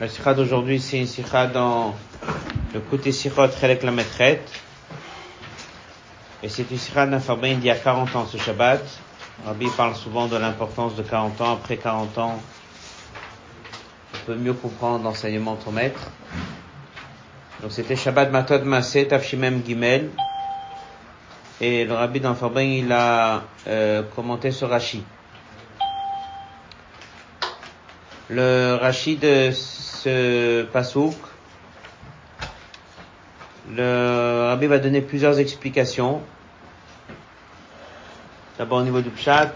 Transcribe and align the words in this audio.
La 0.00 0.06
sikha 0.08 0.32
d'aujourd'hui, 0.32 0.78
c'est 0.78 0.98
une 0.98 1.08
sikha 1.08 1.48
dans 1.48 1.92
le 2.72 2.78
côté 2.78 3.10
sikhot 3.10 3.48
Chelek 3.60 3.82
la. 3.82 3.92
Et 6.40 6.48
c'est 6.48 6.70
une 6.70 6.78
sikha 6.78 7.04
d'un 7.04 7.18
Farbain 7.18 7.54
d'il 7.54 7.64
y 7.64 7.70
a 7.70 7.74
40 7.74 8.14
ans, 8.14 8.24
ce 8.24 8.38
Shabbat. 8.38 8.80
Rabbi 9.44 9.66
parle 9.76 9.96
souvent 9.96 10.28
de 10.28 10.36
l'importance 10.36 10.94
de 10.94 11.02
40 11.02 11.40
ans. 11.40 11.52
Après 11.54 11.78
40 11.78 12.16
ans, 12.18 12.40
on 14.14 14.26
peut 14.26 14.36
mieux 14.36 14.52
comprendre 14.52 15.02
l'enseignement 15.02 15.56
de 15.56 15.62
ton 15.64 15.72
maître. 15.72 16.12
Donc 17.60 17.72
c'était 17.72 17.96
Shabbat 17.96 18.30
Matod 18.30 18.62
Masé, 18.64 19.08
Tafshimem 19.08 19.62
Gimel. 19.66 20.10
Et 21.60 21.84
le 21.84 21.94
Rabbi 21.94 22.20
dans 22.20 22.36
Farbain, 22.36 22.62
il 22.62 22.92
a 22.92 23.42
euh, 23.66 24.04
commenté 24.14 24.52
ce 24.52 24.64
Rashi. 24.64 25.02
Le 28.30 28.78
Rashi 28.80 29.16
de 29.16 29.50
ce 30.02 30.62
pasouk, 30.64 31.16
le 33.74 34.46
Rabbi 34.48 34.66
va 34.66 34.78
donner 34.78 35.00
plusieurs 35.00 35.38
explications. 35.40 36.20
D'abord 38.58 38.78
au 38.78 38.82
niveau 38.82 39.00
du 39.00 39.10
Pshat, 39.10 39.54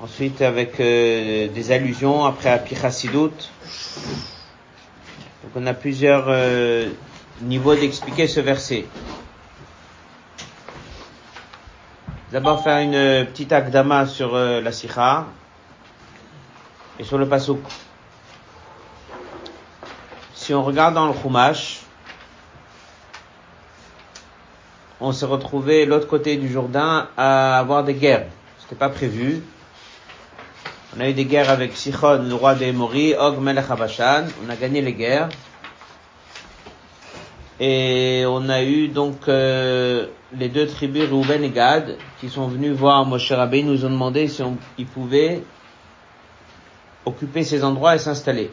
ensuite 0.00 0.42
avec 0.42 0.78
euh, 0.80 1.48
des 1.48 1.72
allusions, 1.72 2.24
après 2.24 2.50
à 2.50 2.58
Pichasidut. 2.58 3.12
Donc 5.42 5.52
on 5.54 5.66
a 5.66 5.74
plusieurs 5.74 6.26
euh, 6.28 6.90
niveaux 7.40 7.74
d'expliquer 7.74 8.26
ce 8.26 8.40
verset. 8.40 8.86
D'abord 12.30 12.62
faire 12.62 12.78
une 12.78 13.26
petite 13.26 13.52
akdama 13.52 14.06
sur 14.06 14.34
euh, 14.34 14.60
la 14.60 14.70
sikha 14.70 15.26
et 16.98 17.04
sur 17.04 17.18
le 17.18 17.26
pasouk. 17.26 17.60
Si 20.50 20.54
on 20.54 20.64
regarde 20.64 20.96
dans 20.96 21.06
le 21.06 21.12
Chumash, 21.12 21.82
on 25.00 25.12
s'est 25.12 25.24
retrouvé 25.24 25.86
l'autre 25.86 26.08
côté 26.08 26.38
du 26.38 26.48
Jourdain 26.48 27.06
à 27.16 27.56
avoir 27.56 27.84
des 27.84 27.94
guerres. 27.94 28.26
C'était 28.58 28.74
pas 28.74 28.88
prévu. 28.88 29.44
On 30.96 31.00
a 31.00 31.08
eu 31.08 31.12
des 31.12 31.24
guerres 31.24 31.50
avec 31.50 31.76
Sichon, 31.76 32.24
le 32.28 32.34
roi 32.34 32.56
des 32.56 32.72
Mori, 32.72 33.14
Og 33.14 33.40
Melech 33.40 33.70
Habashan. 33.70 34.24
On 34.44 34.50
a 34.50 34.56
gagné 34.56 34.82
les 34.82 34.94
guerres. 34.94 35.28
Et 37.60 38.24
on 38.26 38.48
a 38.48 38.64
eu 38.64 38.88
donc 38.88 39.28
euh, 39.28 40.08
les 40.36 40.48
deux 40.48 40.66
tribus, 40.66 41.08
Reuven 41.08 41.44
et 41.44 41.50
Gad, 41.50 41.96
qui 42.20 42.28
sont 42.28 42.48
venus 42.48 42.72
voir 42.72 43.06
Moshe 43.06 43.30
Rabbeinu, 43.30 43.70
nous 43.70 43.84
ont 43.84 43.90
demandé 43.90 44.26
si 44.26 44.42
ils 44.78 44.86
pouvaient 44.86 45.44
occuper 47.06 47.44
ces 47.44 47.62
endroits 47.62 47.94
et 47.94 48.00
s'installer. 48.00 48.50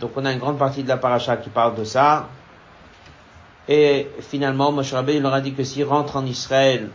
Donc 0.00 0.12
on 0.16 0.24
a 0.24 0.32
une 0.32 0.38
grande 0.38 0.58
partie 0.58 0.82
de 0.82 0.88
la 0.88 0.96
paracha 0.96 1.36
qui 1.36 1.50
parle 1.50 1.74
de 1.74 1.84
ça. 1.84 2.28
Et 3.68 4.08
finalement, 4.20 4.72
Moshe 4.72 4.92
Rabbeinu 4.92 5.20
leur 5.20 5.34
a 5.34 5.40
dit 5.40 5.52
que 5.52 5.64
s'ils 5.64 5.84
rentrent 5.84 6.16
en 6.16 6.24
Israël, 6.24 6.88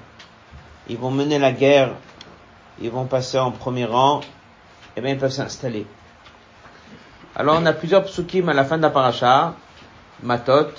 ils 0.88 0.98
vont 0.98 1.12
mener 1.12 1.38
la 1.38 1.52
guerre, 1.52 1.92
ils 2.82 2.90
vont 2.90 3.06
passer 3.06 3.38
en 3.38 3.52
premier 3.52 3.86
rang, 3.86 4.22
et 4.96 5.02
bien 5.02 5.12
ils 5.12 5.18
peuvent 5.18 5.32
s'installer. 5.32 5.86
Alors 7.36 7.58
on 7.60 7.66
a 7.66 7.74
plusieurs 7.74 8.04
psukim 8.06 8.50
à 8.50 8.54
la 8.54 8.64
fin 8.64 8.78
de 8.78 8.82
la 8.82 8.90
paracha, 8.90 9.54
Matot, 10.24 10.72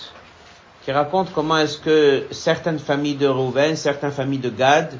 qui 0.82 0.92
racontent 0.92 1.30
comment 1.34 1.58
est-ce 1.58 1.78
que 1.78 2.26
certaines 2.30 2.78
familles 2.78 3.16
de 3.16 3.26
Reuven, 3.26 3.76
certaines 3.76 4.12
familles 4.12 4.38
de 4.38 4.50
Gad, 4.50 4.98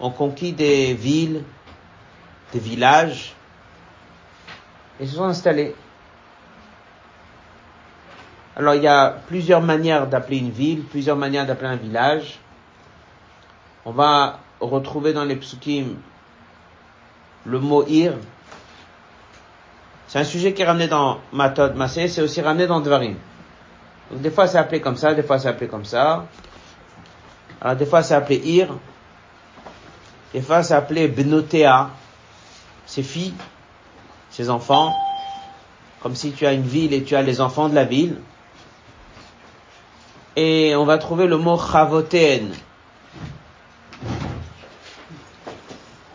ont 0.00 0.10
conquis 0.10 0.52
des 0.52 0.94
villes, 0.94 1.44
des 2.52 2.58
villages, 2.58 3.34
et 5.00 5.06
se 5.06 5.16
sont 5.16 5.24
installés. 5.24 5.74
Alors 8.58 8.74
il 8.74 8.82
y 8.82 8.88
a 8.88 9.10
plusieurs 9.28 9.62
manières 9.62 10.08
d'appeler 10.08 10.38
une 10.38 10.50
ville, 10.50 10.82
plusieurs 10.82 11.16
manières 11.16 11.46
d'appeler 11.46 11.68
un 11.68 11.76
village. 11.76 12.40
On 13.84 13.92
va 13.92 14.40
retrouver 14.60 15.12
dans 15.12 15.24
les 15.24 15.36
psukim 15.36 15.94
le 17.46 17.60
mot 17.60 17.86
ir. 17.86 18.14
C'est 20.08 20.18
un 20.18 20.24
sujet 20.24 20.54
qui 20.54 20.62
est 20.62 20.64
ramené 20.64 20.88
dans 20.88 21.20
Matod 21.32 21.76
Masé, 21.76 22.08
c'est 22.08 22.20
aussi 22.20 22.40
ramené 22.40 22.66
dans 22.66 22.80
Dvarim. 22.80 23.14
Donc 24.10 24.22
des 24.22 24.30
fois 24.30 24.48
c'est 24.48 24.58
appelé 24.58 24.80
comme 24.80 24.96
ça, 24.96 25.14
des 25.14 25.22
fois 25.22 25.38
c'est 25.38 25.48
appelé 25.48 25.68
comme 25.68 25.84
ça. 25.84 26.26
Alors 27.60 27.76
des 27.76 27.86
fois 27.86 28.02
c'est 28.02 28.14
appelé 28.14 28.38
ir. 28.38 28.74
Des 30.32 30.42
fois 30.42 30.64
c'est 30.64 30.74
appelé 30.74 31.06
Benotea, 31.06 31.90
ses 32.86 33.04
filles, 33.04 33.34
ses 34.30 34.50
enfants. 34.50 34.92
Comme 36.02 36.16
si 36.16 36.32
tu 36.32 36.44
as 36.44 36.52
une 36.52 36.62
ville 36.62 36.92
et 36.92 37.04
tu 37.04 37.14
as 37.14 37.22
les 37.22 37.40
enfants 37.40 37.68
de 37.68 37.76
la 37.76 37.84
ville. 37.84 38.16
Et 40.40 40.76
on 40.76 40.84
va 40.84 40.98
trouver 40.98 41.26
le 41.26 41.36
mot 41.36 41.58
chavoten. 41.58 42.52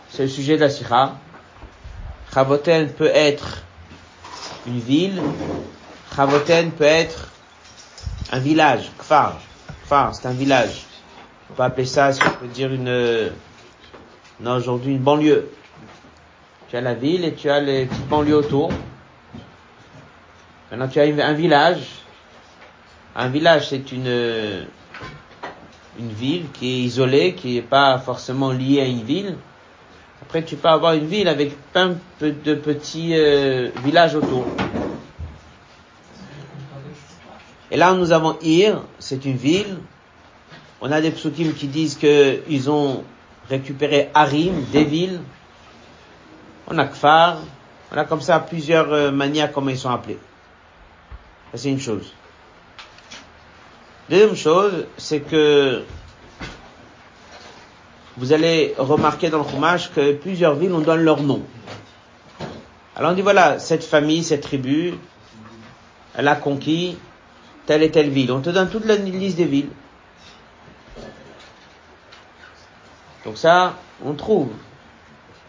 C'est 0.08 0.24
le 0.24 0.30
sujet 0.30 0.56
de 0.56 0.62
la 0.62 0.70
sikha. 0.70 1.16
Chavoten 2.34 2.88
peut 2.88 3.12
être 3.14 3.64
une 4.66 4.80
ville. 4.80 5.22
Chavoten 6.16 6.72
peut 6.72 6.86
être 6.86 7.32
un 8.32 8.40
village. 8.40 8.94
Kfar. 8.98 9.42
Kfar, 9.84 10.16
c'est 10.16 10.26
un 10.30 10.32
village. 10.32 10.86
On 11.52 11.56
peut 11.56 11.64
appeler 11.64 11.86
ça, 11.86 12.14
si 12.14 12.22
on 12.26 12.30
peut 12.30 12.48
dire 12.48 12.72
une, 12.72 13.30
non, 14.40 14.56
aujourd'hui 14.56 14.94
une 14.94 15.04
banlieue. 15.04 15.52
Tu 16.70 16.78
as 16.78 16.82
la 16.82 16.94
ville 16.94 17.26
et 17.26 17.34
tu 17.34 17.50
as 17.50 17.60
les 17.60 17.88
petites 17.88 18.08
banlieues 18.08 18.38
autour. 18.38 18.72
Maintenant, 20.72 20.88
tu 20.88 21.02
as 21.02 21.04
un 21.04 21.34
village. 21.34 22.03
Un 23.16 23.28
village, 23.30 23.70
c'est 23.70 23.92
une, 23.92 24.66
une 26.00 26.10
ville 26.10 26.46
qui 26.52 26.68
est 26.68 26.80
isolée, 26.80 27.34
qui 27.36 27.56
n'est 27.56 27.62
pas 27.62 28.00
forcément 28.00 28.52
liée 28.52 28.82
à 28.82 28.86
une 28.86 29.04
ville. 29.04 29.36
Après, 30.24 30.44
tu 30.44 30.56
peux 30.56 30.70
avoir 30.70 30.94
une 30.94 31.06
ville 31.06 31.28
avec 31.28 31.56
plein 31.72 31.96
de 32.22 32.56
petits 32.56 33.12
euh, 33.14 33.70
villages 33.84 34.16
autour. 34.16 34.46
Et 37.70 37.78
là, 37.78 37.94
nous 37.94 38.12
avons 38.12 38.38
Ir, 38.42 38.82
c'est 39.00 39.26
une 39.26 39.36
ville. 39.36 39.78
On 40.82 40.92
a 40.92 41.02
des 41.02 41.12
psukim 41.12 41.54
qui 41.54 41.68
disent 41.68 41.96
qu'ils 41.96 42.70
ont 42.70 43.04
récupéré 43.50 44.10
Harim, 44.14 44.64
des 44.72 44.84
villes. 44.84 45.22
On 46.68 46.78
a 46.78 46.86
Kfar. 46.86 47.40
On 47.92 47.98
a 47.98 48.06
comme 48.06 48.22
ça 48.22 48.40
plusieurs 48.40 48.92
euh, 48.92 49.12
manières 49.12 49.52
comment 49.52 49.70
ils 49.70 49.78
sont 49.78 49.92
appelés. 49.92 50.18
C'est 51.54 51.70
une 51.70 51.80
chose. 51.80 52.12
Deuxième 54.10 54.36
chose, 54.36 54.86
c'est 54.98 55.22
que 55.22 55.84
vous 58.18 58.34
allez 58.34 58.76
remarquer 58.78 59.30
dans 59.30 59.40
le 59.40 59.50
Chumash 59.50 59.92
que 59.92 60.14
plusieurs 60.14 60.56
villes, 60.56 60.74
on 60.74 60.82
donne 60.82 61.02
leur 61.02 61.22
nom. 61.22 61.42
Alors 62.96 63.12
on 63.12 63.16
dit 63.16 63.22
voilà, 63.22 63.60
cette 63.60 63.84
famille, 63.84 64.24
cette 64.24 64.42
tribu, 64.42 64.94
elle 66.16 66.28
a 66.28 66.36
conquis 66.36 66.98
telle 67.66 67.82
et 67.82 67.92
telle 67.92 68.10
ville. 68.10 68.32
On 68.32 68.42
te 68.42 68.50
donne 68.50 68.70
toute 68.70 68.86
la 68.86 68.96
liste 68.98 69.38
des 69.38 69.46
villes. 69.46 69.70
Donc 73.26 73.38
ça, 73.38 73.76
on 74.04 74.14
trouve. 74.14 74.50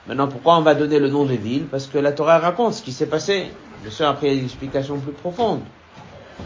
Maintenant, 0.06 0.28
pourquoi 0.28 0.56
on 0.58 0.62
va 0.62 0.74
donner 0.74 1.00
le 1.00 1.08
nom 1.08 1.24
des 1.24 1.36
villes? 1.36 1.64
Parce 1.64 1.86
que 1.86 1.98
la 1.98 2.12
Torah 2.12 2.38
raconte 2.38 2.74
ce 2.74 2.82
qui 2.82 2.92
s'est 2.92 3.06
passé. 3.06 3.50
Bien 3.82 3.90
sûr, 3.90 4.06
après, 4.06 4.28
il 4.28 4.34
y 4.34 4.38
une 4.38 4.44
explication 4.44 4.98
plus 4.98 5.12
profonde. 5.12 5.62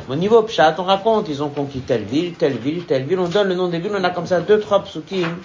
Au 0.08 0.16
niveau 0.16 0.42
Pshat, 0.42 0.74
on 0.78 0.84
raconte, 0.84 1.28
ils 1.28 1.42
ont 1.42 1.50
conquis 1.50 1.80
telle 1.80 2.04
ville, 2.04 2.34
telle 2.34 2.56
ville, 2.58 2.84
telle 2.84 3.04
ville, 3.04 3.18
on 3.18 3.28
donne 3.28 3.48
le 3.48 3.54
nom 3.54 3.68
des 3.68 3.78
villes, 3.78 3.94
on 3.94 4.04
a 4.04 4.10
comme 4.10 4.26
ça 4.26 4.40
deux, 4.40 4.60
trois 4.60 4.82
psukim 4.82 5.38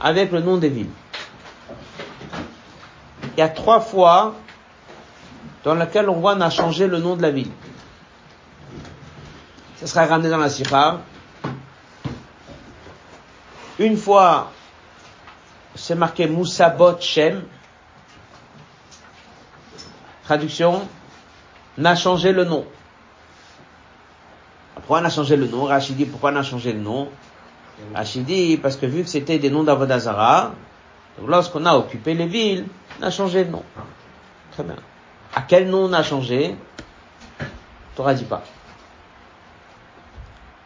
avec 0.00 0.32
le 0.32 0.40
nom 0.40 0.56
des 0.56 0.68
villes. 0.68 0.90
Il 3.36 3.40
y 3.40 3.42
a 3.42 3.48
trois 3.48 3.80
fois 3.80 4.34
dans 5.64 5.74
lesquelles 5.74 6.08
on 6.08 6.20
voit 6.20 6.34
on 6.34 6.40
a 6.40 6.50
changé 6.50 6.86
le 6.86 6.98
nom 6.98 7.16
de 7.16 7.22
la 7.22 7.30
ville. 7.30 7.50
Ça 9.76 9.86
sera 9.86 10.06
ramené 10.06 10.28
dans 10.28 10.38
la 10.38 10.50
Sikha. 10.50 11.00
Une 13.78 13.96
fois, 13.96 14.52
c'est 15.74 15.94
marqué 15.94 16.26
Moussabot 16.26 17.00
Shem. 17.00 17.44
Traduction, 20.24 20.86
on 21.78 21.84
a 21.84 21.94
changé 21.96 22.32
le 22.32 22.44
nom. 22.44 22.66
Pourquoi 24.90 25.04
on 25.04 25.06
a 25.06 25.10
changé 25.10 25.36
le 25.36 25.46
nom? 25.46 25.66
Rachid 25.66 25.96
dit 25.96 26.04
pourquoi 26.04 26.32
on 26.32 26.36
a 26.36 26.42
changé 26.42 26.72
le 26.72 26.80
nom? 26.80 27.08
Rachid 27.94 28.24
dit 28.24 28.56
parce 28.56 28.76
que 28.76 28.86
vu 28.86 29.04
que 29.04 29.08
c'était 29.08 29.38
des 29.38 29.48
noms 29.48 29.62
d'Avodazara, 29.62 30.50
lorsqu'on 31.24 31.64
a 31.64 31.76
occupé 31.76 32.12
les 32.14 32.26
villes, 32.26 32.66
on 32.98 33.04
a 33.04 33.10
changé 33.12 33.44
le 33.44 33.50
nom. 33.50 33.62
Très 34.50 34.64
bien. 34.64 34.74
À 35.32 35.42
quel 35.42 35.70
nom 35.70 35.84
on 35.84 35.92
a 35.92 36.02
changé? 36.02 36.56
Torah 37.94 38.14
dit 38.14 38.24
pas. 38.24 38.42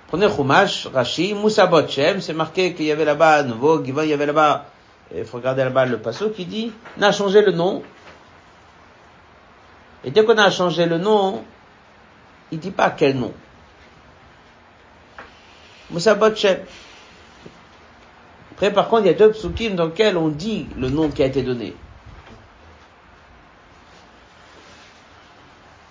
Prenez 0.06 0.31
Chumash, 0.35 0.87
Rashi, 0.87 1.35
Moussa 1.35 1.67
Botchem, 1.67 2.23
c'est 2.23 2.32
marqué 2.32 2.73
qu'il 2.73 2.87
y 2.87 2.93
avait 2.93 3.05
là-bas 3.05 3.35
à 3.35 3.43
nouveau, 3.43 3.85
il 3.85 3.94
y 4.06 4.12
avait 4.15 4.25
là-bas, 4.25 4.65
il 5.15 5.27
faut 5.27 5.37
regarder 5.37 5.65
là-bas 5.65 5.85
le 5.85 5.99
passo 5.99 6.31
qui 6.31 6.47
dit, 6.47 6.73
on 6.99 7.03
a 7.03 7.12
changé 7.12 7.43
le 7.43 7.53
nom. 7.53 7.82
Et 10.03 10.11
dès 10.11 10.25
qu'on 10.25 10.38
a 10.38 10.50
changé 10.50 10.87
le 10.87 10.97
nom, 10.97 11.44
il 12.50 12.59
dit 12.59 12.70
pas 12.70 12.88
quel 12.88 13.19
nom. 13.19 13.35
Moussa 15.91 16.15
Botchem. 16.15 16.59
Après, 18.53 18.73
par 18.73 18.89
contre, 18.89 19.03
il 19.03 19.07
y 19.07 19.11
a 19.11 19.15
deux 19.15 19.33
psukim 19.33 19.75
dans 19.75 19.87
lesquels 19.87 20.17
on 20.17 20.29
dit 20.29 20.67
le 20.77 20.89
nom 20.89 21.11
qui 21.11 21.23
a 21.23 21.27
été 21.27 21.43
donné. 21.43 21.75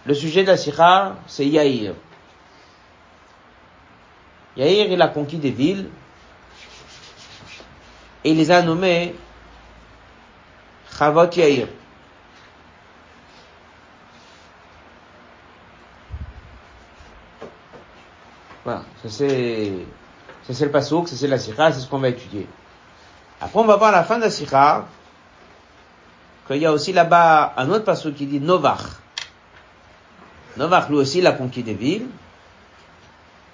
Le 0.06 0.13
sujet 0.13 0.44
de 0.44 0.48
la 0.48 0.57
sikha, 0.57 1.18
c'est 1.28 1.45
Yair. 1.45 1.94
Yair, 4.57 4.92
il 4.92 5.01
a 5.01 5.07
conquis 5.07 5.38
des 5.38 5.51
villes 5.51 5.90
et 8.24 8.31
il 8.31 8.38
les 8.38 8.51
a 8.51 8.62
nommés 8.62 9.16
Chavot 10.98 11.30
Yair. 11.31 11.68
Voilà, 18.63 18.83
ça 19.01 19.10
c'est, 19.10 19.71
ça 20.44 20.54
c'est 20.54 20.65
le 20.65 20.71
pasouk, 20.71 21.07
ça 21.07 21.15
c'est 21.15 21.27
la 21.27 21.38
sikha, 21.38 21.71
c'est 21.71 21.81
ce 21.81 21.88
qu'on 21.88 22.00
va 22.00 22.10
étudier. 22.10 22.48
Après, 23.42 23.60
on 23.60 23.65
va 23.65 23.75
voir 23.75 23.89
à 23.89 23.98
la 23.98 24.04
fin 24.04 24.18
de 24.18 24.24
la 24.24 24.31
sikha 24.31 24.86
qu'il 26.48 26.57
y 26.57 26.65
a 26.65 26.71
aussi 26.71 26.94
là-bas 26.94 27.54
un 27.57 27.69
autre 27.69 27.86
pasouk 27.86 28.15
qui 28.15 28.25
dit 28.25 28.39
Novach. 28.39 28.81
Novach, 30.57 30.89
lui 30.89 30.95
aussi, 30.95 31.19
il 31.19 31.27
a 31.27 31.31
conquis 31.31 31.63
des 31.63 31.74
villes. 31.74 32.07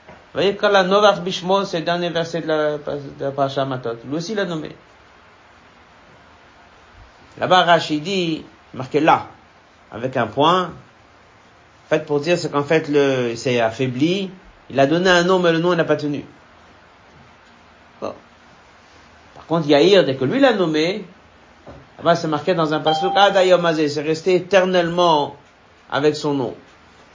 Vous 0.08 0.34
voyez, 0.34 0.56
quand 0.56 0.70
la 0.70 0.84
Novach 0.84 1.22
Bishmo, 1.22 1.66
c'est 1.66 1.80
le 1.80 1.86
dernier 1.86 2.10
verset 2.10 2.42
de 2.42 2.48
la, 2.48 2.78
de 2.78 3.02
la 3.20 3.32
Parasha 3.32 3.66
Matot, 3.66 3.98
lui 4.06 4.16
aussi 4.16 4.36
l'a 4.36 4.46
nommé. 4.46 4.76
Là-bas, 7.40 7.64
Rachid 7.64 8.04
dit, 8.04 8.46
marqué 8.74 9.00
là, 9.00 9.28
avec 9.92 10.18
un 10.18 10.28
point. 10.28 10.72
Fait, 11.90 12.06
pour 12.06 12.20
dire, 12.20 12.38
c'est 12.38 12.52
qu'en 12.52 12.64
fait, 12.64 12.88
le, 12.90 13.36
c'est 13.36 13.60
affaibli. 13.60 14.30
Il 14.70 14.80
a 14.80 14.86
donné 14.86 15.10
un 15.10 15.24
nom, 15.24 15.40
mais 15.40 15.52
le 15.52 15.60
nom, 15.60 15.74
il 15.74 15.78
n'a 15.78 15.84
pas 15.84 15.96
tenu. 15.96 16.24
Bon. 18.02 18.14
Par 19.36 19.46
contre, 19.46 19.68
Yair, 19.68 20.06
dès 20.06 20.16
que 20.16 20.26
lui 20.26 20.40
l'a 20.40 20.54
nommé, 20.54 21.06
là-bas, 21.98 22.16
c'est 22.16 22.28
marqué 22.28 22.54
dans 22.54 22.74
un 22.74 22.80
passage, 22.80 23.12
ah, 23.16 23.32
c'est 23.88 24.02
resté 24.02 24.36
éternellement 24.36 25.36
avec 25.92 26.16
son 26.16 26.34
nom. 26.34 26.56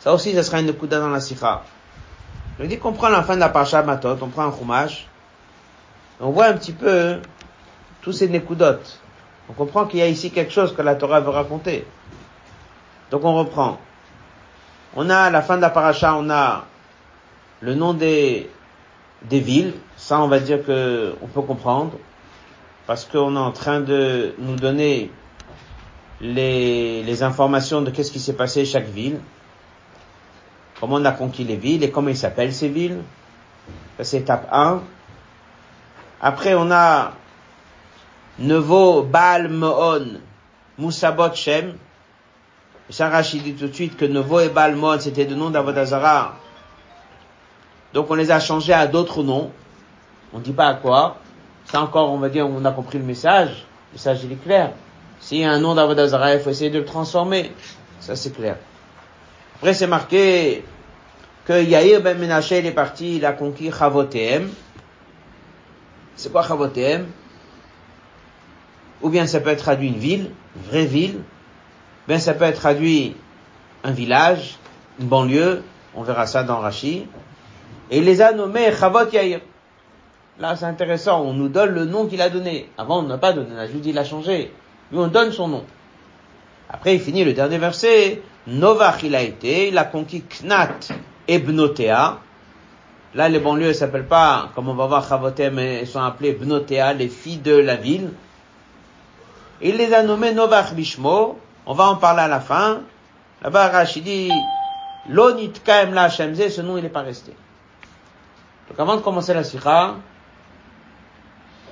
Ça 0.00 0.12
aussi, 0.12 0.34
ça 0.34 0.42
sera 0.42 0.60
une 0.60 0.72
kuda 0.74 0.98
dans 0.98 1.08
la 1.08 1.20
sikha. 1.20 1.62
Je 2.58 2.64
dis 2.66 2.78
qu'on 2.78 2.92
prend 2.92 3.08
la 3.08 3.22
fin 3.22 3.34
de 3.34 3.40
la 3.40 3.48
parasha 3.48 3.82
matot, 3.82 4.16
on 4.20 4.28
prend 4.28 4.46
un 4.46 4.52
chumash, 4.52 5.06
on 6.20 6.30
voit 6.30 6.46
un 6.46 6.52
petit 6.54 6.72
peu 6.72 7.20
tous 8.02 8.12
ces 8.12 8.28
nekudot. 8.28 8.78
On 9.48 9.52
comprend 9.52 9.86
qu'il 9.86 10.00
y 10.00 10.02
a 10.02 10.06
ici 10.06 10.30
quelque 10.30 10.52
chose 10.52 10.74
que 10.74 10.82
la 10.82 10.94
Torah 10.94 11.20
veut 11.20 11.30
raconter. 11.30 11.86
Donc 13.10 13.24
on 13.24 13.34
reprend. 13.34 13.78
On 14.96 15.10
a 15.10 15.18
à 15.18 15.30
la 15.30 15.42
fin 15.42 15.56
de 15.56 15.62
la 15.62 15.70
paracha, 15.70 16.14
on 16.14 16.30
a 16.30 16.64
le 17.64 17.74
nom 17.74 17.94
des, 17.94 18.50
des 19.22 19.40
villes. 19.40 19.72
Ça, 19.96 20.20
on 20.20 20.28
va 20.28 20.38
dire 20.38 20.64
que 20.64 21.14
on 21.22 21.26
peut 21.26 21.42
comprendre. 21.42 21.92
Parce 22.86 23.04
qu'on 23.06 23.34
est 23.34 23.38
en 23.38 23.52
train 23.52 23.80
de 23.80 24.34
nous 24.38 24.56
donner 24.56 25.10
les, 26.20 27.02
les 27.02 27.22
informations 27.22 27.80
de 27.80 27.90
qu'est-ce 27.90 28.12
qui 28.12 28.20
s'est 28.20 28.34
passé 28.34 28.64
chaque 28.64 28.88
ville 28.88 29.18
comment 30.84 30.96
on 30.96 31.04
a 31.06 31.12
conquis 31.12 31.44
les 31.44 31.56
villes 31.56 31.82
et 31.82 31.90
comment 31.90 32.10
ils 32.10 32.16
s'appellent 32.16 32.52
ces 32.52 32.68
villes. 32.68 32.98
C'est 34.02 34.18
étape 34.18 34.48
1. 34.52 34.82
Après, 36.20 36.54
on 36.54 36.70
a 36.70 37.12
Nevo 38.38 39.02
Baal 39.02 39.48
Moon 39.48 40.20
Moussabot 40.76 41.32
Shem. 41.34 41.76
Sarah 42.90 43.22
dit 43.22 43.54
tout 43.54 43.68
de 43.68 43.72
suite 43.72 43.96
que 43.96 44.04
Nevo 44.04 44.40
et 44.40 44.50
Baal 44.50 44.76
Moon, 44.76 44.98
c'était 45.00 45.24
le 45.24 45.36
nom 45.36 45.48
d'Avodazara. 45.48 46.36
Donc 47.94 48.10
on 48.10 48.14
les 48.14 48.32
a 48.32 48.40
changés 48.40 48.72
à 48.72 48.86
d'autres 48.88 49.22
noms. 49.22 49.52
On 50.32 50.38
ne 50.38 50.42
dit 50.42 50.52
pas 50.52 50.66
à 50.66 50.74
quoi. 50.74 51.18
Ça 51.64 51.80
encore, 51.80 52.10
on 52.10 52.18
va 52.18 52.28
dire, 52.28 52.46
on 52.46 52.64
a 52.64 52.72
compris 52.72 52.98
le 52.98 53.04
message. 53.04 53.64
Le 53.92 53.94
message, 53.94 54.24
il 54.24 54.32
est 54.32 54.42
clair. 54.42 54.72
S'il 55.20 55.38
y 55.38 55.44
a 55.44 55.52
un 55.52 55.60
nom 55.60 55.76
d'Avodazara, 55.76 56.34
il 56.34 56.40
faut 56.40 56.50
essayer 56.50 56.70
de 56.70 56.80
le 56.80 56.84
transformer. 56.84 57.52
Ça, 58.00 58.16
c'est 58.16 58.32
clair. 58.34 58.56
Après, 59.56 59.72
c'est 59.72 59.86
marqué 59.86 60.64
que 61.46 61.62
Yair 61.62 62.02
ben 62.02 62.18
Menaché, 62.18 62.66
est 62.66 62.72
parti, 62.72 63.16
il 63.16 63.24
a 63.24 63.32
conquis 63.32 63.70
Chavotem. 63.70 64.50
C'est 66.16 66.32
quoi 66.32 66.42
Chavotem 66.42 67.06
Ou 69.02 69.08
bien 69.08 69.26
ça 69.26 69.40
peut 69.40 69.50
être 69.50 69.62
traduit 69.62 69.88
une 69.88 69.98
ville, 69.98 70.30
une 70.56 70.62
vraie 70.62 70.86
ville. 70.86 71.20
Bien 72.08 72.18
ça 72.18 72.34
peut 72.34 72.44
être 72.44 72.60
traduit 72.60 73.16
un 73.84 73.92
village, 73.92 74.58
une 74.98 75.06
banlieue. 75.06 75.62
On 75.94 76.02
verra 76.02 76.26
ça 76.26 76.42
dans 76.42 76.58
Rashi. 76.58 77.06
Et 77.90 77.98
il 77.98 78.04
les 78.04 78.22
a 78.22 78.32
nommés 78.32 78.72
Chavot 78.72 79.10
Yair. 79.12 79.40
Là, 80.38 80.56
c'est 80.56 80.64
intéressant. 80.64 81.22
On 81.22 81.32
nous 81.32 81.48
donne 81.48 81.70
le 81.70 81.84
nom 81.84 82.06
qu'il 82.06 82.20
a 82.20 82.30
donné. 82.30 82.68
Avant, 82.76 83.00
on 83.00 83.02
n'a 83.02 83.18
pas 83.18 83.32
donné. 83.32 83.54
La 83.54 83.66
Jude, 83.66 83.86
il 83.86 83.98
a 83.98 84.04
changé. 84.04 84.52
Lui, 84.90 84.98
on 84.98 85.06
donne 85.06 85.32
son 85.32 85.48
nom. 85.48 85.64
Après, 86.68 86.94
il 86.94 87.00
finit 87.00 87.24
le 87.24 87.34
dernier 87.34 87.58
verset. 87.58 88.22
Novach, 88.46 89.02
il 89.02 89.14
a 89.14 89.22
été. 89.22 89.68
Il 89.68 89.78
a 89.78 89.84
conquis 89.84 90.22
Knat 90.22 90.78
Ebnotea. 91.28 92.18
Là, 93.14 93.28
les 93.28 93.38
banlieues 93.38 93.68
ne 93.68 93.72
s'appellent 93.72 94.08
pas, 94.08 94.50
comme 94.56 94.68
on 94.68 94.74
va 94.74 94.86
voir 94.86 95.08
Chavotem, 95.08 95.56
elles 95.60 95.86
sont 95.86 96.02
appelées 96.02 96.32
Bnotea, 96.32 96.94
les 96.94 97.08
filles 97.08 97.38
de 97.38 97.54
la 97.54 97.76
ville. 97.76 98.10
Il 99.62 99.76
les 99.76 99.94
a 99.94 100.02
nommées 100.02 100.32
Novach 100.32 100.74
Bishmo. 100.74 101.38
On 101.64 101.74
va 101.74 101.84
en 101.84 101.96
parler 101.96 102.22
à 102.22 102.28
la 102.28 102.40
fin. 102.40 102.80
Là-bas, 103.40 103.84
dit, 103.84 104.30
Lonit 105.08 105.52
Kaem 105.64 105.94
La 105.94 106.08
Shemze, 106.08 106.48
ce 106.48 106.60
nom, 106.60 106.76
il 106.76 106.82
n'est 106.82 106.88
pas 106.88 107.02
resté. 107.02 107.34
Donc 108.68 108.78
avant 108.78 108.96
de 108.96 109.00
commencer 109.00 109.34
la 109.34 109.44
sikha, 109.44 109.96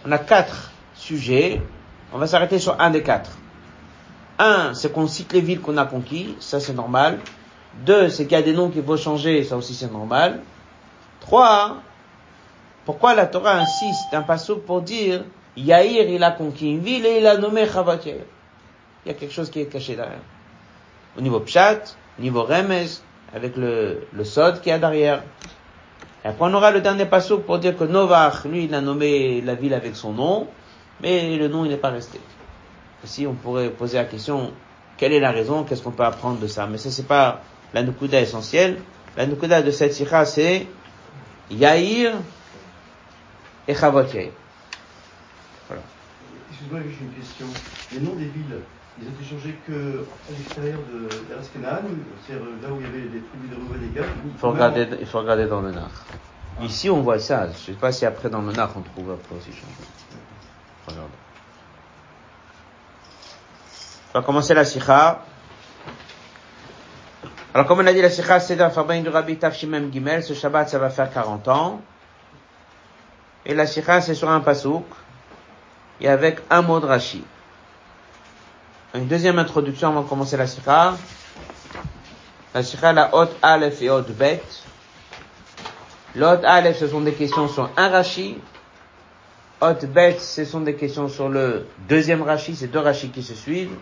on 0.05 0.13
a 0.13 0.19
quatre 0.19 0.71
sujets. 0.95 1.63
On 2.13 2.19
va 2.19 2.27
s'arrêter 2.27 2.59
sur 2.59 2.79
un 2.81 2.91
des 2.91 3.03
quatre. 3.03 3.31
Un, 4.39 4.75
c'est 4.75 4.93
qu'on 4.93 5.07
cite 5.07 5.33
les 5.33 5.41
villes 5.41 5.61
qu'on 5.61 5.77
a 5.77 5.87
conquises. 5.87 6.35
Ça, 6.41 6.61
c'est 6.61 6.75
normal. 6.75 7.21
Deux, 7.87 8.09
c'est 8.09 8.25
qu'il 8.25 8.37
y 8.37 8.41
a 8.41 8.43
des 8.43 8.53
noms 8.53 8.69
qu'il 8.69 8.85
faut 8.85 8.97
changer, 8.97 9.45
ça 9.45 9.57
aussi 9.57 9.75
c'est 9.75 9.91
normal. 9.91 10.43
Trois, 11.21 11.77
pourquoi 12.85 13.15
la 13.15 13.27
Torah 13.27 13.55
insiste 13.55 14.13
un 14.13 14.23
passage 14.23 14.57
pour 14.67 14.83
dire 14.83 15.25
Yair, 15.57 16.09
il 16.09 16.23
a 16.23 16.31
conquis 16.33 16.71
une 16.71 16.81
ville 16.81 17.07
et 17.07 17.19
il 17.19 17.27
a 17.27 17.37
nommé 17.37 17.67
Chavat 17.67 17.99
Il 18.05 18.17
y 19.07 19.11
a 19.11 19.15
quelque 19.15 19.33
chose 19.33 19.51
qui 19.51 19.61
est 19.61 19.67
caché 19.67 19.97
derrière. 19.97 20.21
Au 21.17 21.21
niveau 21.21 21.41
Pshat, 21.41 21.97
au 22.19 22.23
niveau 22.23 22.43
Remez, 22.43 22.87
avec 23.35 23.57
le, 23.57 24.07
le 24.13 24.25
Sod 24.25 24.61
qui 24.61 24.71
est 24.71 24.79
derrière. 24.79 25.23
Et 26.25 26.29
après 26.29 26.45
on 26.45 26.55
aura 26.55 26.71
le 26.71 26.81
dernier 26.81 27.07
passage 27.07 27.39
pour 27.39 27.59
dire 27.59 27.77
que 27.77 27.85
Novach, 27.85 28.45
lui, 28.45 28.65
il 28.65 28.75
a 28.75 28.81
nommé 28.81 29.41
la 29.41 29.55
ville 29.55 29.75
avec 29.75 29.97
son 29.97 30.13
nom, 30.13 30.49
mais 31.01 31.37
le 31.37 31.49
nom 31.49 31.65
il 31.65 31.71
n'est 31.71 31.77
pas 31.77 31.91
resté. 31.91 32.21
Ici 33.05 33.27
on 33.27 33.35
pourrait 33.35 33.71
poser 33.71 33.97
la 33.99 34.05
question, 34.05 34.53
quelle 34.97 35.13
est 35.13 35.21
la 35.21 35.33
raison, 35.33 35.65
qu'est-ce 35.65 35.83
qu'on 35.83 35.91
peut 35.91 36.05
apprendre 36.05 36.39
de 36.39 36.47
ça? 36.47 36.67
Mais 36.67 36.79
ça 36.79 36.91
c'est 36.91 37.07
pas 37.07 37.43
la 37.75 37.83
nukuda 37.83 38.21
essentielle. 38.21 38.79
La 39.17 39.27
nukuda 39.27 39.63
de 39.63 39.71
cette 39.71 39.93
sikha, 39.93 40.25
c'est 40.25 40.67
Yair 41.51 42.15
et 43.69 43.75
Chavot. 43.75 44.03
Voilà. 44.03 45.83
Excuse-moi, 46.51 46.81
j'ai 46.81 47.05
une 47.05 47.13
question. 47.13 47.47
Les 47.93 48.01
noms 48.01 48.15
des 48.15 48.25
villes, 48.25 48.61
ils 49.01 49.09
ont 49.09 49.11
été 49.11 49.25
changés 49.25 49.57
que 49.67 50.05
à 50.29 50.37
l'extérieur 50.37 50.79
de 50.93 51.09
l'Askenan, 51.35 51.89
c'est-à-dire 52.27 52.45
là 52.63 52.69
où 52.71 52.81
il 52.81 52.87
y 52.87 52.89
avait 52.89 53.09
des 53.09 53.21
tribus 53.21 53.51
de 53.51 53.55
Reuven 53.57 53.89
et 53.91 53.95
Gad 53.95 54.05
il 54.25 54.39
faut, 54.39 54.51
regarder, 54.51 54.89
il 55.01 55.07
faut 55.07 55.19
regarder 55.19 55.47
dans 55.47 55.61
le 55.61 55.71
Nar. 55.71 55.91
Ah. 56.61 56.65
Ici, 56.65 56.91
on 56.91 57.01
voit 57.01 57.19
ça. 57.19 57.47
Je 57.47 57.53
ne 57.53 57.55
sais 57.55 57.73
pas 57.73 57.93
si 57.93 58.05
après 58.05 58.29
dans 58.29 58.43
le 58.43 58.53
Nar, 58.53 58.71
on 58.77 58.83
trouve 58.83 59.13
après 59.13 59.37
aussi 59.37 59.53
changé. 59.53 59.73
Regarde. 60.87 61.09
On 64.15 64.19
va 64.19 64.25
commencer 64.25 64.53
la 64.53 64.65
sikha. 64.65 65.25
Alors, 67.55 67.67
comme 67.67 67.81
on 67.81 67.87
a 67.87 67.93
dit, 67.93 68.01
la 68.01 68.09
Sikha 68.09 68.41
Seder 68.41 68.69
Farbain 68.73 69.03
du 69.03 69.11
Rabbi 69.11 69.37
Tafshimem 69.37 69.93
Gimel, 69.93 70.23
ce 70.23 70.33
Shabbat, 70.33 70.71
ça 70.71 70.79
va 70.79 70.89
faire 70.89 71.13
40 71.13 71.49
ans. 71.49 71.83
Et 73.45 73.55
la 73.55 73.67
Sikha, 73.67 74.01
c'est 74.01 74.15
sur 74.15 74.31
un 74.31 74.41
pasouk, 74.41 74.87
et 76.01 76.09
avec 76.09 76.41
un 76.49 76.63
mot 76.63 76.81
de 76.81 76.87
Rashi. 76.87 77.25
Une 78.95 79.07
deuxième 79.07 79.39
introduction 79.39 79.89
avant 79.89 80.03
de 80.03 80.09
commencer 80.09 80.37
la 80.37 80.47
Sikha. 80.47 80.97
La 82.55 82.63
Sikha, 82.63 82.93
la 82.93 83.15
Hot 83.15 83.29
Aleph 83.41 83.81
et 83.81 83.89
Hot 83.89 84.03
Bet. 84.19 84.43
L'Hot 86.15 86.45
Aleph, 86.45 86.79
ce 86.79 86.89
sont 86.89 87.01
des 87.01 87.15
questions 87.15 87.49
sur 87.49 87.71
un 87.79 87.89
Rashi. 87.89 88.37
Hot 89.63 89.87
Bet, 89.95 90.19
ce 90.19 90.45
sont 90.45 90.61
des 90.61 90.75
questions 90.75 91.09
sur 91.09 91.31
le 91.31 91.67
deuxième 91.89 92.21
Rashi, 92.21 92.55
c'est 92.55 92.67
deux 92.67 92.81
Rashi 92.81 93.09
qui 93.09 93.23
se 93.23 93.35
suivent. 93.35 93.75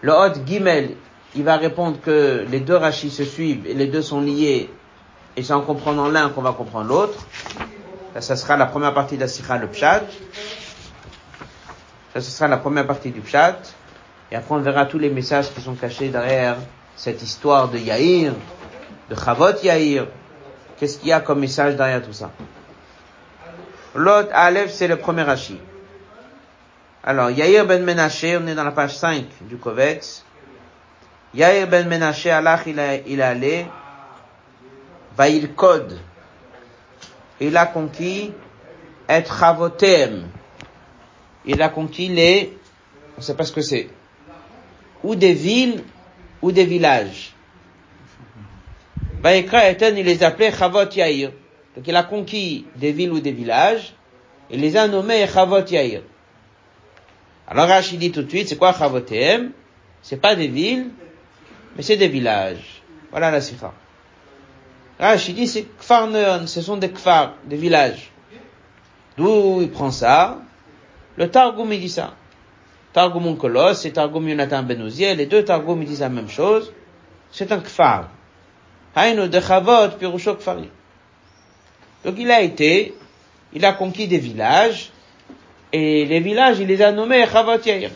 Le 0.00 0.12
Hot 0.12 0.32
Gimel, 0.46 0.96
il 1.36 1.44
va 1.44 1.56
répondre 1.56 1.98
que 2.00 2.46
les 2.48 2.60
deux 2.60 2.76
rachis 2.76 3.10
se 3.10 3.24
suivent 3.24 3.66
et 3.66 3.74
les 3.74 3.86
deux 3.86 4.02
sont 4.02 4.20
liés, 4.20 4.70
et 5.36 5.42
c'est 5.42 5.52
en 5.52 5.62
comprenant 5.62 6.08
l'un 6.08 6.28
qu'on 6.28 6.42
va 6.42 6.52
comprendre 6.52 6.88
l'autre. 6.88 7.26
Ça, 8.20 8.36
sera 8.36 8.56
la 8.56 8.66
première 8.66 8.94
partie 8.94 9.16
de 9.16 9.22
la 9.22 9.28
sikha, 9.28 9.58
le 9.58 9.66
pshat. 9.66 10.04
Ça, 12.14 12.20
ce 12.20 12.30
sera 12.30 12.46
la 12.46 12.58
première 12.58 12.86
partie 12.86 13.10
du 13.10 13.20
pshat. 13.20 13.58
Et 14.30 14.36
après, 14.36 14.54
on 14.54 14.60
verra 14.60 14.86
tous 14.86 15.00
les 15.00 15.10
messages 15.10 15.52
qui 15.52 15.60
sont 15.60 15.74
cachés 15.74 16.10
derrière 16.10 16.56
cette 16.94 17.20
histoire 17.20 17.68
de 17.68 17.76
Yair, 17.76 18.32
de 19.10 19.16
Chavot 19.16 19.60
Yair. 19.64 20.06
Qu'est-ce 20.78 20.98
qu'il 20.98 21.08
y 21.08 21.12
a 21.12 21.18
comme 21.18 21.40
message 21.40 21.74
derrière 21.74 22.02
tout 22.02 22.12
ça? 22.12 22.30
L'autre, 23.96 24.28
Aleph, 24.32 24.70
c'est 24.72 24.86
le 24.86 24.96
premier 24.96 25.22
Rashi. 25.22 25.58
Alors, 27.02 27.30
Yair 27.30 27.66
ben 27.66 27.84
Menaché, 27.84 28.38
on 28.40 28.46
est 28.46 28.54
dans 28.54 28.64
la 28.64 28.70
page 28.70 28.96
5 28.96 29.24
du 29.40 29.56
Kovetz. 29.56 30.24
Yair 31.34 31.66
ben 31.66 31.88
Menaché, 31.88 32.30
Allah, 32.30 32.60
il, 32.64 32.78
a, 32.78 32.94
il 32.94 33.18
est 33.18 33.22
allé, 33.22 33.66
va 35.16 35.28
il 35.28 35.52
code. 35.52 35.98
Il 37.40 37.56
a 37.56 37.66
conquis 37.66 38.32
et 39.08 39.24
Chavotem. 39.24 40.28
Il 41.46 41.60
a 41.60 41.68
conquis 41.68 42.08
les, 42.08 42.56
on 43.18 43.20
sait 43.20 43.34
pas 43.34 43.44
ce 43.44 43.52
que 43.52 43.60
c'est, 43.60 43.88
ou 45.02 45.14
des 45.14 45.34
villes, 45.34 45.82
ou 46.42 46.52
des 46.52 46.64
villages. 46.64 47.34
Vaïkra 49.20 49.70
Eten, 49.70 49.96
il 49.96 50.04
les 50.04 50.22
appelait 50.22 50.52
Chavot 50.52 50.90
Yair. 50.90 51.32
Donc 51.76 51.88
il 51.88 51.96
a 51.96 52.02
conquis 52.02 52.66
des 52.76 52.92
villes 52.92 53.12
ou 53.12 53.20
des 53.20 53.32
villages, 53.32 53.94
il 54.50 54.60
les 54.60 54.76
a 54.76 54.86
nommés 54.86 55.26
Chavot. 55.26 55.64
Alors 57.46 57.68
Rachid 57.68 57.98
dit 57.98 58.10
tout 58.10 58.22
de 58.22 58.28
suite, 58.28 58.48
c'est 58.48 58.56
quoi 58.56 58.72
Chavotem? 58.72 59.52
C'est 60.02 60.16
pas 60.16 60.34
des 60.34 60.48
villes, 60.48 60.90
mais 61.76 61.82
c'est 61.82 61.96
des 61.96 62.08
villages. 62.08 62.82
Voilà 63.10 63.30
la 63.30 63.40
sikha. 63.40 63.72
Rachid 64.98 65.34
dit, 65.34 65.46
c'est 65.46 65.64
Kfar 65.78 66.08
ce 66.46 66.62
sont 66.62 66.76
des 66.76 66.90
Kfar, 66.90 67.34
des 67.44 67.56
villages. 67.56 68.10
D'où 69.16 69.60
il 69.60 69.70
prend 69.70 69.90
ça? 69.90 70.40
Le 71.16 71.30
Targum, 71.30 71.72
il 71.72 71.80
dit 71.80 71.88
ça. 71.88 72.14
Targum 72.92 73.26
Onkolos 73.26 73.84
et 73.84 73.92
Targum 73.92 74.28
Yonatan 74.28 74.62
Benouziel, 74.62 75.18
les 75.18 75.26
deux 75.26 75.44
Targum, 75.44 75.82
ils 75.82 75.88
disent 75.88 76.00
la 76.00 76.08
même 76.08 76.28
chose. 76.28 76.72
C'est 77.30 77.50
un 77.50 77.60
Kfar. 77.60 78.08
Haïno 78.94 79.26
de 79.26 79.40
Chavot, 79.40 79.96
Pirusho. 79.98 80.36
Donc 82.04 82.14
il 82.18 82.30
a 82.30 82.40
été, 82.40 82.94
il 83.52 83.64
a 83.64 83.72
conquis 83.72 84.06
des 84.06 84.18
villages, 84.18 84.92
et 85.72 86.04
les 86.04 86.20
villages, 86.20 86.60
il 86.60 86.68
les 86.68 86.82
a 86.82 86.92
nommés 86.92 87.26
Chavot 87.26 87.58
Yair. 87.64 87.90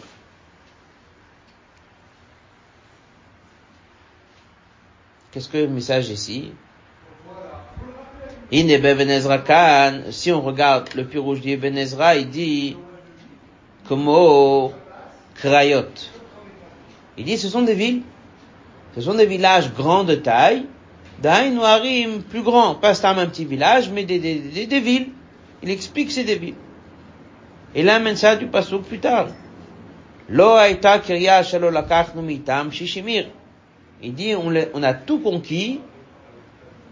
Qu'est-ce 5.31 5.49
que 5.49 5.59
le 5.59 5.69
message 5.69 6.09
ici? 6.09 6.53
Si 8.51 10.33
on 10.33 10.41
regarde 10.41 10.89
le 10.95 11.05
pirouge 11.05 11.41
d'Ibn 11.43 11.77
Ezra, 11.77 12.17
il 12.17 12.31
dit, 12.31 12.77
comme 13.89 14.71
Krayot. 15.35 15.87
Il 17.17 17.25
dit, 17.25 17.39
ce 17.39 17.49
sont 17.49 17.63
des 17.63 17.75
villes, 17.75 18.03
ce 18.95 19.01
sont 19.01 19.15
des 19.15 19.27
villages 19.27 19.73
grands 19.73 20.05
de 20.05 20.15
taille, 20.15 20.67
Daïn 21.21 21.59
plus 22.29 22.43
grands, 22.43 22.77
pas 22.77 22.95
un 23.05 23.27
petit 23.27 23.45
village, 23.45 23.91
mais 23.91 24.05
des, 24.05 24.19
des, 24.21 24.67
des, 24.67 24.81
villes. 24.81 25.09
Il 25.63 25.71
explique 25.71 26.09
que 26.09 26.13
c'est 26.15 26.25
des 26.25 26.37
villes. 26.37 26.55
Et 27.75 27.83
là, 27.83 27.97
amène 27.97 28.17
ça 28.17 28.37
du 28.37 28.47
passage 28.47 28.79
plus 28.83 29.01
tard. 29.01 29.29
Lo 30.29 30.59
aita 30.59 31.01
kirya 31.01 31.43
mitam 32.23 32.71
shishimir. 32.71 33.27
Il 34.01 34.15
dit, 34.15 34.35
on, 34.37 34.53
on 34.75 34.83
a 34.85 34.95
tout 34.95 35.19
conquis, 35.19 35.81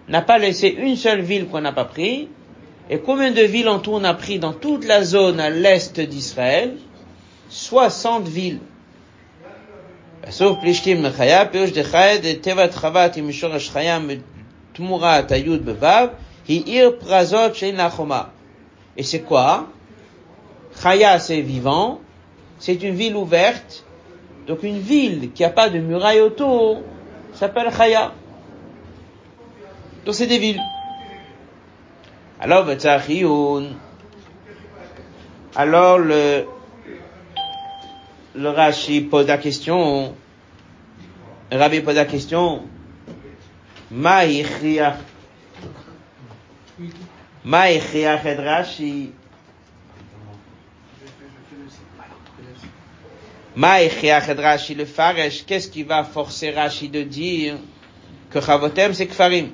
n'a 0.09 0.23
pas 0.23 0.39
laissé 0.39 0.69
une 0.69 0.97
seule 0.97 1.21
ville 1.21 1.47
qu'on 1.47 1.61
n'a 1.61 1.73
pas 1.73 1.85
pris, 1.85 2.29
et 2.91 2.99
combien 2.99 3.31
de 3.31 3.43
villes 3.43 3.69
en 3.69 3.79
tout 3.79 3.93
on 3.93 4.05
a 4.05 4.15
pris 4.15 4.39
dans 4.39 4.53
toute 4.53 4.85
la 4.85 5.05
zone 5.05 5.39
à 5.39 5.51
l'est 5.51 6.01
d'Israël? 6.01 6.77
60 7.49 8.29
villes. 8.29 8.61
Et 18.97 19.03
c'est 19.03 19.21
quoi? 19.21 19.67
Chaya, 20.83 21.19
c'est 21.19 21.41
vivant. 21.41 22.01
C'est 22.59 22.83
une 22.83 22.95
ville 22.95 23.17
ouverte. 23.17 23.85
Donc 24.47 24.63
une 24.63 24.79
ville 24.79 25.33
qui 25.33 25.45
a 25.45 25.51
pas 25.51 25.69
de 25.69 25.79
muraille 25.79 26.21
autour 26.21 26.83
s'appelle 27.35 27.71
Chaya. 27.77 28.13
Donc 30.05 30.15
c'est 30.15 30.27
des 30.27 30.39
villes. 30.39 30.63
Alors, 32.41 32.67
alors 35.57 35.99
le, 35.99 36.45
le 38.37 38.51
Rashi 38.51 39.01
pose 39.03 39.27
la 39.27 39.39
question, 39.39 40.15
Rabbi 41.51 41.81
pose 41.81 41.97
la 41.97 42.05
question, 42.05 42.63
Ma 43.91 44.25
ichriach, 44.25 44.99
Ma 47.45 47.71
et 47.71 47.79
Rashi, 48.37 49.13
Ma 53.55 53.81
et 53.81 53.89
Rashi, 53.89 54.75
le 54.75 54.85
Faresh, 54.85 55.47
qu'est-ce 55.47 55.69
qui 55.69 55.83
va 55.83 56.05
forcer 56.05 56.51
Rashi 56.51 56.89
de 56.89 57.03
dire 57.03 57.57
que 58.31 58.41
Chavotem 58.41 58.93
c'est 58.93 59.07
Kfarim? 59.07 59.51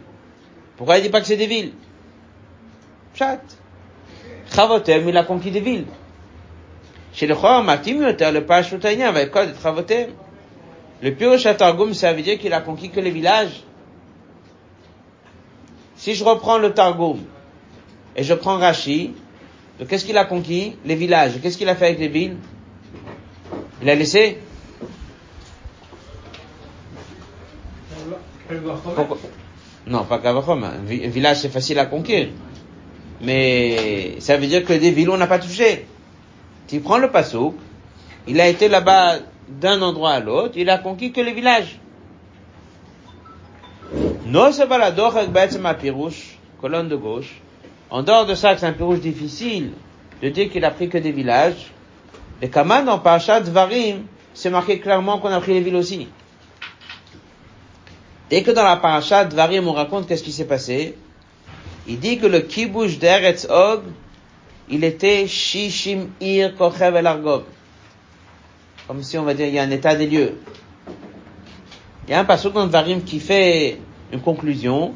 Pourquoi 0.77 0.99
il 0.99 1.03
dit 1.03 1.11
pas 1.11 1.21
que 1.21 1.27
c'est 1.27 1.37
des 1.37 1.47
villes? 1.47 1.73
Chat. 3.15 3.41
Chavotem, 4.53 5.09
il 5.09 5.17
a 5.17 5.23
conquis 5.23 5.53
des 5.53 5.61
villes. 5.61 5.87
Chez 7.13 7.27
le 7.27 7.35
Chor, 7.35 7.63
Matim 7.63 8.01
le 8.01 8.41
Pashutania, 8.41 9.09
avec 9.09 9.31
quoi 9.31 9.47
de 9.47 9.55
Chavotem? 9.61 10.11
Le 11.03 11.15
pur 11.15 11.37
Targum, 11.57 11.95
ça 11.95 12.13
veut 12.13 12.23
dire 12.23 12.39
qu'il 12.39 12.53
a 12.53 12.61
conquis 12.61 12.91
que 12.91 13.01
les 13.01 13.11
villages. 13.11 13.65
Si 15.97 16.15
je 16.15 16.25
reprends 16.25 16.59
le 16.59 16.73
Targum, 16.73 17.19
et 18.17 18.23
je 18.23 18.35
prends 18.35 18.57
Rashi, 18.57 19.13
qu'est-ce 19.89 20.05
qu'il 20.05 20.17
a 20.17 20.25
conquis? 20.25 20.77
Les 20.85 20.95
villages. 20.95 21.33
Qu'est-ce 21.43 21.59
qu'il 21.59 21.69
a 21.69 21.75
fait 21.75 21.87
avec 21.87 21.99
les 21.99 22.09
villes? 22.09 22.37
Il 23.83 23.91
a 23.91 23.95
laissé? 23.95 24.39
Non, 29.87 30.05
pas 30.05 30.19
Kavachom. 30.19 30.63
Un 30.63 30.85
village, 30.85 31.41
c'est 31.41 31.49
facile 31.49 31.79
à 31.79 31.87
conquérir. 31.87 32.29
Mais 33.21 34.21
ça 34.21 34.37
veut 34.37 34.47
dire 34.47 34.65
que 34.65 34.73
des 34.73 34.91
villes, 34.91 35.11
on 35.11 35.17
n'a 35.17 35.27
pas 35.27 35.39
touché. 35.39 35.87
Tu 36.73 36.81
prends 36.81 36.97
le 36.97 37.11
pasouk, 37.11 37.55
il 38.27 38.41
a 38.41 38.49
été 38.49 38.67
là-bas 38.67 39.17
d'un 39.47 39.83
endroit 39.83 40.13
à 40.13 40.21
l'autre, 40.21 40.55
il 40.57 40.71
a 40.71 40.79
conquis 40.79 41.13
que 41.13 41.21
les 41.21 41.35
villages. 41.35 41.79
La 44.27 44.47
avec 44.47 45.61
ma 45.61 45.75
pirouche, 45.75 46.39
colonne 46.63 46.89
de 46.89 46.97
gauche. 46.97 47.43
En 47.91 48.03
dehors 48.03 48.25
de 48.25 48.35
ça, 48.35 48.57
c'est 48.57 48.65
un 48.65 48.73
pirouche 48.73 49.01
difficile 49.01 49.73
de 50.23 50.31
dire 50.31 50.51
qu'il 50.51 50.65
a 50.65 50.71
pris 50.71 50.89
que 50.89 50.97
des 50.97 51.13
villages. 51.13 51.73
Et 52.41 52.49
Kaman, 52.49 52.87
dans 52.87 52.99
Parashat 52.99 53.41
Varim, 53.41 54.07
c'est 54.33 54.49
marqué 54.49 54.81
clairement 54.81 55.19
qu'on 55.19 55.29
a 55.29 55.41
pris 55.41 55.53
les 55.53 55.61
villes 55.61 55.77
aussi. 55.77 56.09
Dès 58.31 58.43
que 58.43 58.51
dans 58.51 58.65
la 58.65 58.79
Parashat 58.79 59.25
Varim, 59.25 59.69
on 59.69 59.73
raconte 59.73 60.09
qu'est-ce 60.09 60.23
qui 60.23 60.33
s'est 60.33 60.47
passé, 60.47 60.97
il 61.87 62.01
dit 62.01 62.17
que 62.17 62.27
le 62.27 62.41
kibush 62.41 62.99
d'Eretz 62.99 63.47
Og, 63.51 63.83
il 64.73 64.85
était 64.85 65.27
Shishim 65.27 66.09
Ir 66.19 66.57
Kochev 66.57 66.97
El 66.97 67.07
Argog. 67.07 67.43
Comme 68.89 69.03
si 69.03 69.19
on 69.19 69.23
va 69.23 69.35
dire, 69.35 69.47
il 69.47 69.55
y 69.55 69.59
a 69.59 69.63
un 69.63 69.71
état 69.71 69.95
des 69.95 70.07
lieux. 70.07 70.39
Il 72.09 72.11
y 72.11 72.15
a 72.15 72.21
un 72.21 72.25
passage 72.25 72.53
dans 72.53 72.67
Varim 72.67 73.03
qui 73.03 73.21
fait 73.21 73.79
une 74.13 74.21
conclusion. 74.21 74.95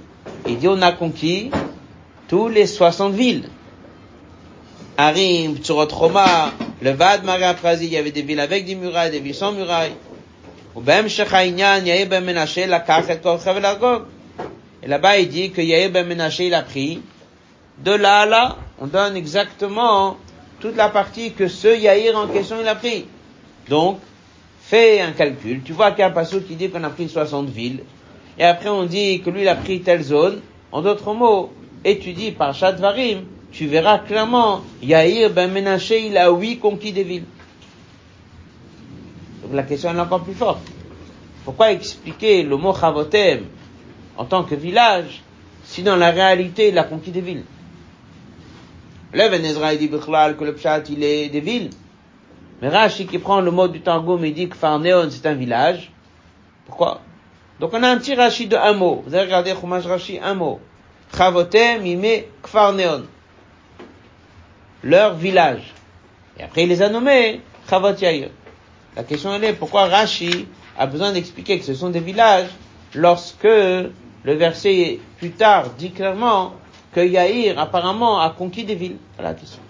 Il 0.48 0.58
dit, 0.58 0.66
on 0.66 0.80
a 0.80 0.92
conquis 0.92 1.50
tous 2.26 2.48
les 2.48 2.66
60 2.66 3.12
villes. 3.12 3.50
Harim, 4.96 5.58
Tsurot 5.58 5.88
Roma, 5.92 6.52
le 6.80 6.92
Vad 6.92 7.20
Prazi, 7.60 7.84
il 7.84 7.92
y 7.92 7.98
avait 7.98 8.12
des 8.12 8.22
villes 8.22 8.40
avec 8.40 8.64
des 8.64 8.76
murailles, 8.76 9.10
des 9.10 9.20
villes 9.20 9.34
sans 9.34 9.52
murailles. 9.52 9.92
Et 14.82 14.88
là-bas, 14.88 15.18
il 15.18 15.28
dit 15.28 15.50
que 15.50 15.60
Yair 15.60 15.90
ben 15.90 16.06
Menaché, 16.06 16.46
il 16.46 16.54
a 16.54 16.62
pris. 16.62 17.02
De 17.78 17.92
là 17.92 18.20
à 18.20 18.26
là, 18.26 18.56
on 18.80 18.86
donne 18.86 19.16
exactement 19.16 20.16
toute 20.60 20.76
la 20.76 20.88
partie 20.88 21.32
que 21.32 21.48
ce 21.48 21.68
Yair 21.68 22.16
en 22.16 22.26
question, 22.28 22.56
il 22.60 22.68
a 22.68 22.74
pris. 22.74 23.06
Donc, 23.68 23.98
fais 24.60 25.00
un 25.00 25.12
calcul. 25.12 25.62
Tu 25.62 25.72
vois 25.72 25.90
qu'il 25.90 26.00
y 26.00 26.02
a 26.02 26.08
un 26.08 26.10
passage 26.10 26.42
qui 26.46 26.54
dit 26.54 26.70
qu'on 26.70 26.84
a 26.84 26.90
pris 26.90 27.08
60 27.08 27.48
villes. 27.48 27.80
Et 28.38 28.44
après, 28.44 28.68
on 28.68 28.84
dit 28.84 29.20
que 29.22 29.30
lui, 29.30 29.42
il 29.42 29.48
a 29.48 29.54
pris 29.54 29.80
telle 29.80 30.02
zone. 30.02 30.40
En 30.72 30.82
d'autres 30.82 31.14
mots, 31.14 31.52
étudie 31.84 32.32
par 32.32 32.52
Varim, 32.52 33.24
tu 33.52 33.66
verras 33.66 33.98
clairement, 33.98 34.62
Yair 34.82 35.30
ben 35.30 35.50
Menaché, 35.50 36.06
il 36.06 36.18
a 36.18 36.30
oui 36.32 36.58
conquis 36.58 36.92
des 36.92 37.04
villes. 37.04 37.24
Donc 39.42 39.54
la 39.54 39.62
question 39.62 39.94
est 39.94 40.00
encore 40.00 40.22
plus 40.22 40.34
forte. 40.34 40.66
Pourquoi 41.44 41.72
expliquer 41.72 42.42
le 42.42 42.56
mot 42.56 42.74
Chavotem 42.74 43.44
en 44.18 44.24
tant 44.24 44.42
que 44.42 44.54
village, 44.54 45.22
si 45.64 45.82
dans 45.82 45.96
la 45.96 46.10
réalité 46.10 46.68
il 46.68 46.78
a 46.78 46.82
conquis 46.82 47.12
des 47.12 47.20
villes? 47.20 47.44
Le 49.16 49.22
Ezra 49.22 49.74
dit 49.76 49.88
que 49.88 50.44
le 50.44 50.52
Pshat 50.52 50.82
il 50.90 51.02
est 51.02 51.30
des 51.30 51.40
villes. 51.40 51.70
Mais 52.60 52.68
Rashi 52.68 53.06
qui 53.06 53.18
prend 53.18 53.40
le 53.40 53.50
mot 53.50 53.66
du 53.66 53.80
Targum 53.80 54.22
et 54.26 54.30
dit 54.30 54.46
que 54.46 54.56
c'est 54.58 55.26
un 55.26 55.34
village. 55.34 55.90
Pourquoi? 56.66 57.00
Donc 57.58 57.70
on 57.72 57.82
a 57.82 57.88
un 57.88 57.96
petit 57.96 58.14
Rashi 58.14 58.46
de 58.46 58.56
un 58.56 58.74
mot. 58.74 59.02
Vous 59.06 59.14
avez 59.14 59.24
regardé 59.24 59.54
Chumash 59.58 59.86
Rashi, 59.86 60.18
un 60.22 60.34
mot. 60.34 60.60
Chavotem, 61.16 61.86
il 61.86 61.96
met 61.96 62.28
Kfarneon. 62.42 63.04
Leur 64.84 65.14
village. 65.14 65.72
Et 66.38 66.42
après 66.42 66.64
il 66.64 66.68
les 66.68 66.82
a 66.82 66.90
nommés 66.90 67.40
Chavot. 67.70 67.94
La 68.96 69.02
question 69.02 69.32
elle 69.32 69.44
est 69.44 69.54
pourquoi 69.54 69.86
Rashi 69.86 70.46
a 70.76 70.84
besoin 70.84 71.12
d'expliquer 71.12 71.58
que 71.58 71.64
ce 71.64 71.72
sont 71.72 71.88
des 71.88 72.00
villages 72.00 72.50
lorsque 72.94 73.44
le 73.44 73.92
verset 74.34 75.00
plus 75.16 75.30
tard 75.30 75.70
dit 75.78 75.92
clairement 75.92 76.52
que 76.96 77.06
Yair 77.06 77.58
apparemment 77.58 78.22
a 78.22 78.30
conquis 78.30 78.64
des 78.64 78.74
villes. 78.74 78.96
Voilà 79.16 79.32
la 79.32 79.34
question. 79.34 79.60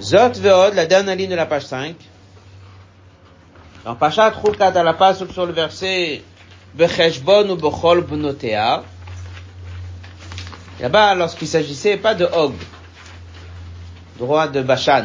Zot 0.00 0.40
Veod, 0.40 0.74
la 0.74 0.86
dernière 0.86 1.14
ligne 1.14 1.30
de 1.30 1.36
la 1.36 1.46
page 1.46 1.66
5. 1.66 1.94
Dans 3.84 3.94
Pachat 3.94 4.30
Rukat 4.30 4.76
à 4.76 4.82
la 4.82 4.94
page 4.94 5.24
sur 5.32 5.46
le 5.46 5.52
verset 5.52 6.24
Becheshbon 6.74 7.48
ou 7.48 7.54
Bechol 7.54 8.00
Bnotea. 8.00 8.82
Là-bas, 10.80 11.14
lorsqu'il 11.14 11.46
s'agissait 11.46 11.96
pas 11.96 12.16
de 12.16 12.24
Og, 12.24 12.54
droit 14.18 14.48
de 14.48 14.62
Bashan, 14.62 15.04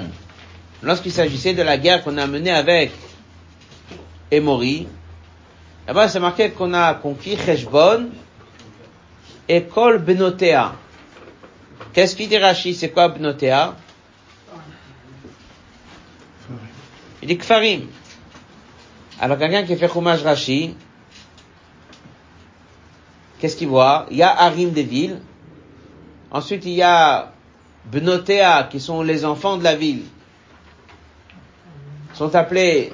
lorsqu'il 0.82 1.12
s'agissait 1.12 1.54
de 1.54 1.62
la 1.62 1.78
guerre 1.78 2.04
qu'on 2.04 2.18
a 2.18 2.26
menée 2.26 2.52
avec 2.52 2.92
Emori, 4.32 4.88
là-bas 5.88 6.08
c'est 6.10 6.20
marqué 6.20 6.50
qu'on 6.50 6.74
a 6.74 6.96
conquis 6.96 7.38
Cheshbon 7.38 8.10
et 9.48 9.64
Kol 9.64 10.00
Benotea. 10.00 10.76
Qu'est-ce 11.94 12.16
qu'il 12.16 12.30
dit 12.30 12.38
Rashi 12.38 12.74
C'est 12.74 12.90
quoi 12.90 13.10
Benotea? 13.10 13.76
Il 17.22 17.28
dit 17.28 17.38
Kfarim. 17.38 17.88
Alors 19.20 19.38
quelqu'un 19.38 19.64
qui 19.64 19.76
fait 19.78 19.88
Chumash 19.88 20.22
Rashi, 20.24 20.76
qu'est-ce 23.40 23.56
qu'il 23.56 23.68
voit? 23.70 24.06
Il 24.12 24.18
y 24.18 24.24
a 24.24 24.30
Harim 24.36 24.72
des 24.72 24.84
villes. 24.84 25.22
Ensuite, 26.32 26.66
il 26.66 26.74
y 26.74 26.82
a 26.82 27.32
Benotea, 27.86 28.68
qui 28.72 28.80
sont 28.80 29.04
les 29.04 29.24
enfants 29.24 29.58
de 29.58 29.64
la 29.64 29.76
ville. 29.76 30.04
sont 32.14 32.36
appelés 32.36 32.92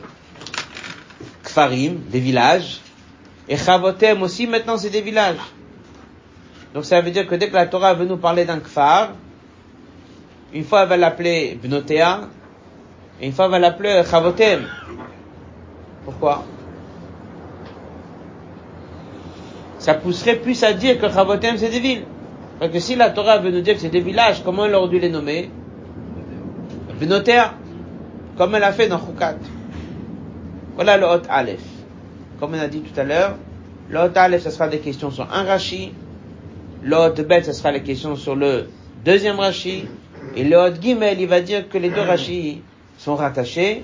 Kfarim, 1.44 2.02
des 2.10 2.20
villages. 2.20 2.82
Et 3.48 3.58
Chavotem 3.58 4.22
aussi, 4.22 4.46
maintenant, 4.46 4.78
c'est 4.78 4.90
des 4.90 5.02
villages. 5.02 5.38
Donc 6.74 6.86
ça 6.86 7.02
veut 7.02 7.12
dire 7.12 7.28
que 7.28 7.36
dès 7.36 7.50
que 7.50 7.56
la 7.56 7.66
Torah 7.66 7.94
veut 7.94 8.06
nous 8.06 8.18
parler 8.18 8.46
d'un 8.46 8.60
Kfar, 8.60 9.14
une 10.54 10.64
fois 10.64 10.84
elle 10.84 10.90
va 10.90 10.98
l'appeler 10.98 11.58
Benotea, 11.62 12.22
et 13.22 13.28
une 13.28 13.34
fois 13.34 13.46
elle 13.46 13.52
va 13.52 13.60
l'appeler 13.60 14.02
Chavotem. 14.10 14.68
Pourquoi? 16.06 16.44
Ça 19.80 19.94
pousserait 19.96 20.36
plus 20.36 20.64
à 20.64 20.74
dire 20.74 21.00
que 21.00 21.10
Chavotem 21.10 21.58
c'est 21.58 21.70
des 21.70 21.80
villes. 21.80 22.06
Parce 22.60 22.72
que 22.72 22.80
si 22.80 22.96
la 22.96 23.10
Torah 23.10 23.38
veut 23.40 23.52
nous 23.52 23.62
dire 23.62 23.76
que 23.76 23.80
c'est 23.80 23.90
des 23.90 24.02
villages, 24.02 24.44
comment 24.44 24.66
elle 24.66 24.76
aurait 24.76 24.90
dû 24.90 25.00
les 25.00 25.10
nommer? 25.10 25.50
Benotea, 27.00 27.54
comme 28.38 28.54
elle 28.56 28.64
a 28.64 28.74
fait 28.74 28.88
dans 28.88 29.00
Chukat. 29.00 29.38
Voilà 30.76 30.98
le 30.98 31.06
Hot 31.06 31.22
Aleph. 31.30 31.64
Comme 32.40 32.54
on 32.54 32.60
a 32.60 32.68
dit 32.68 32.82
tout 32.82 33.00
à 33.00 33.04
l'heure, 33.04 33.36
le 33.90 33.98
Hot 34.00 34.12
Aleph, 34.16 34.44
ce 34.44 34.50
sera 34.50 34.68
des 34.68 34.80
questions 34.80 35.10
sur 35.10 35.28
un 35.34 35.44
Rashi. 35.44 35.94
Le 36.82 36.96
Hot 36.96 37.22
Bet, 37.24 37.44
ce 37.44 37.54
sera 37.54 37.72
les 37.72 37.84
questions 37.84 38.16
sur 38.16 38.36
le 38.36 38.70
deuxième 39.04 39.40
Rashi. 39.40 39.86
Et 40.36 40.44
le 40.44 40.58
Hot 40.58 40.82
Gimel, 40.82 41.20
il 41.20 41.28
va 41.28 41.42
dire 41.42 41.68
que 41.70 41.78
les 41.78 41.90
deux 41.90 42.02
Rashi 42.02 42.62
sont 42.98 43.16
rattachés. 43.16 43.84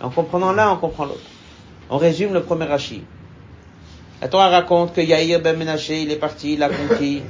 En 0.00 0.10
comprenant 0.10 0.52
l'un, 0.52 0.72
on 0.72 0.76
comprend 0.76 1.04
l'autre. 1.04 1.20
On 1.90 1.96
résume 1.96 2.34
le 2.34 2.42
premier 2.42 2.64
Rashi. 2.66 3.02
La 4.20 4.28
Torah 4.28 4.48
raconte 4.48 4.94
que 4.94 5.00
Yair 5.02 5.40
ben 5.40 5.56
Menaché, 5.56 6.00
il 6.00 6.10
est 6.10 6.16
parti, 6.16 6.54
il 6.54 6.62
a 6.62 6.70
conquis 6.70 7.22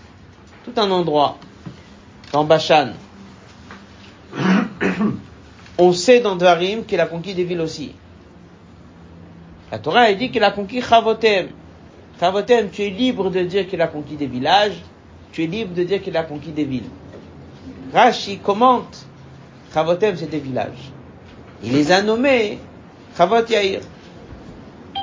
tout 0.64 0.72
un 0.76 0.88
endroit 0.90 1.36
dans 2.32 2.44
Bashan. 2.44 2.90
On 5.78 5.92
sait 5.92 6.20
dans 6.20 6.36
Dvarim 6.36 6.84
qu'il 6.84 7.00
a 7.00 7.06
conquis 7.06 7.34
des 7.34 7.42
villes 7.44 7.60
aussi. 7.60 7.92
La 9.72 9.78
Torah 9.78 10.02
a 10.02 10.14
dit 10.14 10.30
qu'il 10.30 10.44
a 10.44 10.50
conquis 10.50 10.80
Chavotem. 10.80 11.48
Chavotem, 12.18 12.68
tu 12.70 12.82
es 12.82 12.90
libre 12.90 13.30
de 13.30 13.42
dire 13.42 13.68
qu'il 13.68 13.80
a 13.80 13.86
conquis 13.86 14.16
des 14.16 14.26
villages, 14.26 14.82
tu 15.30 15.44
es 15.44 15.46
libre 15.46 15.74
de 15.74 15.84
dire 15.84 16.02
qu'il 16.02 16.16
a 16.16 16.24
conquis 16.24 16.50
des 16.50 16.64
villes. 16.64 16.88
Rashi 17.92 18.38
commente, 18.38 19.06
Chavotem 19.72 20.16
c'est 20.16 20.30
des 20.30 20.40
villages. 20.40 20.90
Il 21.62 21.72
les 21.72 21.92
a 21.92 22.02
nommés 22.02 22.58
Chavot 23.16 23.46
Yair. 23.48 23.80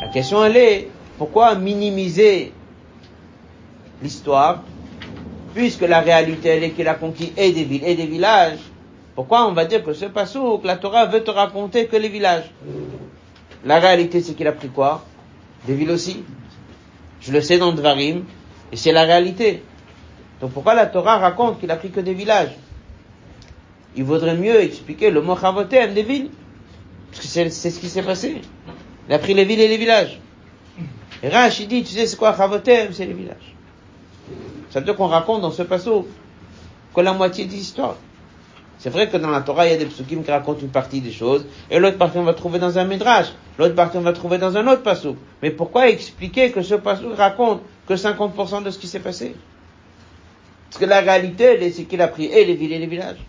La 0.01 0.09
question 0.09 0.43
elle 0.43 0.57
est, 0.57 0.89
pourquoi 1.17 1.55
minimiser 1.55 2.51
l'histoire, 4.01 4.63
puisque 5.53 5.81
la 5.81 6.01
réalité 6.01 6.49
elle 6.49 6.63
est 6.63 6.71
qu'il 6.71 6.87
a 6.87 6.95
conquis 6.95 7.31
et 7.37 7.53
des 7.53 7.63
villes 7.63 7.85
et 7.85 7.95
des 7.95 8.07
villages, 8.07 8.59
pourquoi 9.15 9.47
on 9.47 9.53
va 9.53 9.63
dire 9.63 9.83
que 9.83 9.93
ce 9.93 10.05
que 10.05 10.67
la 10.67 10.75
Torah 10.75 11.05
veut 11.05 11.23
te 11.23 11.31
raconter 11.31 11.87
que 11.87 11.95
les 11.95 12.09
villages? 12.09 12.51
La 13.63 13.79
réalité 13.79 14.21
c'est 14.21 14.33
qu'il 14.33 14.47
a 14.47 14.51
pris 14.51 14.67
quoi? 14.67 15.05
Des 15.65 15.73
villes 15.73 15.91
aussi. 15.91 16.23
Je 17.25 17.31
le 17.31 17.41
sais 17.41 17.57
dans 17.57 17.71
Dvarim, 17.71 18.23
et 18.71 18.77
c'est 18.77 18.91
la 18.91 19.03
réalité. 19.03 19.63
Donc 20.41 20.51
pourquoi 20.51 20.75
la 20.75 20.85
Torah 20.85 21.17
raconte 21.17 21.59
qu'il 21.59 21.71
a 21.71 21.75
pris 21.75 21.89
que 21.89 21.99
des 21.99 22.13
villages? 22.13 22.55
Il 23.95 24.03
vaudrait 24.03 24.35
mieux 24.35 24.61
expliquer 24.61 25.09
le 25.09 25.21
mot 25.21 25.35
Chavotem 25.35 25.93
des 25.93 26.03
villes. 26.03 26.29
Parce 27.11 27.21
que 27.21 27.27
c'est, 27.27 27.49
ce 27.49 27.79
qui 27.79 27.89
s'est 27.89 28.03
passé. 28.03 28.41
Il 29.07 29.13
a 29.13 29.19
pris 29.19 29.33
les 29.33 29.45
villes 29.45 29.61
et 29.61 29.67
les 29.67 29.77
villages. 29.77 30.19
Et 31.23 31.29
Rach, 31.29 31.59
il 31.59 31.67
dit, 31.67 31.83
tu 31.83 31.93
sais 31.93 32.05
c'est 32.05 32.17
quoi 32.17 32.35
Chavotem 32.35 32.91
C'est 32.91 33.05
les 33.05 33.13
villages. 33.13 33.55
Ça 34.69 34.79
veut 34.79 34.85
dire 34.85 34.95
qu'on 34.95 35.07
raconte 35.07 35.41
dans 35.41 35.51
ce 35.51 35.63
passage 35.63 36.03
que 36.93 37.01
la 37.01 37.13
moitié 37.13 37.45
de 37.45 37.51
l'histoire. 37.51 37.95
C'est 38.77 38.89
vrai 38.89 39.09
que 39.09 39.17
dans 39.17 39.29
la 39.29 39.41
Torah, 39.41 39.65
il 39.65 39.71
y 39.71 39.73
a 39.73 39.77
des 39.77 39.85
psukim 39.85 40.23
qui 40.23 40.31
racontent 40.31 40.59
une 40.59 40.69
partie 40.69 41.01
des 41.01 41.11
choses, 41.11 41.45
et 41.71 41.79
l'autre 41.79 41.97
partie 41.97 42.17
on 42.17 42.23
va 42.23 42.33
trouver 42.33 42.59
dans 42.59 42.77
un 42.77 42.83
midrash, 42.83 43.27
l'autre 43.57 43.75
partie 43.75 43.97
on 43.97 44.01
va 44.01 44.13
trouver 44.13 44.37
dans 44.37 44.55
un 44.57 44.67
autre 44.67 44.83
passage. 44.83 45.13
Mais 45.41 45.51
pourquoi 45.51 45.89
expliquer 45.89 46.51
que 46.51 46.61
ce 46.61 46.75
passage 46.75 47.05
raconte 47.15 47.61
que 47.87 47.93
50% 47.93 48.63
de 48.63 48.71
ce 48.71 48.79
qui 48.79 48.87
s'est 48.87 48.99
passé? 48.99 49.35
Parce 50.69 50.83
que 50.83 50.85
la 50.85 50.99
réalité, 50.99 51.71
c'est 51.71 51.83
qu'il 51.83 52.01
a 52.01 52.07
pris 52.07 52.25
et 52.25 52.43
les 52.45 52.55
villes 52.55 52.73
et 52.73 52.79
les 52.79 52.87
villages. 52.87 53.19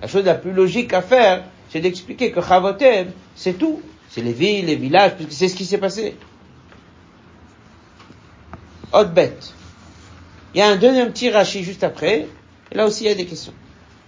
La 0.00 0.08
chose 0.08 0.24
la 0.24 0.34
plus 0.34 0.52
logique 0.52 0.92
à 0.92 1.02
faire, 1.02 1.44
c'est 1.70 1.80
d'expliquer 1.80 2.30
que 2.30 2.40
Chavotem, 2.40 3.10
c'est 3.34 3.54
tout. 3.58 3.82
C'est 4.08 4.22
les 4.22 4.32
villes, 4.32 4.66
les 4.66 4.76
villages, 4.76 5.16
puisque 5.16 5.32
c'est 5.32 5.48
ce 5.48 5.54
qui 5.54 5.64
s'est 5.64 5.78
passé. 5.78 6.16
Autre 8.92 9.10
bête. 9.10 9.52
Il 10.54 10.58
y 10.58 10.62
a 10.62 10.68
un 10.68 10.76
deuxième 10.76 11.12
petit 11.12 11.30
rachis 11.30 11.62
juste 11.62 11.84
après, 11.84 12.26
et 12.72 12.74
là 12.74 12.86
aussi 12.86 13.04
il 13.04 13.08
y 13.08 13.10
a 13.10 13.14
des 13.14 13.26
questions. 13.26 13.52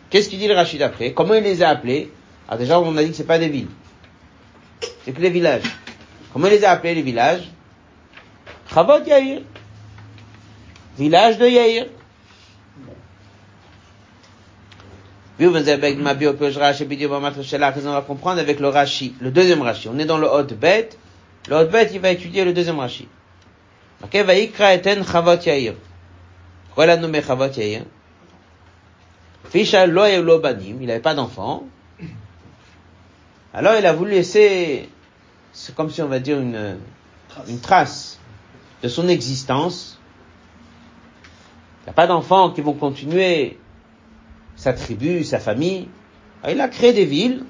Qu'est-ce 0.08 0.28
qu'il 0.28 0.38
dit 0.38 0.48
le 0.48 0.54
rachis 0.54 0.78
d'après 0.78 1.12
Comment 1.12 1.34
il 1.34 1.42
les 1.44 1.62
a 1.62 1.68
appelés? 1.68 2.10
Déjà 2.58 2.80
on 2.80 2.96
a 2.96 3.02
dit 3.02 3.10
que 3.10 3.16
c'est 3.16 3.24
pas 3.24 3.38
des 3.38 3.48
villes, 3.48 3.68
c'est 5.04 5.12
que 5.12 5.20
les 5.20 5.30
villages. 5.30 5.62
Comment 6.32 6.46
il 6.46 6.52
les 6.52 6.64
a 6.64 6.70
appelés 6.72 6.94
les 6.94 7.02
villages? 7.02 7.50
Chavot 8.72 9.04
Yair. 9.04 9.42
Village 10.96 11.38
de 11.38 11.46
Yair. 11.46 11.86
on 15.40 15.50
va 17.92 18.02
comprendre 18.02 18.40
avec 18.40 18.60
le 18.60 18.68
Rashi, 18.68 19.14
le 19.20 19.30
deuxième 19.30 19.62
Rashi. 19.62 19.88
On 19.88 19.98
est 19.98 20.04
dans 20.04 20.18
le 20.18 20.26
Hot 20.26 20.54
Bet. 20.54 20.90
Le 21.48 21.56
Hot 21.56 21.66
Bet, 21.66 21.90
il 21.92 22.00
va 22.00 22.10
étudier 22.10 22.44
le 22.44 22.52
deuxième 22.52 22.78
Rashi. 22.78 23.08
Ok, 24.04 24.14
va 24.16 24.34
eten 24.34 25.04
Chavot 25.04 25.40
Yair. 25.44 25.74
Pourquoi 26.66 26.84
il 26.84 26.90
a 26.90 26.96
nommé 26.96 27.22
Chavot 27.22 27.46
Yair? 27.46 27.82
Fisha 29.48 29.86
lo 29.86 30.38
banim, 30.38 30.76
il 30.80 30.86
n'avait 30.86 31.00
pas 31.00 31.14
d'enfant. 31.14 31.64
Alors 33.52 33.74
il 33.78 33.86
a 33.86 33.92
voulu 33.92 34.12
laisser, 34.12 34.88
c'est 35.52 35.74
comme 35.74 35.90
si 35.90 36.02
on 36.02 36.08
va 36.08 36.20
dire 36.20 36.38
une, 36.38 36.78
une 37.48 37.60
trace 37.60 38.18
de 38.82 38.88
son 38.88 39.08
existence. 39.08 39.98
Il 41.80 41.84
n'y 41.86 41.90
a 41.90 41.94
pas 41.94 42.06
d'enfants 42.06 42.50
qui 42.50 42.60
vont 42.60 42.74
continuer 42.74 43.58
sa 44.56 44.72
tribu, 44.72 45.24
sa 45.24 45.38
famille. 45.40 45.88
Alors, 46.42 46.54
il 46.54 46.60
a 46.60 46.68
créé 46.68 46.92
des 46.92 47.04
villes. 47.04 47.44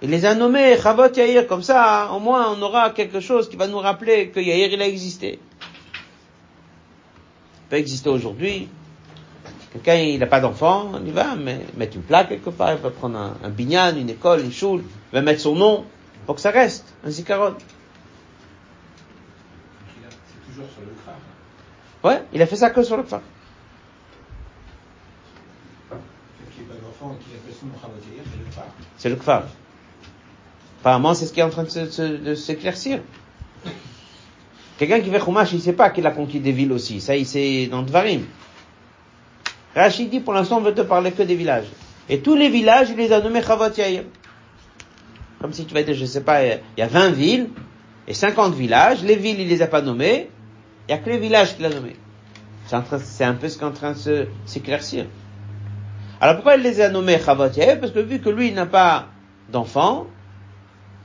Il 0.00 0.10
les 0.10 0.24
a 0.26 0.34
nommées 0.34 0.76
Chavot 0.80 1.12
Yair, 1.12 1.46
comme 1.48 1.62
ça, 1.62 2.12
au 2.12 2.20
moins 2.20 2.54
on 2.54 2.62
aura 2.62 2.90
quelque 2.90 3.18
chose 3.18 3.48
qui 3.48 3.56
va 3.56 3.66
nous 3.66 3.78
rappeler 3.78 4.28
que 4.28 4.38
Yair 4.38 4.72
il 4.72 4.80
a 4.80 4.86
existé. 4.86 5.40
Il 7.62 7.68
peut 7.70 7.76
exister 7.76 8.08
aujourd'hui. 8.08 8.68
Quelqu'un, 9.72 9.96
il 9.96 10.18
n'a 10.18 10.26
pas 10.26 10.40
d'enfant, 10.40 10.92
il 11.04 11.12
va 11.12 11.34
mettre 11.36 11.96
une 11.96 12.02
plaque 12.02 12.30
quelque 12.30 12.50
part, 12.50 12.72
il 12.72 12.78
va 12.78 12.90
prendre 12.90 13.18
un, 13.18 13.36
un 13.44 13.50
binyan, 13.50 13.96
une 13.96 14.08
école, 14.10 14.40
une 14.40 14.52
choule, 14.52 14.82
il 15.12 15.14
va 15.14 15.20
mettre 15.20 15.40
son 15.40 15.54
nom 15.54 15.84
pour 16.26 16.36
que 16.36 16.40
ça 16.40 16.50
reste, 16.50 16.86
un 17.04 17.10
zikaron. 17.10 17.54
C'est 19.86 20.50
toujours 20.50 20.70
sur 20.72 20.80
le 20.82 20.92
kfar. 21.02 21.14
Ouais, 22.02 22.22
il 22.32 22.40
a 22.40 22.46
fait 22.46 22.56
ça 22.56 22.70
que 22.70 22.82
sur 22.82 22.96
le 22.96 23.02
kfar. 23.02 23.20
C'est 28.96 29.08
le 29.08 29.16
Kfar. 29.16 29.44
Apparemment, 30.80 31.14
c'est 31.14 31.26
ce 31.26 31.32
qui 31.32 31.40
est 31.40 31.44
en 31.44 31.50
train 31.50 31.64
de 31.64 32.34
s'éclaircir. 32.34 33.00
Quelqu'un 34.78 35.00
qui 35.00 35.10
fait 35.10 35.20
Chumash, 35.20 35.52
il 35.52 35.60
sait 35.60 35.72
pas 35.72 35.90
qu'il 35.90 36.06
a 36.06 36.10
conquis 36.12 36.40
des 36.40 36.52
villes 36.52 36.72
aussi. 36.72 37.00
Ça, 37.00 37.16
il 37.16 37.26
sait 37.26 37.66
dans 37.66 37.82
Dvarim. 37.82 38.22
Rachid 39.78 40.10
dit, 40.10 40.18
pour 40.18 40.34
l'instant, 40.34 40.58
on 40.58 40.60
veut 40.60 40.74
te 40.74 40.80
parler 40.80 41.12
que 41.12 41.22
des 41.22 41.36
villages. 41.36 41.68
Et 42.08 42.18
tous 42.18 42.34
les 42.34 42.48
villages, 42.48 42.88
il 42.90 42.96
les 42.96 43.12
a 43.12 43.20
nommés 43.20 43.42
Chavot. 43.42 43.70
Comme 45.40 45.52
si 45.52 45.66
tu 45.66 45.74
vas 45.74 45.84
dire, 45.84 45.94
je 45.94 46.04
sais 46.04 46.22
pas, 46.22 46.44
il 46.44 46.60
y 46.76 46.82
a 46.82 46.88
20 46.88 47.10
villes 47.10 47.48
et 48.08 48.14
50 48.14 48.54
villages. 48.54 49.04
Les 49.04 49.14
villes, 49.14 49.38
il 49.40 49.48
les 49.48 49.62
a 49.62 49.68
pas 49.68 49.80
nommés. 49.80 50.30
Il 50.88 50.92
y 50.92 50.94
a 50.94 50.98
que 50.98 51.08
les 51.08 51.18
villages 51.18 51.54
qu'il 51.54 51.64
a 51.64 51.68
nommés. 51.68 51.94
C'est 52.66 52.74
un 53.24 53.34
peu 53.34 53.48
ce 53.48 53.56
qui 53.56 53.62
est 53.62 53.66
en 53.66 53.70
train 53.70 53.92
de 53.92 54.26
s'éclaircir. 54.46 55.06
Alors 56.20 56.34
pourquoi 56.34 56.56
il 56.56 56.62
les 56.62 56.80
a 56.80 56.88
nommés 56.88 57.20
Chavot 57.24 57.48
Parce 57.80 57.92
que 57.92 58.00
vu 58.00 58.18
que 58.18 58.30
lui, 58.30 58.48
il 58.48 58.54
n'a 58.54 58.66
pas 58.66 59.06
d'enfant, 59.48 60.08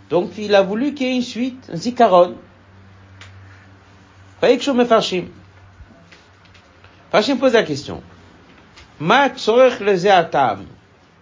donc 0.10 0.32
il 0.40 0.56
a 0.56 0.64
voulu 0.64 0.96
qu'il 0.96 1.08
y 1.08 1.10
ait 1.12 1.16
une 1.16 1.22
suite, 1.22 1.70
un 1.72 1.78
zikaron. 1.78 2.36
me 4.42 4.86
Farshim. 4.86 5.26
Farshim 7.12 7.38
pose 7.38 7.54
la 7.54 7.62
question. 7.62 8.02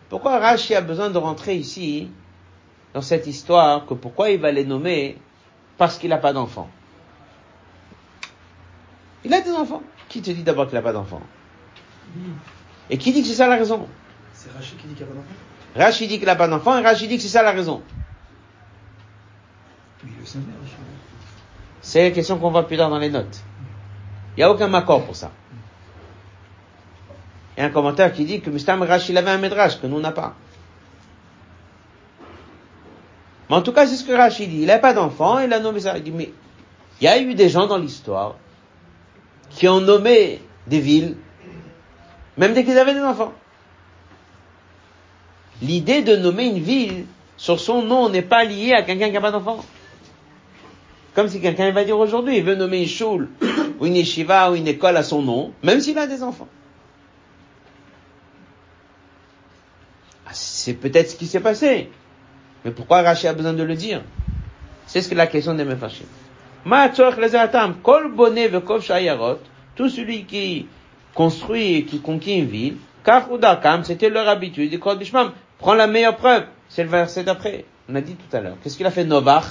Pourquoi 0.09 0.39
Rashi 0.39 0.75
a 0.75 0.81
besoin 0.81 1.09
de 1.09 1.17
rentrer 1.17 1.55
ici, 1.55 2.09
dans 2.93 3.01
cette 3.01 3.27
histoire, 3.27 3.85
que 3.85 3.93
pourquoi 3.93 4.29
il 4.29 4.39
va 4.39 4.51
les 4.51 4.65
nommer 4.65 5.17
Parce 5.77 5.97
qu'il 5.97 6.09
n'a 6.09 6.17
pas 6.17 6.33
d'enfant? 6.33 6.69
Il 9.23 9.33
a 9.33 9.41
des 9.41 9.51
enfants. 9.51 9.81
Qui 10.09 10.21
te 10.21 10.31
dit 10.31 10.43
d'abord 10.43 10.65
qu'il 10.67 10.75
n'a 10.75 10.81
pas 10.81 10.91
d'enfant 10.91 11.21
Et 12.89 12.97
qui 12.97 13.13
dit 13.13 13.21
que 13.21 13.27
c'est 13.27 13.35
ça 13.35 13.47
la 13.47 13.55
raison? 13.55 13.87
C'est 14.33 14.51
Rashi 14.51 14.75
qui 14.75 14.87
dit 14.87 14.93
qu'il 14.93 15.05
n'a 15.05 15.11
pas 15.11 15.15
d'enfant 15.15 15.35
Rashi 15.75 16.07
dit 16.07 16.17
qu'il 16.17 16.25
n'a 16.25 16.35
pas 16.35 16.47
d'enfant 16.47 16.77
et 16.77 16.81
Rashi 16.81 17.07
dit 17.07 17.15
que 17.15 17.23
c'est 17.23 17.29
ça 17.29 17.41
la 17.41 17.51
raison. 17.51 17.81
C'est 21.81 22.03
la 22.03 22.11
question 22.11 22.37
qu'on 22.37 22.51
voit 22.51 22.67
plus 22.67 22.77
tard 22.77 22.89
dans 22.89 22.99
les 22.99 23.09
notes. 23.09 23.41
Il 24.35 24.39
n'y 24.39 24.43
a 24.43 24.51
aucun 24.51 24.73
accord 24.73 25.05
pour 25.05 25.15
ça. 25.15 25.31
A 27.57 27.65
un 27.65 27.69
commentaire 27.69 28.13
qui 28.13 28.25
dit 28.25 28.41
que 28.41 28.49
Mustam 28.49 28.81
Rashi 28.81 29.17
avait 29.17 29.31
un 29.31 29.37
médrash 29.37 29.79
que 29.79 29.87
nous 29.87 29.99
n'a 29.99 30.11
pas. 30.11 30.35
Mais 33.49 33.55
en 33.55 33.61
tout 33.61 33.73
cas, 33.73 33.85
c'est 33.85 33.97
ce 33.97 34.03
que 34.03 34.13
Rashi 34.13 34.47
dit. 34.47 34.61
Il 34.61 34.67
n'a 34.67 34.79
pas 34.79 34.93
d'enfant, 34.93 35.39
il 35.39 35.51
a 35.51 35.59
nommé 35.59 35.81
ça. 35.81 35.97
Il 35.97 36.03
dit, 36.03 36.11
mais 36.11 36.31
il 36.99 37.05
y 37.05 37.07
a 37.07 37.19
eu 37.19 37.33
des 37.33 37.49
gens 37.49 37.67
dans 37.67 37.77
l'histoire 37.77 38.35
qui 39.49 39.67
ont 39.67 39.81
nommé 39.81 40.41
des 40.67 40.79
villes, 40.79 41.17
même 42.37 42.53
dès 42.53 42.63
qu'ils 42.63 42.77
avaient 42.77 42.93
des 42.93 43.01
enfants. 43.01 43.33
L'idée 45.61 46.01
de 46.01 46.15
nommer 46.15 46.45
une 46.45 46.59
ville 46.59 47.05
sur 47.37 47.59
son 47.59 47.81
nom 47.81 48.09
n'est 48.09 48.21
pas 48.21 48.43
liée 48.43 48.73
à 48.73 48.83
quelqu'un 48.83 49.07
qui 49.07 49.13
n'a 49.13 49.21
pas 49.21 49.31
d'enfant. 49.31 49.63
Comme 51.13 51.27
si 51.27 51.41
quelqu'un 51.41 51.71
va 51.71 51.83
dire 51.83 51.99
aujourd'hui, 51.99 52.37
il 52.37 52.43
veut 52.43 52.55
nommer 52.55 52.81
une 52.81 52.87
choule, 52.87 53.29
ou 53.79 53.85
une 53.85 53.95
yeshiva, 53.95 54.51
ou 54.51 54.55
une 54.55 54.67
école 54.67 54.95
à 54.95 55.03
son 55.03 55.21
nom, 55.21 55.51
même 55.61 55.81
s'il 55.81 55.97
a 55.97 56.07
des 56.07 56.23
enfants. 56.23 56.47
Ah, 60.25 60.33
c'est 60.61 60.73
peut-être 60.73 61.09
ce 61.09 61.15
qui 61.15 61.25
s'est 61.25 61.39
passé. 61.39 61.89
Mais 62.63 62.71
pourquoi 62.71 63.01
Rashi 63.01 63.27
a 63.27 63.33
besoin 63.33 63.53
de 63.53 63.63
le 63.63 63.75
dire? 63.75 64.03
C'est 64.85 65.01
ce 65.01 65.09
que 65.09 65.15
la 65.15 65.27
question 65.27 65.55
des 65.55 65.65
Mefashim. 65.65 66.05
Kol 67.83 68.11
tout 69.75 69.89
celui 69.89 70.25
qui 70.25 70.67
construit 71.15 71.75
et 71.77 71.85
qui 71.85 71.99
conquiert 71.99 72.37
une 72.37 72.45
ville, 72.45 72.75
c'était 73.83 74.09
leur 74.09 74.27
habitude, 74.27 74.79
prend 75.57 75.73
la 75.73 75.87
meilleure 75.87 76.17
preuve. 76.17 76.43
C'est 76.69 76.83
le 76.83 76.89
verset 76.89 77.23
d'après. 77.23 77.65
On 77.89 77.95
a 77.95 78.01
dit 78.01 78.15
tout 78.15 78.35
à 78.35 78.41
l'heure. 78.41 78.57
Qu'est-ce 78.61 78.77
qu'il 78.77 78.85
a 78.85 78.91
fait? 78.91 79.03
Novach 79.03 79.45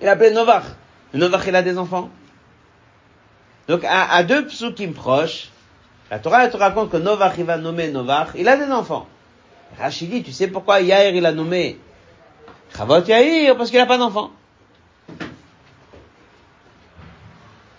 Il 0.00 0.08
a 0.08 0.12
appelé 0.12 0.30
Novach. 0.30 0.64
Novach, 1.12 1.46
il 1.46 1.54
a 1.54 1.62
des 1.62 1.76
enfants. 1.76 2.08
Donc, 3.68 3.84
à, 3.84 4.10
à 4.10 4.22
deux 4.22 4.46
psukim 4.46 4.92
proches, 4.92 5.50
la 6.10 6.18
Torah, 6.18 6.48
te 6.48 6.56
raconte 6.56 6.90
que 6.90 6.96
Novach, 6.96 7.34
il 7.38 7.44
va 7.44 7.56
nommer 7.56 7.88
Novach, 7.88 8.30
il 8.34 8.48
a 8.48 8.56
des 8.56 8.70
enfants. 8.72 9.06
Rachidi, 9.78 10.22
tu 10.22 10.32
sais 10.32 10.48
pourquoi 10.48 10.80
Yair, 10.80 11.14
il 11.14 11.24
a 11.24 11.32
nommé 11.32 11.78
Chavot 12.76 13.04
Yair? 13.04 13.56
Parce 13.56 13.70
qu'il 13.70 13.78
n'a 13.78 13.86
pas 13.86 13.98
d'enfants. 13.98 14.30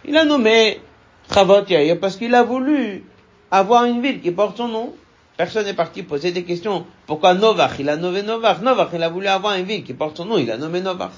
Il 0.06 0.18
a 0.18 0.24
nommé 0.24 0.80
Chavot 1.34 1.66
Yair 1.68 2.00
parce 2.00 2.16
qu'il 2.16 2.34
a 2.34 2.44
voulu 2.44 3.04
avoir 3.52 3.86
une 3.86 4.02
ville 4.02 4.22
qui 4.22 4.32
porte 4.32 4.58
son 4.58 4.68
nom. 4.68 4.96
Personne 5.38 5.66
n'est 5.66 5.74
parti 5.74 6.04
poser 6.04 6.32
des 6.32 6.44
questions. 6.44 6.86
Pourquoi 7.08 7.34
Novach 7.34 7.80
Il 7.80 7.90
a 7.90 7.98
nommé 7.98 8.24
Novach. 8.24 8.62
Novach, 8.62 8.90
il 8.94 9.04
a 9.04 9.10
voulu 9.10 9.28
avoir 9.28 9.56
une 9.56 9.66
ville 9.66 9.84
qui 9.84 9.94
porte 9.94 10.18
son 10.18 10.26
nom. 10.26 10.38
Il 10.38 10.50
a 10.52 10.58
nommé 10.58 10.82
Novach. 10.82 11.12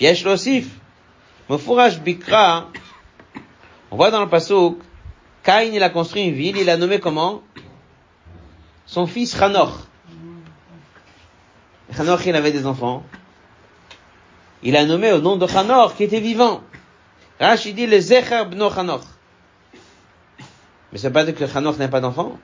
Yesh 0.00 0.24
Losif. 0.24 0.68
Mofouraj 1.48 2.00
Bikra. 2.00 2.68
On 3.90 3.96
voit 3.96 4.10
dans 4.10 4.20
le 4.20 4.28
pasuk 4.28 4.78
Caïn, 5.46 5.72
il 5.72 5.82
a 5.84 5.90
construit 5.90 6.24
une 6.24 6.34
ville, 6.34 6.56
il 6.56 6.68
a 6.68 6.76
nommé 6.76 6.98
comment? 6.98 7.40
Son 8.84 9.06
fils 9.06 9.40
Hanor. 9.40 9.86
Hanor, 11.96 12.20
il 12.26 12.34
avait 12.34 12.50
des 12.50 12.66
enfants. 12.66 13.04
Il 14.64 14.76
a 14.76 14.84
nommé 14.84 15.12
au 15.12 15.20
nom 15.20 15.36
de 15.36 15.46
Hanor, 15.46 15.94
qui 15.94 16.02
était 16.02 16.18
vivant. 16.18 16.62
Rashi 17.38 17.74
dit 17.74 17.86
le 17.86 18.00
Zecher 18.00 18.44
Bno 18.50 18.76
Hanor. 18.76 19.02
Mais 20.90 20.98
c'est 20.98 21.12
pas 21.12 21.24
dire 21.24 21.36
que 21.36 21.44
Hanor 21.56 21.78
n'a 21.78 21.86
pas 21.86 22.00
d'enfants. 22.00 22.40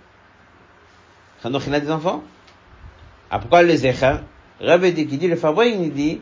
Hanor, 1.42 1.60
il 1.66 1.74
a 1.74 1.80
des 1.80 1.90
enfants. 1.90 2.22
Ah, 3.32 3.40
pourquoi 3.40 3.64
le 3.64 3.74
Zecher? 3.74 4.18
Rabbi 4.60 4.92
dit, 4.92 5.08
qui 5.08 5.18
dit, 5.18 5.26
le 5.26 5.34
fabrique, 5.34 5.74
il 5.76 5.92
dit, 5.92 6.20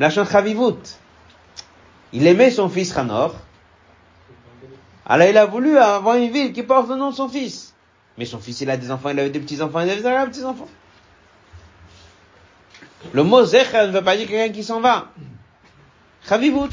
Chavivut. 0.00 0.98
Il 2.12 2.26
aimait 2.26 2.50
son 2.50 2.68
fils 2.68 2.96
Hanor, 2.98 3.36
ah, 5.08 5.14
Alors 5.14 5.28
il 5.28 5.38
a 5.38 5.46
voulu 5.46 5.78
avoir 5.78 6.16
une 6.16 6.30
ville 6.30 6.52
qui 6.52 6.62
porte 6.64 6.88
le 6.88 6.96
nom 6.96 7.10
de 7.10 7.14
son 7.14 7.28
fils. 7.28 7.74
Mais 8.18 8.24
son 8.24 8.40
fils, 8.40 8.60
il 8.60 8.70
a 8.70 8.76
des 8.76 8.90
enfants, 8.90 9.10
il 9.10 9.20
avait 9.20 9.30
des 9.30 9.40
petits-enfants, 9.40 9.80
il 9.80 9.90
avait 9.90 10.02
des 10.02 10.30
petits-enfants. 10.30 10.68
Le 13.12 13.22
mot 13.22 13.44
zecher 13.44 13.86
ne 13.86 13.92
veut 13.92 14.02
pas 14.02 14.16
dire 14.16 14.26
quelqu'un 14.26 14.52
qui 14.52 14.64
s'en 14.64 14.80
va. 14.80 15.08
Chavivout. 16.28 16.70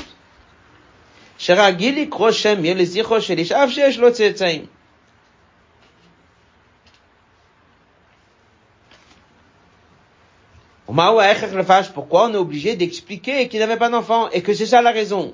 Pourquoi 11.93 12.29
on 12.29 12.33
est 12.33 12.37
obligé 12.37 12.75
d'expliquer 12.75 13.47
qu'il 13.47 13.59
n'avait 13.59 13.77
pas 13.77 13.89
d'enfant 13.89 14.29
et 14.29 14.41
que 14.41 14.53
c'est 14.53 14.65
ça 14.65 14.81
la 14.81 14.91
raison? 14.91 15.33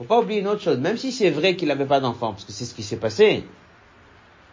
Faut 0.00 0.06
pas 0.06 0.18
oublier 0.18 0.40
une 0.40 0.48
autre 0.48 0.62
chose, 0.62 0.78
même 0.78 0.96
si 0.96 1.12
c'est 1.12 1.28
vrai 1.28 1.56
qu'il 1.56 1.68
n'avait 1.68 1.84
pas 1.84 2.00
d'enfant, 2.00 2.32
parce 2.32 2.46
que 2.46 2.52
c'est 2.52 2.64
ce 2.64 2.72
qui 2.72 2.82
s'est 2.82 2.96
passé. 2.96 3.44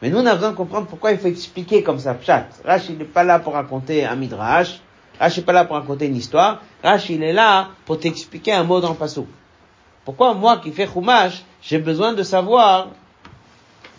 Mais 0.02 0.10
nous, 0.10 0.18
on 0.18 0.26
a 0.26 0.36
besoin 0.36 0.52
de 0.52 0.58
comprendre 0.58 0.88
pourquoi 0.88 1.14
il 1.14 1.20
faut 1.20 1.30
expliquer 1.30 1.84
comme 1.84 2.00
ça, 2.00 2.16
pchat. 2.16 2.50
Rach, 2.66 2.90
il 2.90 2.98
n'est 2.98 3.06
pas 3.06 3.24
là 3.24 3.40
pour 3.40 3.54
raconter 3.54 4.04
un 4.04 4.18
midrash. 4.18 4.82
Rach 5.18 5.38
n'est 5.38 5.44
pas 5.44 5.54
là 5.54 5.64
pour 5.64 5.78
raconter 5.78 6.08
une 6.08 6.18
histoire. 6.18 6.62
Rach, 6.84 7.10
il 7.10 7.24
est 7.24 7.32
là 7.32 7.70
pour 7.86 7.98
t'expliquer 7.98 8.52
un 8.52 8.66
mot 8.66 8.82
dans 8.82 8.90
le 8.90 8.96
passou. 8.96 9.26
Pourquoi 10.04 10.34
moi 10.34 10.58
qui 10.58 10.72
fais 10.72 10.86
chumash, 10.86 11.46
j'ai 11.62 11.80
besoin 11.80 12.12
de 12.12 12.24
savoir 12.24 12.90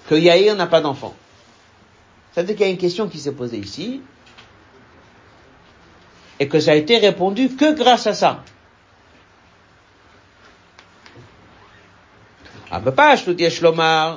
que 0.06 0.16
Yair 0.16 0.54
n'a 0.54 0.66
pas 0.66 0.82
d'enfant? 0.82 1.14
Ça 2.32 2.42
veut 2.42 2.46
dire 2.46 2.56
qu'il 2.56 2.66
y 2.66 2.68
a 2.68 2.72
une 2.72 2.78
question 2.78 3.08
qui 3.08 3.18
s'est 3.18 3.32
posée 3.32 3.58
ici, 3.58 4.02
et 6.38 6.46
que 6.46 6.60
ça 6.60 6.72
a 6.72 6.74
été 6.74 6.98
répondu 6.98 7.56
que 7.56 7.74
grâce 7.74 8.06
à 8.06 8.12
ça. 8.12 8.44
אבל 12.77 12.91
בפשטות 12.91 13.35
יש 13.39 13.61
לומר 13.61 14.15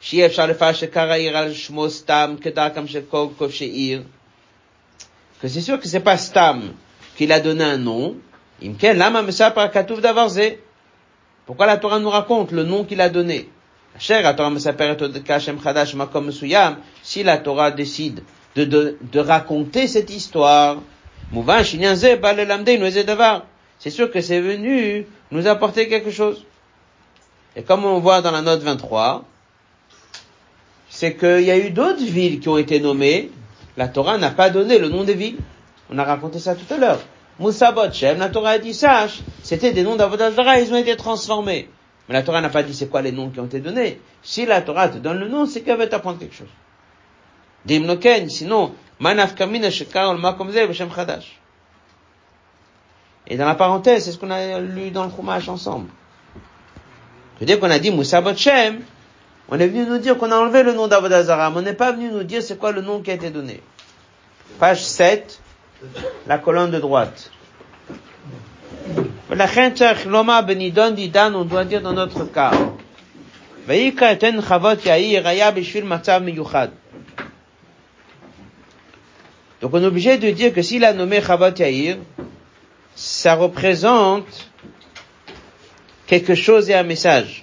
שאי 0.00 0.26
אפשר 0.26 0.46
לפשט 0.46 0.96
עיר 0.96 1.36
על 1.36 1.52
שמו 1.52 1.90
סתם 1.90 2.34
כדרכם 2.40 2.86
של 2.86 3.00
כל 3.10 3.26
כובשי 3.38 3.64
עיר. 3.64 4.02
Que 5.42 5.48
c'est 5.48 5.60
sûr 5.60 5.78
que 5.80 5.88
c'est 5.88 6.04
pas 6.04 6.16
Stam 6.16 6.58
qu'il 7.16 7.32
a 7.32 7.40
donné 7.40 7.64
un 7.64 7.78
nom. 7.78 8.14
אם 8.62 8.74
כן, 8.78 8.96
למה 8.98 9.22
מספר 9.22 9.68
כתוב 9.68 10.00
דבר 10.00 10.28
זה? 10.28 10.50
Pourquoi 11.46 11.66
la 11.66 11.76
Torah 11.76 11.98
nous 11.98 12.10
raconte 12.10 12.52
le 12.52 12.64
nom 12.64 12.84
qu'il 12.84 13.00
a 13.00 13.08
donné? 13.08 13.42
אשר 13.98 14.26
התורה 14.26 14.48
מספרת 14.48 15.02
עוד 15.02 15.16
כשם 15.24 15.58
חדש 15.60 15.94
במקום 15.94 16.26
מסוים, 16.26 16.74
si 17.04 17.22
la 17.22 17.36
Torah 17.46 17.70
décide 17.70 18.20
de, 18.56 18.64
de, 18.64 18.96
de 19.12 19.20
raconter 19.20 19.86
cette 19.86 20.10
histoire, 20.10 20.76
מובן 21.32 21.64
שעניין 21.64 21.94
זה 21.94 22.16
בא 22.16 22.32
ללמדנו 22.32 22.86
איזה 22.86 23.02
דבר. 23.02 23.38
C'est 23.80 23.90
sûr 23.90 24.10
que 24.10 24.20
c'est 24.20 24.40
venu 24.40 25.04
nous 25.32 25.46
apporter 25.46 25.88
quelque 25.88 26.10
chose. 26.10 26.44
Et 27.59 27.63
comme 27.63 27.83
on 27.83 27.99
voit 27.99 28.21
dans 28.21 28.31
la 28.31 28.41
note 28.41 28.61
23, 28.61 29.25
c'est 30.87 31.17
qu'il 31.17 31.41
y 31.41 31.51
a 31.51 31.57
eu 31.57 31.71
d'autres 31.71 32.05
villes 32.05 32.39
qui 32.39 32.47
ont 32.47 32.57
été 32.57 32.79
nommées. 32.79 33.31
La 33.75 33.89
Torah 33.89 34.17
n'a 34.17 34.29
pas 34.29 34.49
donné 34.49 34.79
le 34.79 34.87
nom 34.87 35.03
des 35.03 35.13
villes. 35.13 35.39
On 35.89 35.97
a 35.97 36.05
raconté 36.05 36.39
ça 36.39 36.55
tout 36.55 36.73
à 36.73 36.77
l'heure. 36.77 37.01
Moussa 37.37 37.73
Botchem, 37.73 38.17
la 38.17 38.29
Torah 38.29 38.51
a 38.51 38.59
dit 38.59 38.73
sache, 38.73 39.19
c'était 39.43 39.73
des 39.73 39.83
noms 39.83 39.97
d'Avodazara, 39.97 40.61
ils 40.61 40.73
ont 40.73 40.77
été 40.77 40.95
transformés. 40.95 41.67
Mais 42.07 42.13
la 42.13 42.23
Torah 42.23 42.39
n'a 42.39 42.47
pas 42.47 42.63
dit 42.63 42.73
c'est 42.73 42.87
quoi 42.87 43.01
les 43.01 43.11
noms 43.11 43.29
qui 43.29 43.41
ont 43.41 43.45
été 43.47 43.59
donnés. 43.59 43.99
Si 44.23 44.45
la 44.45 44.61
Torah 44.61 44.87
te 44.87 44.97
donne 44.97 45.19
le 45.19 45.27
nom, 45.27 45.45
c'est 45.45 45.59
qu'elle 45.59 45.79
veut 45.79 45.89
t'apprendre 45.89 46.17
quelque 46.17 46.35
chose. 46.35 46.47
Dimnoken, 47.65 48.29
sinon, 48.29 48.73
manaf 49.01 49.35
kamina 49.35 49.69
shekar 49.69 50.17
makom 50.17 50.47
b'shem 50.47 50.89
chadash. 50.95 51.37
Et 53.27 53.35
dans 53.35 53.45
la 53.45 53.55
parenthèse, 53.55 54.05
c'est 54.05 54.13
ce 54.13 54.17
qu'on 54.17 54.31
a 54.31 54.61
lu 54.61 54.91
dans 54.91 55.03
le 55.03 55.11
Chumash 55.11 55.49
ensemble. 55.49 55.89
Dès 57.41 57.57
qu'on 57.57 57.69
a 57.69 57.79
dit 57.79 57.91
Moussa 57.91 58.21
on 59.51 59.59
est 59.59 59.67
venu 59.67 59.85
nous 59.85 59.97
dire 59.97 60.17
qu'on 60.17 60.31
a 60.31 60.37
enlevé 60.37 60.61
le 60.61 60.73
nom 60.73 60.87
d'Avodazara, 60.87 61.49
mais 61.49 61.57
on 61.57 61.61
n'est 61.61 61.73
pas 61.73 61.91
venu 61.91 62.09
nous 62.11 62.23
dire 62.23 62.43
c'est 62.43 62.59
quoi 62.59 62.71
le 62.71 62.81
nom 62.81 63.01
qui 63.01 63.09
a 63.09 63.15
été 63.15 63.31
donné. 63.31 63.61
Page 64.59 64.83
7, 64.83 65.41
la 66.27 66.37
colonne 66.37 66.69
de 66.69 66.79
droite. 66.79 67.31
on 69.31 69.35
doit 71.45 71.65
dire 71.65 71.81
dans 71.81 71.93
notre 71.93 72.25
cas. 72.25 72.51
Donc 79.61 79.73
on 79.73 79.81
est 79.81 79.85
obligé 79.85 80.17
de 80.17 80.29
dire 80.31 80.53
que 80.53 80.61
s'il 80.61 80.85
a 80.85 80.93
nommé 80.93 81.21
Chavot 81.21 81.55
Yair, 81.57 81.97
ça 82.95 83.35
représente 83.35 84.48
quelque 86.08 86.34
chose 86.34 86.68
et 86.70 86.74
un 86.74 86.82
message. 86.86 87.42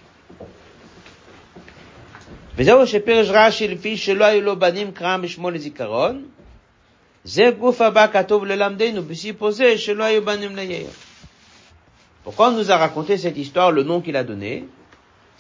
וזהו 2.57 2.87
שפירש 2.87 3.27
רש"י 3.29 3.67
לפי 3.67 3.97
שלא 3.97 4.25
היו 4.25 4.41
לו 4.41 4.59
בנים 4.59 4.91
קרא 4.91 5.17
בשמו 5.17 5.49
לזיכרון, 5.51 6.25
זה 7.23 7.51
גוף 7.59 7.81
הבא 7.81 8.07
כתוב 8.07 8.45
ללמדנו 8.45 9.03
בסיפור 9.03 9.51
זה 9.51 9.77
שלא 9.77 10.03
היו 10.03 10.25
בנים 10.25 10.55
ליאיר. 10.55 10.87
Pourquoi 12.25 12.47
on 12.49 12.51
nous 12.51 12.69
a 12.69 12.77
raconté 12.77 13.17
cette 13.17 13.37
histoire, 13.37 13.71
le 13.71 13.81
nom 13.83 13.99
qu'il 13.99 14.15
a 14.15 14.23
donné 14.23 14.63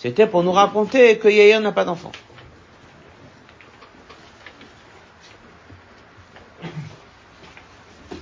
C'était 0.01 0.25
pour 0.25 0.41
nous 0.41 0.51
raconter 0.51 1.19
que 1.19 1.27
Yair 1.27 1.61
n'a 1.61 1.71
pas 1.71 1.85
d'enfant. 1.85 2.11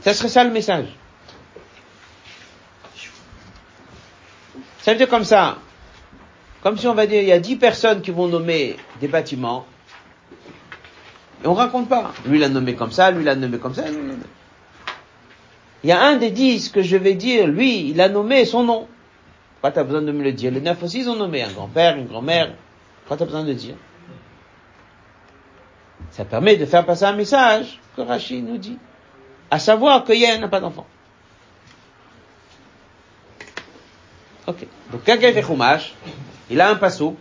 Ça 0.01 0.13
serait 0.13 0.27
ça 0.27 0.43
le 0.43 0.49
message. 0.51 0.87
Ça 4.84 4.92
veut 4.92 4.98
dire 4.98 5.08
comme 5.08 5.24
ça. 5.24 5.56
Comme 6.62 6.76
si 6.76 6.86
on 6.86 6.92
va 6.92 7.06
dire, 7.06 7.22
il 7.22 7.28
y 7.28 7.32
a 7.32 7.38
dix 7.38 7.56
personnes 7.56 8.02
qui 8.02 8.10
vont 8.10 8.28
nommer 8.28 8.76
des 9.00 9.08
bâtiments. 9.08 9.64
Et 11.42 11.46
on 11.46 11.54
raconte 11.54 11.88
pas. 11.88 12.12
Lui 12.26 12.38
l'a 12.38 12.50
nommé 12.50 12.74
comme 12.74 12.92
ça, 12.92 13.10
lui 13.10 13.24
l'a 13.24 13.34
nommé 13.34 13.56
comme 13.56 13.72
ça, 13.72 13.84
Il 15.82 15.88
y 15.88 15.92
a 15.92 16.02
un 16.02 16.16
des 16.16 16.30
dix 16.30 16.68
que 16.68 16.82
je 16.82 16.98
vais 16.98 17.14
dire, 17.14 17.46
lui, 17.46 17.88
il 17.88 18.00
a 18.02 18.10
nommé 18.10 18.44
son 18.44 18.62
nom. 18.62 18.86
Pourquoi 19.54 19.72
tu 19.72 19.78
as 19.78 19.84
besoin 19.84 20.02
de 20.02 20.12
me 20.12 20.22
le 20.22 20.32
dire 20.32 20.52
Les 20.52 20.60
neuf 20.60 20.82
aussi, 20.82 20.98
ils 20.98 21.08
ont 21.08 21.16
nommé 21.16 21.42
un 21.42 21.50
grand-père, 21.50 21.96
une 21.96 22.06
grand-mère. 22.06 22.52
Pourquoi 23.00 23.16
tu 23.16 23.22
as 23.22 23.26
besoin 23.26 23.44
de 23.44 23.54
dire? 23.54 23.76
Ça 26.10 26.26
permet 26.26 26.56
de 26.56 26.66
faire 26.66 26.84
passer 26.84 27.06
un 27.06 27.14
message 27.14 27.80
que 27.96 28.02
Rachid 28.02 28.46
nous 28.46 28.58
dit. 28.58 28.76
À 29.50 29.58
savoir 29.58 30.04
que 30.04 30.12
Yair 30.12 30.38
n'a 30.40 30.48
pas 30.48 30.60
d'enfant. 30.60 30.84
Ok. 34.46 34.66
Donc 34.92 35.04
quelqu'un 35.04 35.32
fait 35.32 35.42
Chumash, 35.42 35.94
il 36.50 36.60
a 36.60 36.70
un 36.70 36.76
pasouk. 36.76 37.16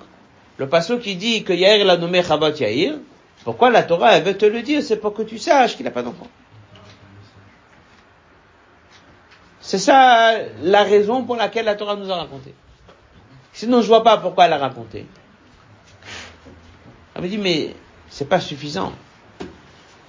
Le 0.58 0.68
pasouk 0.68 1.02
qui 1.02 1.16
dit 1.16 1.44
que 1.44 1.54
Yair 1.54 1.86
l'a 1.86 1.98
nommé 1.98 2.22
Chabot 2.22 2.52
Yair. 2.52 2.96
Pourquoi 3.44 3.70
la 3.70 3.84
Torah 3.84 4.18
elle 4.18 4.24
veut 4.24 4.38
te 4.38 4.46
le 4.46 4.62
dire? 4.62 4.82
C'est 4.84 4.98
pour 4.98 5.14
que 5.14 5.22
tu 5.24 5.38
saches 5.38 5.76
qu'il 5.76 5.86
n'a 5.86 5.92
pas 5.92 6.04
d'enfant. 6.04 6.28
C'est 9.62 9.80
ça 9.80 10.34
la 10.62 10.84
raison 10.84 11.24
pour 11.24 11.36
laquelle 11.38 11.66
la 11.66 11.76
Torah 11.76 11.96
nous 11.96 12.12
a 12.12 12.16
raconté. 12.16 12.54
Sinon 13.54 13.82
je 13.82 13.88
vois 13.88 14.04
pas 14.04 14.18
pourquoi 14.18 14.46
elle 14.46 14.54
a 14.54 14.58
raconté. 14.58 15.06
Elle 17.16 17.22
me 17.22 17.28
dit 17.28 17.38
mais 17.38 17.76
c'est 18.10 18.28
pas 18.28 18.40
suffisant. 18.40 18.92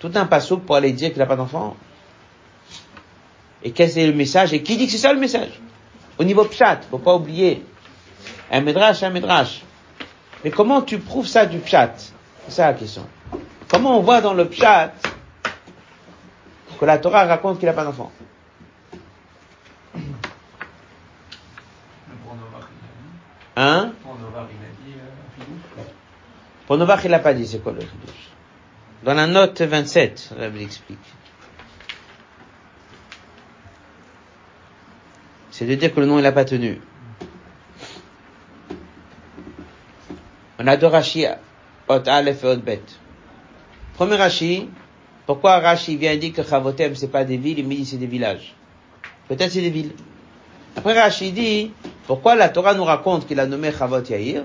Tout 0.00 0.10
un 0.14 0.26
pasouk 0.26 0.62
pour 0.64 0.76
aller 0.76 0.92
dire 0.92 1.10
qu'il 1.10 1.18
n'a 1.18 1.26
pas 1.26 1.36
d'enfant. 1.36 1.76
Et 3.62 3.70
quel 3.70 3.96
est 3.98 4.06
le 4.06 4.12
message? 4.12 4.52
Et 4.52 4.62
qui 4.62 4.76
dit 4.76 4.86
que 4.86 4.92
c'est 4.92 4.98
ça 4.98 5.12
le 5.12 5.20
message? 5.20 5.60
Au 6.18 6.24
niveau 6.24 6.44
pshat, 6.44 6.80
faut 6.90 6.98
pas 6.98 7.14
oublier. 7.14 7.64
Un 8.50 8.60
médrash, 8.60 9.02
un 9.02 9.10
médrash. 9.10 9.62
Mais 10.44 10.50
comment 10.50 10.82
tu 10.82 10.98
prouves 10.98 11.26
ça 11.26 11.46
du 11.46 11.58
pshat? 11.58 11.94
C'est 12.46 12.50
ça 12.52 12.66
la 12.66 12.74
question. 12.74 13.06
Comment 13.68 13.98
on 13.98 14.02
voit 14.02 14.20
dans 14.20 14.34
le 14.34 14.46
pshat 14.48 14.92
que 16.78 16.84
la 16.84 16.98
Torah 16.98 17.24
raconte 17.24 17.58
qu'il 17.58 17.66
n'a 17.66 17.72
pas 17.72 17.84
d'enfant? 17.84 18.12
Hein? 23.56 23.92
Pour 26.66 26.76
Novach, 26.78 27.04
il 27.04 27.10
n'a 27.10 27.18
pas 27.20 27.34
dit 27.34 27.46
c'est 27.46 27.62
quoi 27.62 27.72
le. 27.72 27.80
Dans 29.04 29.14
la 29.14 29.26
note 29.26 29.60
27, 29.60 30.34
Rabbi 30.38 30.62
explique. 30.62 30.98
C'est 35.56 35.66
de 35.66 35.76
dire 35.76 35.94
que 35.94 36.00
le 36.00 36.06
nom 36.06 36.18
il 36.18 36.22
n'a 36.22 36.32
pas 36.32 36.44
tenu. 36.44 36.80
On 40.58 40.66
a 40.66 40.76
deux 40.76 40.88
Rashi, 40.88 41.26
Ot 41.88 42.08
Aleph 42.08 42.42
et 42.42 42.46
Ot 42.48 42.56
Bet. 42.56 42.82
Premier 43.94 44.16
Rashi, 44.16 44.68
pourquoi 45.26 45.60
Rashi 45.60 45.96
vient 45.96 46.16
dire 46.16 46.32
que 46.32 46.42
Chavotem 46.42 46.96
c'est 46.96 47.06
pas 47.06 47.22
des 47.22 47.36
villes, 47.36 47.60
il 47.60 47.68
me 47.68 47.74
dit 47.76 47.86
c'est 47.86 47.98
des 47.98 48.08
villages. 48.08 48.56
Peut-être 49.28 49.52
c'est 49.52 49.60
des 49.60 49.70
villes. 49.70 49.92
Après 50.74 51.00
Rashi 51.00 51.30
dit, 51.30 51.70
pourquoi 52.08 52.34
la 52.34 52.48
Torah 52.48 52.74
nous 52.74 52.82
raconte 52.82 53.24
qu'il 53.28 53.38
a 53.38 53.46
nommé 53.46 53.70
Chavot 53.70 54.02
Yair? 54.02 54.42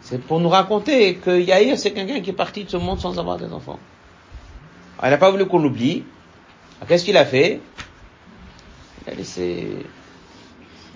C'est 0.00 0.20
pour 0.20 0.40
nous 0.40 0.48
raconter 0.48 1.14
que 1.14 1.38
Yair 1.38 1.78
c'est 1.78 1.92
quelqu'un 1.92 2.20
qui 2.20 2.30
est 2.30 2.32
parti 2.32 2.64
de 2.64 2.68
ce 2.68 2.78
monde 2.78 2.98
sans 2.98 3.16
avoir 3.16 3.36
des 3.36 3.52
enfants. 3.52 3.78
Alors, 4.98 5.06
il 5.06 5.10
n'a 5.10 5.18
pas 5.18 5.30
voulu 5.30 5.46
qu'on 5.46 5.60
l'oublie. 5.60 6.02
Qu'est-ce 6.86 7.04
qu'il 7.04 7.16
a 7.16 7.24
fait? 7.24 7.60
Il 9.06 9.12
a 9.12 9.16
laissé... 9.16 9.86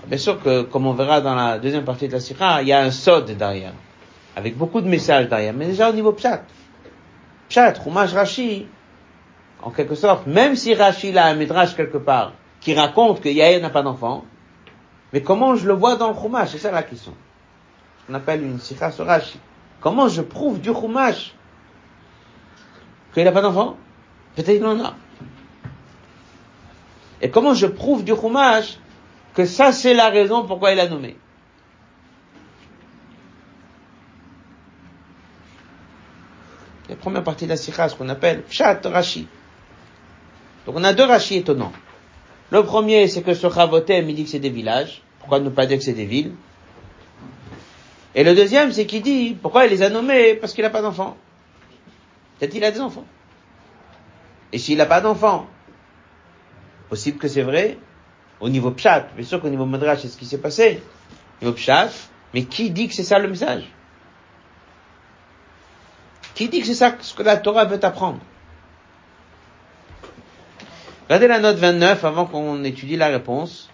Bien 0.06 0.18
sûr 0.18 0.42
que, 0.42 0.62
comme 0.62 0.86
on 0.86 0.92
verra 0.94 1.20
dans 1.20 1.34
la 1.34 1.58
deuxième 1.58 1.84
partie 1.84 2.08
de 2.08 2.12
la 2.12 2.20
Sikha, 2.20 2.62
il 2.62 2.68
y 2.68 2.72
a 2.72 2.80
un 2.80 2.90
sod 2.90 3.36
derrière, 3.36 3.72
avec 4.34 4.56
beaucoup 4.56 4.80
de 4.80 4.88
messages 4.88 5.28
derrière, 5.28 5.52
mais 5.52 5.66
déjà 5.66 5.90
au 5.90 5.92
niveau 5.92 6.12
pshat. 6.12 6.42
Pshat, 7.48 7.74
Chumash 7.82 8.12
Rashi, 8.12 8.66
en 9.62 9.70
quelque 9.70 9.94
sorte, 9.94 10.26
même 10.26 10.56
si 10.56 10.74
Rashi 10.74 11.16
a 11.16 11.26
un 11.26 11.34
midrash 11.34 11.76
quelque 11.76 11.98
part, 11.98 12.32
qui 12.60 12.74
raconte 12.74 13.20
que 13.20 13.28
Yair 13.28 13.60
n'a 13.60 13.70
pas 13.70 13.82
d'enfant, 13.82 14.24
mais 15.12 15.22
comment 15.22 15.54
je 15.54 15.66
le 15.66 15.74
vois 15.74 15.96
dans 15.96 16.08
le 16.08 16.14
Chumash? 16.14 16.50
C'est 16.50 16.58
ça 16.58 16.70
la 16.70 16.82
question. 16.82 17.12
On 18.08 18.14
appelle 18.14 18.42
une 18.42 18.58
Sikha 18.58 18.92
sur 18.92 19.06
Rashi. 19.06 19.38
Comment 19.80 20.08
je 20.08 20.22
prouve 20.22 20.60
du 20.60 20.72
Chumash 20.72 21.34
qu'il 23.12 23.24
n'a 23.24 23.32
pas 23.32 23.42
d'enfant? 23.42 23.76
Peut-être 24.34 24.56
qu'il 24.56 24.64
en 24.64 24.82
a. 24.82 24.94
Et 27.22 27.30
comment 27.30 27.54
je 27.54 27.66
prouve 27.66 28.04
du 28.04 28.14
Chumash 28.14 28.78
que 29.34 29.44
ça 29.44 29.72
c'est 29.72 29.94
la 29.94 30.08
raison 30.08 30.44
pourquoi 30.44 30.72
il 30.72 30.80
a 30.80 30.88
nommé 30.88 31.16
La 36.88 36.96
première 36.96 37.22
partie 37.22 37.44
de 37.44 37.50
la 37.50 37.56
sikha, 37.56 37.88
ce 37.88 37.94
qu'on 37.94 38.08
appelle 38.08 38.42
Pshat 38.42 38.80
Rashi. 38.84 39.28
Donc 40.66 40.74
on 40.76 40.82
a 40.82 40.92
deux 40.92 41.04
Rashi 41.04 41.36
étonnants. 41.36 41.72
Le 42.50 42.64
premier, 42.64 43.06
c'est 43.06 43.22
que 43.22 43.32
ce 43.32 43.48
Chavotem, 43.48 44.10
il 44.10 44.16
dit 44.16 44.24
que 44.24 44.30
c'est 44.30 44.40
des 44.40 44.50
villages. 44.50 45.02
Pourquoi 45.20 45.38
ne 45.38 45.50
pas 45.50 45.66
dire 45.66 45.78
que 45.78 45.84
c'est 45.84 45.92
des 45.92 46.04
villes? 46.04 46.32
Et 48.16 48.24
le 48.24 48.34
deuxième, 48.34 48.72
c'est 48.72 48.86
qu'il 48.86 49.02
dit, 49.02 49.36
pourquoi 49.40 49.66
il 49.66 49.70
les 49.70 49.82
a 49.82 49.88
nommés? 49.88 50.34
Parce 50.34 50.52
qu'il 50.52 50.64
n'a 50.64 50.70
pas 50.70 50.82
d'enfants. 50.82 51.16
Peut-être 52.38 52.50
qu'il 52.50 52.64
a 52.64 52.72
des 52.72 52.80
enfants. 52.80 53.06
Et 54.52 54.58
s'il 54.58 54.78
n'a 54.78 54.86
pas 54.86 55.00
d'enfants, 55.00 55.46
Possible 56.90 57.18
que 57.18 57.28
c'est 57.28 57.42
vrai 57.42 57.78
au 58.40 58.48
niveau 58.48 58.72
pshat. 58.72 59.08
Bien 59.16 59.24
sûr 59.24 59.40
qu'au 59.40 59.48
niveau 59.48 59.64
madrash, 59.64 60.00
c'est 60.00 60.08
ce 60.08 60.16
qui 60.18 60.26
s'est 60.26 60.38
passé. 60.38 60.82
Au 61.40 61.44
niveau 61.44 61.56
pshat. 61.56 61.88
Mais 62.34 62.44
qui 62.44 62.70
dit 62.70 62.88
que 62.88 62.94
c'est 62.94 63.04
ça 63.04 63.18
le 63.18 63.28
message? 63.28 63.64
Qui 66.34 66.48
dit 66.48 66.60
que 66.60 66.66
c'est 66.66 66.74
ça 66.74 66.94
ce 67.00 67.14
que 67.14 67.22
la 67.22 67.36
Torah 67.36 67.64
veut 67.64 67.82
apprendre 67.82 68.20
Regardez 71.04 71.28
la 71.28 71.40
note 71.40 71.56
29 71.56 72.04
avant 72.04 72.26
qu'on 72.26 72.62
étudie 72.62 72.96
la 72.96 73.08
réponse. 73.08 73.68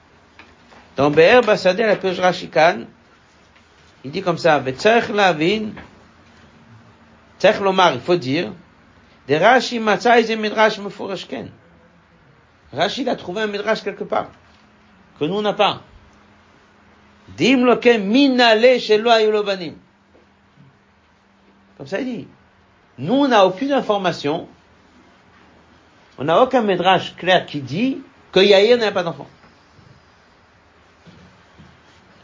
Dans 0.96 1.10
Be'er 1.10 1.42
Basadeh, 1.42 1.84
la 1.84 1.96
page 1.96 2.18
Rashikan, 2.18 2.84
il 4.04 4.10
dit 4.10 4.22
comme 4.22 4.38
ça, 4.38 4.58
Vetzach 4.58 5.10
lavin, 5.10 5.72
Tzach 7.38 7.60
lomar, 7.60 7.92
il 7.92 8.00
faut 8.00 8.16
dire, 8.16 8.52
de 9.28 9.34
Rashi 9.34 9.78
matzah 9.78 10.20
izem 10.20 10.40
midrash 10.40 10.78
mefurashken. 10.78 11.50
Rachid 12.72 13.08
a 13.08 13.16
trouvé 13.16 13.42
un 13.42 13.46
midrash 13.46 13.82
quelque 13.82 14.04
part, 14.04 14.30
que 15.18 15.24
nous 15.24 15.34
on 15.34 15.42
n'a 15.42 15.52
pas. 15.52 15.82
Dim 17.36 17.64
minale 17.98 18.78
Comme 21.76 21.86
ça 21.86 22.00
il 22.00 22.06
dit. 22.06 22.28
Nous 22.98 23.14
on 23.14 23.28
n'a 23.28 23.46
aucune 23.46 23.72
information, 23.72 24.48
on 26.18 26.24
n'a 26.24 26.40
aucun 26.42 26.62
midrash 26.62 27.14
clair 27.16 27.44
qui 27.46 27.60
dit 27.60 27.98
que 28.32 28.40
Yair 28.40 28.78
n'a 28.78 28.92
pas 28.92 29.02
d'enfant. 29.02 29.28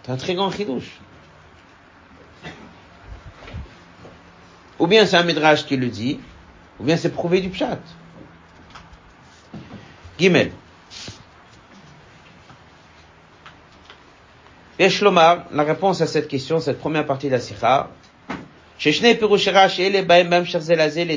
C'est 0.03 0.13
un 0.13 0.17
très 0.17 0.35
grand 0.35 0.51
chidouche. 0.51 0.99
Ou 4.79 4.87
bien 4.87 5.07
c'est 5.07 5.17
un 5.17 5.23
midrash 5.23 5.67
qui 5.67 5.77
le 5.77 5.89
dit, 5.89 6.19
ou 6.81 6.85
bien 6.85 6.97
c'est 6.97 7.13
prouvé 7.13 7.41
du 7.41 7.51
pshat. 7.51 7.79
Et 14.79 14.89
la 14.89 15.65
réponse 15.65 16.01
à 16.01 16.07
cette 16.07 16.29
question, 16.29 16.61
cette 16.61 16.79
première 16.79 17.07
partie 17.07 17.27
de 17.27 17.33
la 17.33 17.41
sikha, 17.41 17.91
les 18.85 19.15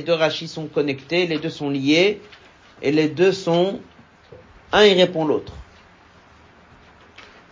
deux 0.02 0.13
rachis 0.13 0.48
sont 0.48 0.68
connectés, 0.68 1.28
les 1.28 1.38
deux 1.38 1.50
sont 1.50 1.70
liés, 1.70 2.22
et 2.82 2.91
les 2.91 3.08
deux 3.08 3.32
sont, 3.32 3.80
un 4.72 4.84
il 4.86 5.00
répond 5.00 5.26
l'autre. 5.26 5.54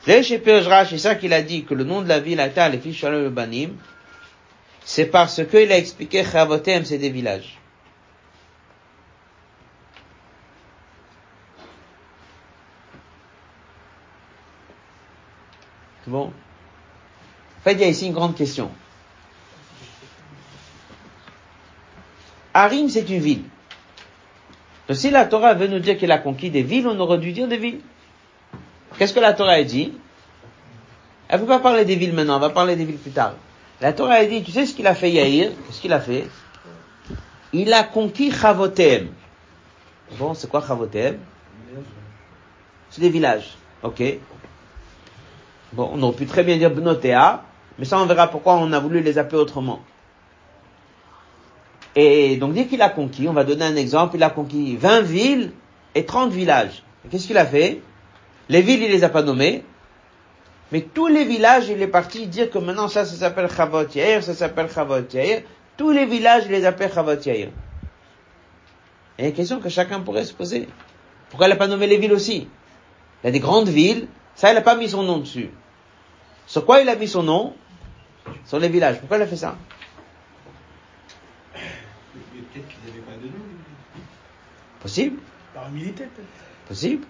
C'est 0.06 0.98
ça 0.98 1.16
qu'il 1.16 1.34
a 1.34 1.42
dit 1.42 1.64
que 1.64 1.74
le 1.74 1.84
nom 1.84 2.02
de 2.02 2.10
la 2.10 2.20
ville 2.20 2.40
les 2.70 3.30
Banim, 3.30 3.72
c'est 4.84 5.06
parce 5.06 5.42
qu'il 5.46 5.72
a 5.72 5.78
expliqué 5.78 6.24
Chavotem, 6.26 6.84
c'est 6.84 6.98
des 6.98 7.10
villages. 7.10 7.58
Bon. 16.14 16.26
En 16.28 17.64
fait, 17.64 17.74
il 17.74 17.80
y 17.80 17.84
a 17.86 17.88
ici 17.88 18.06
une 18.06 18.14
grande 18.14 18.36
question. 18.36 18.70
Harim, 22.54 22.88
c'est 22.88 23.10
une 23.10 23.20
ville. 23.20 23.42
Donc 24.88 24.96
si 24.96 25.10
la 25.10 25.26
Torah 25.26 25.56
veut 25.56 25.66
nous 25.66 25.80
dire 25.80 25.98
qu'elle 25.98 26.12
a 26.12 26.20
conquis 26.20 26.52
des 26.52 26.62
villes, 26.62 26.88
on 26.88 27.00
aurait 27.00 27.18
dû 27.18 27.32
dire 27.32 27.48
des 27.48 27.58
villes. 27.58 27.80
Qu'est-ce 29.00 29.12
que 29.12 29.20
la 29.20 29.34
Torah 29.34 29.54
a 29.54 29.64
dit? 29.64 29.92
Elle 31.30 31.38
ne 31.38 31.42
veut 31.42 31.48
pas 31.48 31.58
parler 31.58 31.84
des 31.84 31.96
villes 31.96 32.14
maintenant, 32.14 32.36
on 32.38 32.40
va 32.40 32.52
parler 32.52 32.76
des 32.76 32.86
villes 32.86 33.00
plus 33.00 33.10
tard. 33.10 33.34
La 33.82 33.92
Torah 33.92 34.14
a 34.14 34.26
dit, 34.26 34.44
tu 34.44 34.52
sais 34.52 34.68
ce 34.68 34.76
qu'il 34.76 34.86
a 34.86 34.94
fait 34.94 35.10
Yair? 35.10 35.50
Qu'est-ce 35.66 35.82
qu'il 35.82 35.94
a 35.94 36.00
fait? 36.00 36.28
Il 37.54 37.74
a 37.74 37.82
conquis 37.82 38.30
Chavotem. 38.32 39.08
Bon, 40.20 40.36
c'est 40.36 40.48
quoi 40.48 40.62
Chavotem? 40.62 41.18
C'est 42.92 43.02
des 43.02 43.10
villages. 43.10 43.56
Ok. 43.82 44.04
Bon, 45.74 45.90
on 45.92 46.02
aurait 46.04 46.16
pu 46.16 46.26
très 46.26 46.44
bien 46.44 46.58
dire 46.58 46.70
Bnotea, 46.70 47.44
mais 47.80 47.86
ça 47.86 48.00
on 48.00 48.06
verra 48.06 48.28
pourquoi 48.28 48.56
on 48.56 48.72
a 48.72 48.80
voulu 48.80 49.02
les 49.02 49.18
appeler 49.18 49.40
autrement. 49.40 49.82
Et 51.96 52.38
donc 52.38 52.54
dès 52.54 52.66
qu'il 52.66 52.82
a 52.82 52.90
conquis, 52.90 53.28
on 53.28 53.34
va 53.34 53.44
donner 53.44 53.66
un 53.66 53.76
exemple, 53.76 54.16
il 54.16 54.24
a 54.24 54.30
conquis 54.30 54.76
20 54.76 55.02
villes 55.02 55.52
et 55.96 56.06
30 56.06 56.32
villages. 56.32 56.84
Qu'est-ce 57.10 57.28
qu'il 57.28 57.38
a 57.38 57.46
fait? 57.46 57.82
Les 58.50 58.62
villes, 58.62 58.84
il 58.84 58.92
les 58.92 59.04
a 59.04 59.10
pas 59.10 59.24
nommées, 59.24 59.64
mais 60.72 60.82
tous 60.82 61.08
les 61.08 61.24
villages, 61.26 61.70
il 61.70 61.82
est 61.82 61.88
parti 61.88 62.28
dire 62.28 62.50
que 62.50 62.58
maintenant 62.58 62.88
ça, 62.88 63.06
ça 63.06 63.16
s'appelle 63.16 63.50
Chavot 63.50 63.88
ça 63.90 64.34
s'appelle 64.34 64.70
Chavot. 64.70 65.02
Tous 65.78 65.92
les 65.92 66.06
villages, 66.06 66.44
il 66.46 66.52
les 66.52 66.66
appelle 66.66 66.92
Chavot 66.94 67.20
Yair. 67.20 67.50
Et 69.18 69.28
une 69.28 69.34
question 69.34 69.60
que 69.60 69.70
chacun 69.70 70.00
pourrait 70.02 70.26
se 70.26 70.34
poser. 70.34 70.68
Pourquoi 71.30 71.48
il 71.48 71.52
n'a 71.52 71.56
pas 71.56 71.68
nommé 71.68 71.88
les 71.88 71.98
villes 71.98 72.14
aussi? 72.14 72.48
Il 73.24 73.26
y 73.26 73.30
a 73.30 73.32
des 73.32 73.40
grandes 73.40 73.70
villes, 73.70 74.08
ça, 74.36 74.52
il 74.52 74.56
n'a 74.56 74.62
pas 74.62 74.76
mis 74.76 74.90
son 74.90 75.04
nom 75.04 75.20
dessus. 75.20 75.50
Sur 76.54 76.68
quoi 76.68 76.82
il 76.82 76.90
a 76.90 76.96
mis 76.96 77.08
son 77.08 77.24
nom 77.24 77.56
Sur 78.46 78.60
les 78.60 78.70
villages. 78.70 79.00
Pourquoi 79.00 79.18
il 79.18 79.24
a 79.24 79.26
fait 79.26 79.36
ça 79.36 79.58
Possible. 84.80 85.18
Parmi 85.56 85.86
les 85.86 85.94
têtes. 85.94 86.10
Possible. 86.68 87.08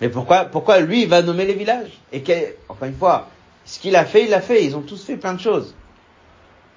Mais 0.00 0.08
pourquoi, 0.08 0.46
pourquoi 0.46 0.80
lui, 0.80 1.02
il 1.02 1.10
va 1.10 1.20
nommer 1.20 1.44
les 1.44 1.52
villages 1.52 1.90
Et 2.10 2.24
encore 2.70 2.88
une 2.88 2.96
fois, 2.96 3.28
ce 3.66 3.80
qu'il 3.80 3.94
a 3.96 4.06
fait, 4.06 4.24
il 4.24 4.30
l'a 4.30 4.40
fait. 4.40 4.64
Ils 4.64 4.74
ont 4.74 4.80
tous 4.80 5.04
fait 5.04 5.18
plein 5.18 5.34
de 5.34 5.40
choses. 5.40 5.74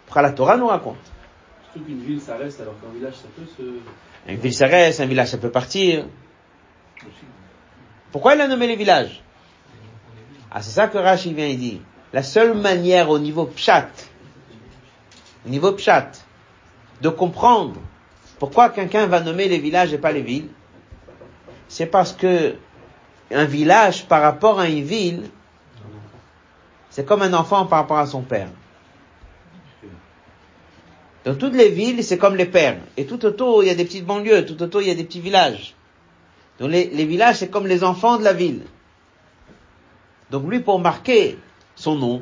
Pourquoi 0.06 0.24
la 0.24 0.34
Torah 0.34 0.58
nous 0.58 0.68
raconte 0.68 0.98
Surtout 1.72 1.86
qu'une 1.86 2.02
ville, 2.02 2.20
ça 2.20 2.36
reste, 2.36 2.60
alors 2.60 2.76
qu'un 2.82 2.92
village, 2.94 3.13
ça 3.13 3.30
peut 3.34 3.48
se... 3.56 4.30
Une 4.30 4.39
ville, 4.39 4.54
ça 4.54 4.68
reste, 4.68 5.00
un 5.00 5.06
village, 5.06 5.30
ça 5.30 5.38
peut 5.38 5.52
partir. 5.52 6.06
Pourquoi 8.12 8.36
il 8.36 8.42
a 8.42 8.50
nommé 8.50 8.68
les 8.68 8.76
villages? 8.76 9.24
Ah, 10.52 10.62
c'est 10.62 10.72
ça 10.72 10.89
que 10.89 10.98
Rashi 10.98 11.34
vient 11.34 11.48
et 11.48 11.56
dit. 11.56 11.80
La 12.13 12.21
seule 12.21 12.54
manière 12.54 13.10
au 13.10 13.17
niveau 13.17 13.45
pshat, 13.45 13.89
au 15.45 15.49
niveau 15.49 15.71
pshat, 15.71 16.12
de 17.02 17.10
comprendre 17.10 17.76
pourquoi 18.38 18.69
quelqu'un 18.69 19.08
va 19.08 19.19
nommer 19.19 19.47
les 19.47 19.58
villages 19.58 19.93
et 19.93 19.97
pas 19.97 20.12
les 20.12 20.21
villes 20.21 20.49
C'est 21.67 21.88
parce 21.88 22.13
que 22.13 22.56
un 23.32 23.45
village 23.45 24.06
par 24.06 24.21
rapport 24.21 24.60
à 24.60 24.67
une 24.69 24.84
ville, 24.84 25.32
c'est 26.91 27.04
comme 27.04 27.23
un 27.23 27.34
enfant 27.34 27.65
par 27.65 27.80
rapport 27.80 27.97
à 27.97 28.06
son 28.06 28.21
père. 28.21 28.49
Dans 31.26 31.34
toutes 31.34 31.56
les 31.56 31.69
villes, 31.69 32.04
c'est 32.04 32.19
comme 32.19 32.36
les 32.36 32.45
pères. 32.45 32.78
Et 32.95 33.06
tout 33.06 33.26
autour, 33.26 33.63
il 33.63 33.67
y 33.67 33.69
a 33.71 33.76
des 33.76 33.86
petites 33.86 34.06
banlieues, 34.06 34.45
tout 34.45 34.62
autour, 34.62 34.84
il 34.84 34.89
y 34.89 34.91
a 34.91 34.95
des 34.95 35.06
petits 35.06 35.21
villages. 35.21 35.73
Donc 36.60 36.69
les, 36.69 36.89
les 36.89 37.06
villages, 37.06 37.38
c'est 37.38 37.49
comme 37.49 37.65
les 37.65 37.84
enfants 37.84 38.17
de 38.19 38.23
la 38.23 38.34
ville. 38.34 38.62
Donc 40.30 40.47
lui, 40.47 40.60
pour 40.60 40.80
marquer 40.80 41.39
son 41.75 41.95
nom, 41.95 42.21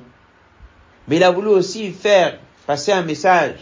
mais 1.07 1.17
il 1.17 1.23
a 1.23 1.31
voulu 1.31 1.49
aussi 1.49 1.91
faire 1.91 2.39
passer 2.65 2.91
un 2.91 3.01
message 3.01 3.59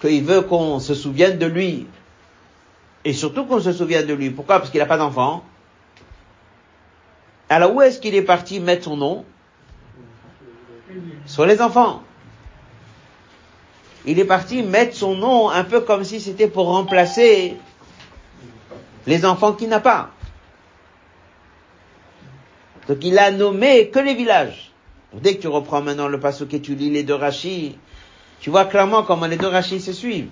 qu'il 0.00 0.24
veut 0.24 0.42
qu'on 0.42 0.80
se 0.80 0.94
souvienne 0.94 1.38
de 1.38 1.46
lui. 1.46 1.86
Et 3.04 3.12
surtout 3.12 3.44
qu'on 3.44 3.60
se 3.60 3.72
souvienne 3.72 4.06
de 4.06 4.14
lui. 4.14 4.30
Pourquoi? 4.30 4.58
Parce 4.58 4.70
qu'il 4.70 4.80
n'a 4.80 4.86
pas 4.86 4.98
d'enfant. 4.98 5.44
Alors 7.48 7.74
où 7.74 7.82
est-ce 7.82 7.98
qu'il 7.98 8.14
est 8.14 8.22
parti 8.22 8.60
mettre 8.60 8.84
son 8.84 8.96
nom? 8.96 9.24
Sur 11.26 11.46
les 11.46 11.60
enfants. 11.60 12.02
Il 14.06 14.18
est 14.18 14.24
parti 14.24 14.62
mettre 14.62 14.96
son 14.96 15.14
nom 15.14 15.50
un 15.50 15.64
peu 15.64 15.80
comme 15.80 16.04
si 16.04 16.20
c'était 16.20 16.48
pour 16.48 16.66
remplacer 16.66 17.56
les 19.06 19.24
enfants 19.24 19.52
qu'il 19.52 19.68
n'a 19.68 19.80
pas. 19.80 20.10
Donc 22.90 23.04
il 23.04 23.20
a 23.20 23.30
nommé 23.30 23.88
que 23.90 24.00
les 24.00 24.14
villages. 24.14 24.72
Dès 25.12 25.36
que 25.36 25.42
tu 25.42 25.46
reprends 25.46 25.80
maintenant 25.80 26.08
le 26.08 26.18
passo 26.18 26.44
et 26.50 26.60
tu 26.60 26.74
lis 26.74 26.90
les 26.90 27.04
deux 27.04 27.14
rachis, 27.14 27.78
tu 28.40 28.50
vois 28.50 28.64
clairement 28.64 29.04
comment 29.04 29.26
les 29.26 29.36
deux 29.36 29.46
rachis 29.46 29.80
se 29.80 29.92
suivent. 29.92 30.30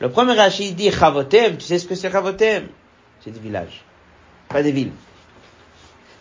Le 0.00 0.10
premier 0.10 0.34
rachis 0.34 0.72
dit 0.72 0.90
Chavotem, 0.90 1.56
tu 1.56 1.64
sais 1.64 1.78
ce 1.78 1.86
que 1.86 1.94
c'est 1.94 2.10
Chavotem? 2.10 2.68
C'est 3.20 3.30
des 3.30 3.40
villages, 3.40 3.82
pas 4.50 4.62
des 4.62 4.72
villes. 4.72 4.92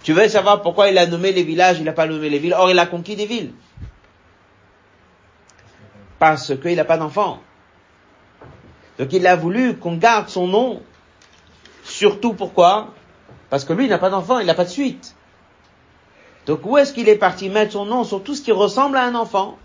Tu 0.02 0.14
veux 0.14 0.30
savoir 0.30 0.62
pourquoi 0.62 0.88
il 0.88 0.98
a 0.98 1.08
nommé 1.08 1.34
les 1.34 1.44
villages, 1.44 1.78
il 1.78 1.84
n'a 1.84 1.92
pas 1.92 2.08
nommé 2.08 2.30
les 2.30 2.40
villes, 2.40 2.56
or 2.58 2.72
il 2.72 2.80
a 2.80 2.86
conquis 2.86 3.18
des 3.18 3.26
villes. 3.26 3.52
Parce 6.20 6.58
qu'il 6.58 6.78
n'a 6.78 6.86
pas 6.86 6.98
d'enfants. 6.98 7.42
Donc 8.98 9.12
il 9.12 9.28
a 9.28 9.36
voulu 9.36 9.76
qu'on 9.76 9.98
garde 9.98 10.30
son 10.30 10.48
nom, 10.48 10.82
surtout 11.84 12.34
pourquoi? 12.34 12.94
Parce 13.50 13.66
que 13.66 13.74
lui, 13.74 13.88
il 13.88 13.90
n'a 13.90 13.98
pas 13.98 14.10
d'enfant, 14.10 14.40
il 14.40 14.46
n'a 14.46 14.54
pas 14.54 14.64
de 14.64 14.70
suite. 14.70 15.16
Donc 16.46 16.66
où 16.66 16.78
est-ce 16.78 16.94
qu'il 16.94 17.10
est 17.10 17.18
parti 17.18 17.50
mettre 17.50 17.74
son 17.74 17.86
nom 17.86 18.04
sur 18.04 18.24
tout 18.24 18.36
ce 18.36 18.42
qui 18.42 18.52
ressemble 18.52 18.98
à 18.98 19.04
un 19.04 19.16
enfant? 19.16 19.58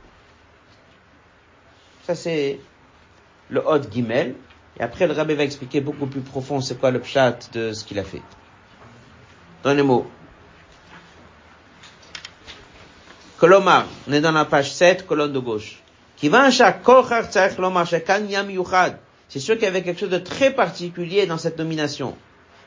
Ça, 2.07 2.15
c'est 2.15 2.61
le 3.51 3.63
Hod 3.67 3.93
Gimel. 3.93 4.35
Et 4.79 4.83
après, 4.83 5.07
le 5.07 5.13
rabbin 5.13 5.35
va 5.35 5.43
expliquer 5.45 5.81
beaucoup 5.81 6.07
plus 6.07 6.21
profond 6.21 6.61
c'est 6.61 6.79
quoi 6.81 6.91
le 6.91 7.01
pshat 7.01 7.51
de 7.53 7.73
ce 7.73 7.85
qu'il 7.85 7.99
a 7.99 8.05
fait. 8.05 8.23
Dans 9.63 9.75
les 9.75 9.83
mots. 9.83 10.07
Kolomar, 13.39 13.87
on 14.09 14.13
est 14.13 14.21
dans 14.21 14.33
la 14.33 14.45
page 14.45 14.73
7, 14.73 15.07
colonne 15.07 15.33
de 15.33 15.39
gauche. 15.39 15.81
C'est 16.19 16.29
sûr 19.39 19.55
qu'il 19.55 19.65
y 19.65 19.67
avait 19.67 19.83
quelque 19.83 20.01
chose 20.01 20.11
de 20.11 20.19
très 20.19 20.51
particulier 20.51 21.27
dans 21.27 21.39
cette 21.39 21.57
nomination. 21.59 22.17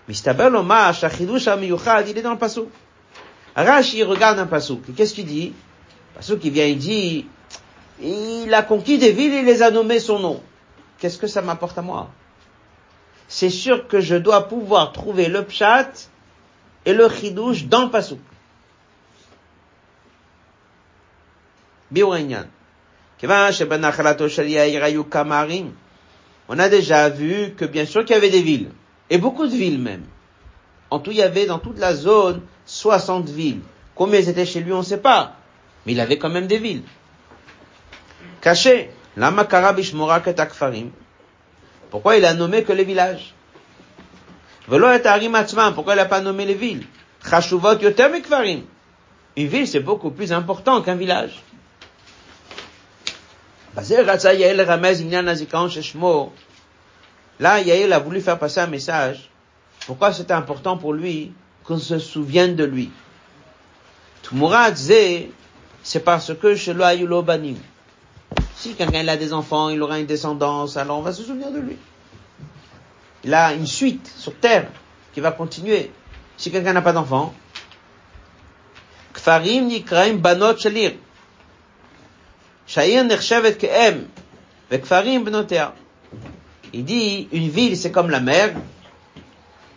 Mais 0.08 0.16
il 0.16 0.30
est 0.30 2.22
dans 2.22 2.32
le 2.32 2.38
passou. 2.38 2.70
Rashi 3.56 4.04
regarde 4.04 4.40
un 4.40 4.48
passou. 4.48 4.82
Qu'est-ce 4.96 5.14
qu'il 5.14 5.26
dit? 5.26 5.54
Passou 6.16 6.38
qui 6.38 6.50
vient, 6.50 6.66
il 6.66 6.78
dit, 6.78 7.26
il 8.02 8.54
a 8.54 8.64
conquis 8.64 8.98
des 8.98 9.12
villes, 9.12 9.34
il 9.34 9.46
les 9.46 9.62
a 9.62 9.72
nommés 9.72 10.00
son 10.00 10.20
nom. 10.20 10.44
Qu'est-ce 11.00 11.18
que 11.18 11.28
ça 11.28 11.42
m'apporte 11.42 11.78
à 11.78 11.82
moi? 11.82 12.10
C'est 13.28 13.50
sûr 13.50 13.88
que 13.88 14.00
je 14.00 14.16
dois 14.16 14.48
pouvoir 14.48 14.92
trouver 14.92 15.28
le 15.28 15.44
pshat 15.44 16.10
et 16.86 16.94
le 16.94 17.10
chidouche 17.10 17.66
dans 17.66 17.86
le 17.86 17.90
pasouk. 17.90 18.20
On 26.50 26.60
a 26.60 26.70
déjà 26.70 27.10
vu 27.10 27.54
que 27.56 27.66
bien 27.66 27.86
sûr 27.86 28.04
qu'il 28.04 28.16
y 28.16 28.18
avait 28.18 28.30
des 28.30 28.42
villes, 28.42 28.72
et 29.10 29.18
beaucoup 29.18 29.48
de 29.48 29.56
villes 29.56 29.80
même. 29.80 30.04
En 30.90 31.00
tout, 31.00 31.12
il 31.12 31.18
y 31.18 31.22
avait 31.22 31.46
dans 31.46 31.60
toute 31.60 31.80
la 31.80 31.94
zone 31.96 32.42
60 32.66 33.30
villes. 33.30 33.62
Combien 33.96 34.20
étaient 34.20 34.46
chez 34.46 34.62
lui, 34.62 34.74
on 34.74 34.80
ne 34.80 34.84
sait 34.84 34.98
pas. 34.98 35.36
Mais 35.86 35.94
il 35.94 36.00
avait 36.00 36.18
quand 36.18 36.30
même 36.30 36.48
des 36.48 36.58
villes. 36.58 36.84
Caché. 38.42 38.92
Lama. 39.16 39.48
Pourquoi 41.92 42.18
il 42.18 42.26
a 42.26 42.34
nommé 42.34 42.64
que 42.64 42.74
les 42.74 42.84
villages? 42.84 43.36
Pourquoi 44.68 45.94
il 45.94 45.98
n'a 45.98 46.06
pas 46.06 46.22
nommé 46.22 46.46
les 46.46 46.56
villes? 46.56 46.88
Une 49.36 49.48
ville, 49.48 49.68
c'est 49.68 49.80
beaucoup 49.80 50.10
plus 50.10 50.34
important 50.34 50.82
qu'un 50.82 50.96
village. 50.96 51.44
Là, 57.40 57.60
Yael 57.60 57.94
a 57.94 58.00
voulu 58.00 58.22
faire 58.22 58.40
passer 58.40 58.60
un 58.60 58.68
message. 58.68 59.30
Pourquoi 59.86 60.14
c'était 60.14 60.34
important 60.34 60.78
pour 60.78 60.94
lui? 60.94 61.34
Qu'on 61.64 61.78
se 61.78 62.00
souvienne 62.00 62.56
de 62.56 62.64
lui? 62.64 62.92
c'est 65.84 66.00
parce 66.00 66.34
que 66.34 66.56
chez 66.56 66.74
banim. 66.74 67.56
Si 68.56 68.74
quelqu'un 68.76 69.08
a 69.08 69.18
des 69.18 69.34
enfants, 69.34 69.70
il 69.70 69.82
aura 69.82 70.00
une 70.00 70.06
descendance, 70.06 70.78
alors 70.78 71.00
on 71.00 71.02
va 71.02 71.12
se 71.12 71.24
souvenir 71.24 71.52
de 71.52 71.60
lui. 71.60 71.78
Il 73.24 73.34
a 73.34 73.54
une 73.54 73.68
suite 73.68 74.12
sur 74.18 74.36
terre 74.36 74.68
qui 75.14 75.20
va 75.20 75.32
continuer. 75.32 75.92
Si 76.38 76.52
quelqu'un 76.52 76.74
n'a 76.74 76.82
pas 76.82 76.94
d'enfant, 76.94 77.34
Kfarim 79.14 79.68
nikraim 79.68 80.18
banot 80.18 80.58
shalir. 80.58 80.94
Shair 82.66 83.04
nechshevet 83.04 83.58
ke'em. 83.58 84.08
Kfarim 84.72 85.24
benotea. 85.24 85.74
Il 86.74 86.84
dit, 86.86 87.28
une 87.32 87.50
ville, 87.50 87.78
c'est 87.78 87.92
comme 87.92 88.10
la 88.10 88.20
mer. 88.20 88.56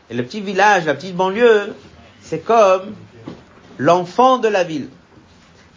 Et 0.09 0.13
le 0.13 0.23
petit 0.23 0.41
village, 0.41 0.85
la 0.85 0.93
petite 0.95 1.15
banlieue, 1.15 1.73
c'est 2.21 2.39
comme 2.39 2.95
l'enfant 3.77 4.37
de 4.37 4.47
la 4.47 4.63
ville. 4.63 4.89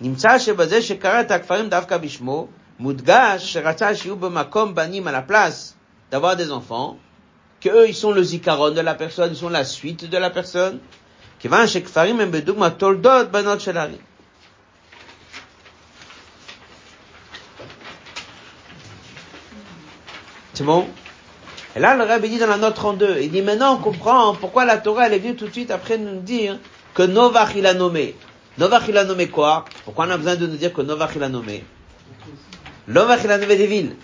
נמצא 0.00 0.38
שבזה 0.38 0.82
שקרא 0.82 1.20
את 1.20 1.30
הכפרים 1.30 1.68
דווקא 1.68 1.96
בשמו, 1.96 2.46
מודגש 2.78 3.52
שרצה 3.52 3.94
שיהיו 3.94 4.16
במקום 4.16 4.74
בנים 4.74 5.08
à 5.08 5.12
la 5.12 5.22
place 5.22 5.74
d'avoir 6.10 6.36
des 6.36 6.50
enfants, 6.50 6.98
que 7.60 7.68
eux 7.68 7.88
ils 7.88 7.94
sont 7.94 8.12
le 8.12 8.22
zikaron 8.22 8.70
de 8.72 8.80
la 8.80 8.94
personne, 8.94 9.30
ils 9.32 9.36
sont 9.36 9.48
la 9.48 9.64
suite 9.64 10.10
de 10.10 10.18
la 10.18 10.30
personne, 10.30 10.78
כיוון 11.38 11.66
שכפרים 11.66 12.20
הם 12.20 12.30
בדוגמה 12.30 12.70
תולדות 12.70 13.30
בנות 13.30 13.60
של 13.60 13.78
ערים. 13.78 13.98
C'est 20.54 20.64
bon 20.64 20.84
Et 21.75 21.79
là, 21.79 21.95
le 21.95 22.03
Rabbi 22.03 22.29
dit 22.29 22.39
dans 22.39 22.47
la 22.47 22.57
note 22.57 22.73
32, 22.73 23.19
il 23.21 23.29
dit 23.29 23.43
maintenant 23.43 23.75
on 23.75 23.77
comprend 23.77 24.33
pourquoi 24.33 24.65
la 24.65 24.77
Torah 24.77 25.05
elle 25.05 25.13
est 25.13 25.19
venue 25.19 25.35
tout 25.35 25.45
de 25.45 25.51
suite 25.51 25.69
après 25.69 25.99
nous 25.99 26.19
dire 26.19 26.57
que 26.95 27.03
Novach 27.03 27.51
il 27.55 27.65
a 27.67 27.75
nommé. 27.75 28.15
Novach 28.57 28.87
il 28.89 28.97
a 28.97 29.03
nommé 29.03 29.27
quoi? 29.27 29.65
Pourquoi 29.85 30.07
on 30.07 30.09
a 30.09 30.17
besoin 30.17 30.35
de 30.35 30.47
nous 30.47 30.57
dire 30.57 30.73
que 30.73 30.81
Novach 30.81 31.11
il 31.15 31.21
a 31.23 31.29
nommé? 31.29 31.63
Novach 32.87 33.19
il 33.23 33.31
a 33.31 33.37
nommé 33.37 33.55
des 33.55 33.67
villes. 33.67 33.95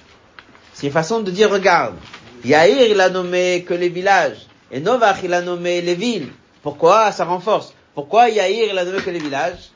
C'est 0.73 0.85
une 0.85 0.93
façon 0.93 1.21
de 1.21 1.31
dire 1.31 1.49
regarde, 1.49 1.95
Yair 2.43 2.87
il 2.87 3.01
a 3.01 3.09
nommé 3.09 3.65
que 3.67 3.73
les 3.73 3.89
villages 3.89 4.45
et 4.71 4.79
Novach 4.79 5.23
il 5.23 5.33
a 5.33 5.41
nommé 5.41 5.81
les 5.81 5.95
villes. 5.95 6.29
Pourquoi? 6.61 7.11
Ça 7.11 7.25
renforce. 7.25 7.73
Pourquoi 7.95 8.29
Yair 8.29 8.69
il 8.71 8.77
a 8.77 8.85
nommé 8.85 8.99
que 8.99 9.09
les 9.09 9.19
villages? 9.19 9.71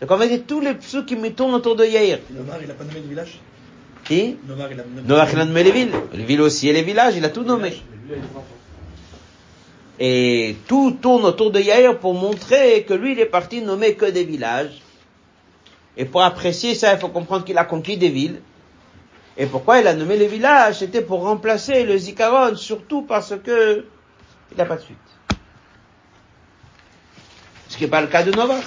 Donc 0.00 0.08
on 0.08 0.16
va 0.16 0.28
dire 0.28 0.42
tous 0.46 0.60
les 0.60 0.76
ceux 0.80 1.04
qui 1.04 1.16
me 1.16 1.30
tournent 1.30 1.54
autour 1.54 1.74
de 1.74 1.84
Yair. 1.84 2.20
Novach 2.30 2.60
il 2.62 2.70
a 2.70 2.74
pas 2.74 2.84
nommé 2.84 3.00
les 3.00 3.08
villages 3.08 3.40
Qui 4.04 4.36
Novach 4.46 4.70
il 4.72 4.80
a 4.80 4.84
nommé. 4.84 5.02
Novach 5.08 5.32
il 5.32 5.40
a 5.40 5.44
nommé 5.44 5.62
les 5.62 5.72
villes. 5.72 5.92
Les 6.12 6.24
villes 6.24 6.42
aussi 6.42 6.68
et 6.68 6.72
les 6.72 6.82
villages, 6.82 7.16
il 7.16 7.24
a 7.24 7.30
tout 7.30 7.42
nommé. 7.42 7.82
Et 9.98 10.56
tout 10.66 10.98
tourne 11.00 11.24
autour 11.24 11.50
de 11.50 11.60
Yair 11.60 11.98
pour 11.98 12.14
montrer 12.14 12.84
que 12.84 12.94
lui, 12.94 13.12
il 13.12 13.20
est 13.20 13.26
parti 13.26 13.62
nommer 13.62 13.94
que 13.94 14.06
des 14.06 14.24
villages. 14.24 14.82
Et 15.96 16.04
pour 16.04 16.22
apprécier 16.22 16.74
ça, 16.74 16.92
il 16.92 16.98
faut 16.98 17.08
comprendre 17.08 17.44
qu'il 17.44 17.56
a 17.56 17.64
conquis 17.64 17.96
des 17.96 18.08
villes. 18.08 18.40
Et 19.36 19.46
pourquoi 19.46 19.80
il 19.80 19.86
a 19.86 19.94
nommé 19.94 20.16
les 20.16 20.26
villages? 20.26 20.78
C'était 20.78 21.02
pour 21.02 21.22
remplacer 21.22 21.84
le 21.84 21.96
Zikaron, 21.96 22.56
surtout 22.56 23.02
parce 23.02 23.34
que 23.42 23.86
il 24.50 24.58
n'a 24.58 24.64
pas 24.64 24.76
de 24.76 24.82
suite. 24.82 24.98
Ce 27.68 27.76
qui 27.76 27.84
n'est 27.84 27.90
pas 27.90 28.00
le 28.00 28.06
cas 28.08 28.22
de 28.22 28.30
Novach. 28.32 28.64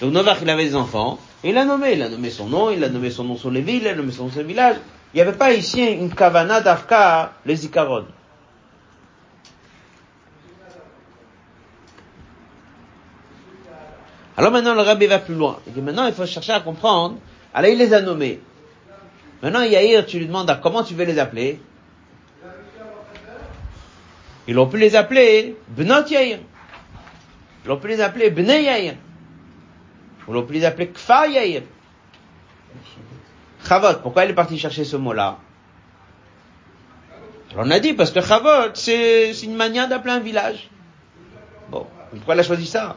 Donc 0.00 0.12
Novach, 0.12 0.38
il 0.42 0.50
avait 0.50 0.64
des 0.64 0.74
enfants, 0.74 1.18
il 1.42 1.56
a 1.56 1.64
nommé, 1.64 1.92
il 1.92 2.02
a 2.02 2.08
nommé 2.08 2.30
son 2.30 2.46
nom, 2.46 2.70
il 2.70 2.82
a 2.84 2.88
nommé 2.88 3.10
son 3.10 3.24
nom 3.24 3.36
sur 3.36 3.50
les 3.50 3.62
villes, 3.62 3.82
il 3.82 3.88
a 3.88 3.94
nommé 3.94 4.12
son 4.12 4.24
nom 4.24 4.30
sur 4.30 4.40
les 4.40 4.46
villages. 4.46 4.76
Il 5.12 5.16
n'y 5.16 5.22
avait 5.22 5.36
pas 5.36 5.52
ici 5.52 5.84
une 5.84 6.14
kavana 6.14 6.60
d'Afka, 6.60 7.32
le 7.44 7.54
Zikaron. 7.54 8.04
Alors 14.36 14.52
maintenant, 14.52 14.74
le 14.74 14.82
rabbi 14.82 15.06
va 15.06 15.18
plus 15.18 15.34
loin. 15.34 15.58
Il 15.66 15.72
dit 15.72 15.82
maintenant, 15.82 16.06
il 16.06 16.14
faut 16.14 16.24
chercher 16.26 16.52
à 16.52 16.60
comprendre. 16.60 17.16
Alors, 17.52 17.70
il 17.70 17.78
les 17.78 17.92
a 17.92 18.00
nommés. 18.00 18.40
Maintenant, 19.42 19.62
Yair, 19.62 20.06
tu 20.06 20.18
lui 20.18 20.26
demandes 20.26 20.58
comment 20.62 20.82
tu 20.82 20.94
veux 20.94 21.04
les 21.04 21.18
appeler. 21.18 21.60
Ils 24.46 24.58
ont 24.58 24.66
pu 24.66 24.78
les 24.78 24.96
appeler 24.96 25.56
Bnot 25.68 26.06
Yair. 26.08 26.38
Ils 27.64 27.70
ont 27.70 27.76
pu 27.76 27.88
les 27.88 28.00
appeler 28.00 28.30
Bnei. 28.30 28.96
On 30.28 30.42
peut 30.42 30.54
les 30.54 30.64
appeler 30.64 30.88
Kfar 30.88 31.26
Chavot, 33.66 33.98
pourquoi 34.02 34.24
il 34.24 34.30
est 34.30 34.34
parti 34.34 34.58
chercher 34.58 34.84
ce 34.84 34.96
mot-là? 34.96 35.38
On 37.56 37.70
a 37.70 37.80
dit, 37.80 37.94
parce 37.94 38.10
que 38.10 38.20
Chavot, 38.20 38.70
c'est 38.74 39.32
une 39.42 39.56
manière 39.56 39.88
d'appeler 39.88 40.14
un 40.14 40.20
village. 40.20 40.68
Bon, 41.68 41.86
pourquoi 42.10 42.34
il 42.34 42.40
a 42.40 42.42
choisi 42.42 42.66
ça? 42.66 42.96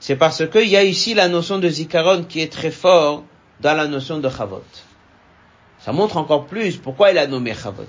C'est 0.00 0.16
parce 0.16 0.46
qu'il 0.48 0.68
y 0.68 0.76
a 0.76 0.82
ici 0.82 1.14
la 1.14 1.28
notion 1.28 1.58
de 1.58 1.68
zikaron 1.68 2.24
qui 2.24 2.40
est 2.40 2.52
très 2.52 2.70
forte 2.70 3.24
dans 3.64 3.74
la 3.74 3.86
notion 3.88 4.18
de 4.18 4.28
chavot. 4.28 4.62
Ça 5.80 5.92
montre 5.92 6.18
encore 6.18 6.44
plus 6.44 6.76
pourquoi 6.76 7.10
il 7.12 7.18
a 7.18 7.26
nommé 7.26 7.54
chavot. 7.54 7.86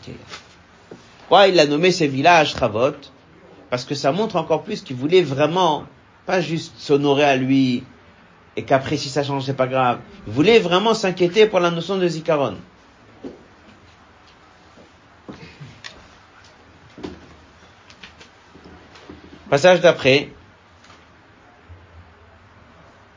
Pourquoi 1.19 1.47
il 1.49 1.59
a 1.59 1.65
nommé 1.67 1.91
ces 1.91 2.07
villages 2.07 2.55
chavot? 2.55 2.95
Parce 3.69 3.83
que 3.83 3.93
ça 3.93 4.13
montre 4.13 4.37
encore 4.37 4.63
plus 4.63 4.81
qu'il 4.81 4.95
voulait 4.95 5.21
vraiment 5.21 5.83
pas 6.25 6.39
juste 6.39 6.75
s'honorer 6.77 7.25
à 7.25 7.35
lui 7.35 7.83
et 8.55 8.63
qu'après 8.63 8.95
si 8.95 9.09
ça 9.09 9.21
change 9.21 9.43
c'est 9.43 9.53
pas 9.53 9.67
grave. 9.67 9.99
Il 10.25 10.33
voulait 10.33 10.59
vraiment 10.59 10.93
s'inquiéter 10.93 11.45
pour 11.45 11.59
la 11.59 11.71
notion 11.71 11.97
de 11.97 12.07
zikaron. 12.07 12.55
Passage 19.49 19.81
d'après. 19.81 20.31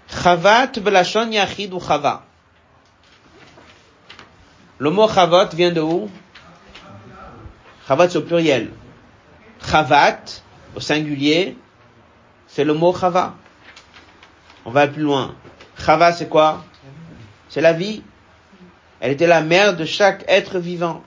Chavat 0.08 0.72
belashon 0.80 1.30
yachid 1.30 1.72
ou 1.72 1.78
chava. 1.80 2.27
Le 4.78 4.90
mot 4.90 5.08
chavat 5.08 5.46
vient 5.54 5.72
de 5.72 5.80
où? 5.80 6.08
Chavat 7.86 8.16
au 8.16 8.20
pluriel. 8.22 8.70
Chavat 9.68 10.20
au 10.76 10.80
singulier, 10.80 11.56
c'est 12.46 12.64
le 12.64 12.74
mot 12.74 12.94
chava. 12.94 13.34
On 14.64 14.70
va 14.70 14.86
plus 14.86 15.02
loin. 15.02 15.34
Chava, 15.78 16.12
c'est 16.12 16.28
quoi? 16.28 16.64
C'est 17.48 17.60
la 17.60 17.72
vie. 17.72 18.02
Elle 19.00 19.12
était 19.12 19.26
la 19.26 19.40
mère 19.40 19.76
de 19.76 19.84
chaque 19.84 20.24
être 20.28 20.58
vivant. 20.58 21.02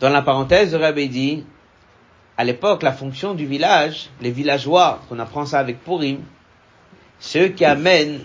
Dans 0.00 0.08
la 0.10 0.22
parenthèse, 0.22 0.72
le 0.72 0.78
Rabbi 0.80 1.08
dit, 1.08 1.44
à 2.36 2.44
l'époque, 2.44 2.82
la 2.82 2.92
fonction 2.92 3.34
du 3.34 3.46
village, 3.46 4.08
les 4.20 4.30
villageois, 4.30 5.02
qu'on 5.08 5.18
apprend 5.18 5.46
ça 5.46 5.58
avec 5.58 5.84
Purim, 5.84 6.20
ceux 7.20 7.48
qui 7.48 7.64
amènent 7.64 8.20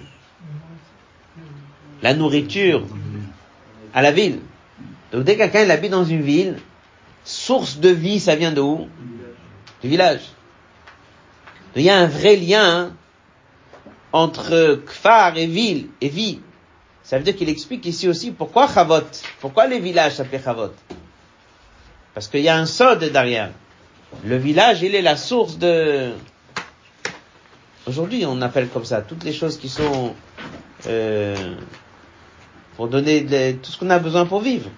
la 2.02 2.14
nourriture 2.14 2.86
à 3.94 4.02
la 4.02 4.12
ville. 4.12 4.40
Donc 5.12 5.24
dès 5.24 5.36
que 5.36 5.40
quelqu'un 5.40 5.70
habite 5.70 5.92
dans 5.92 6.06
une 6.06 6.22
ville, 6.22 6.60
source 7.24 7.78
de 7.78 7.90
vie, 7.90 8.20
ça 8.20 8.36
vient 8.36 8.52
de 8.52 8.62
où? 8.62 8.88
Du 9.82 9.90
village. 9.90 10.22
Donc 11.74 11.78
il 11.78 11.84
y 11.84 11.90
a 11.90 11.98
un 11.98 12.08
vrai 12.08 12.36
lien 12.36 12.94
entre 14.12 14.82
kfar 14.86 15.38
et 15.38 15.46
ville 15.46 15.90
et 16.02 16.10
vie. 16.10 16.40
Ça 17.04 17.18
veut 17.18 17.24
dire 17.24 17.36
qu'il 17.36 17.50
explique 17.50 17.86
ici 17.86 18.08
aussi 18.08 18.32
pourquoi 18.32 18.68
Chavot, 18.68 19.02
pourquoi 19.40 19.68
les 19.68 19.80
villages 19.80 20.16
s'appellent 20.16 20.44
Chavot. 20.44 20.74
Parce 22.14 22.28
qu'il 22.28 22.42
y 22.42 22.50
a 22.50 22.58
un 22.58 22.66
sod 22.66 23.04
derrière. 23.12 23.52
Le 24.24 24.38
village, 24.38 24.82
il 24.82 24.96
est 24.96 25.02
la 25.02 25.18
source 25.18 25.58
de... 25.58 26.12
Aujourd'hui, 27.86 28.26
on 28.26 28.42
appelle 28.42 28.68
comme 28.70 28.86
ça 28.86 29.02
toutes 29.02 29.24
les 29.24 29.34
choses 29.34 29.58
qui 29.58 29.70
sont 29.70 30.14
euh, 30.88 31.56
pour 32.76 32.88
donner 32.88 33.58
tout 33.62 33.72
ce 33.72 33.78
qu'on 33.78 33.90
a 33.90 34.00
besoin 34.00 34.26
pour 34.26 34.42
vivre. 34.42 34.70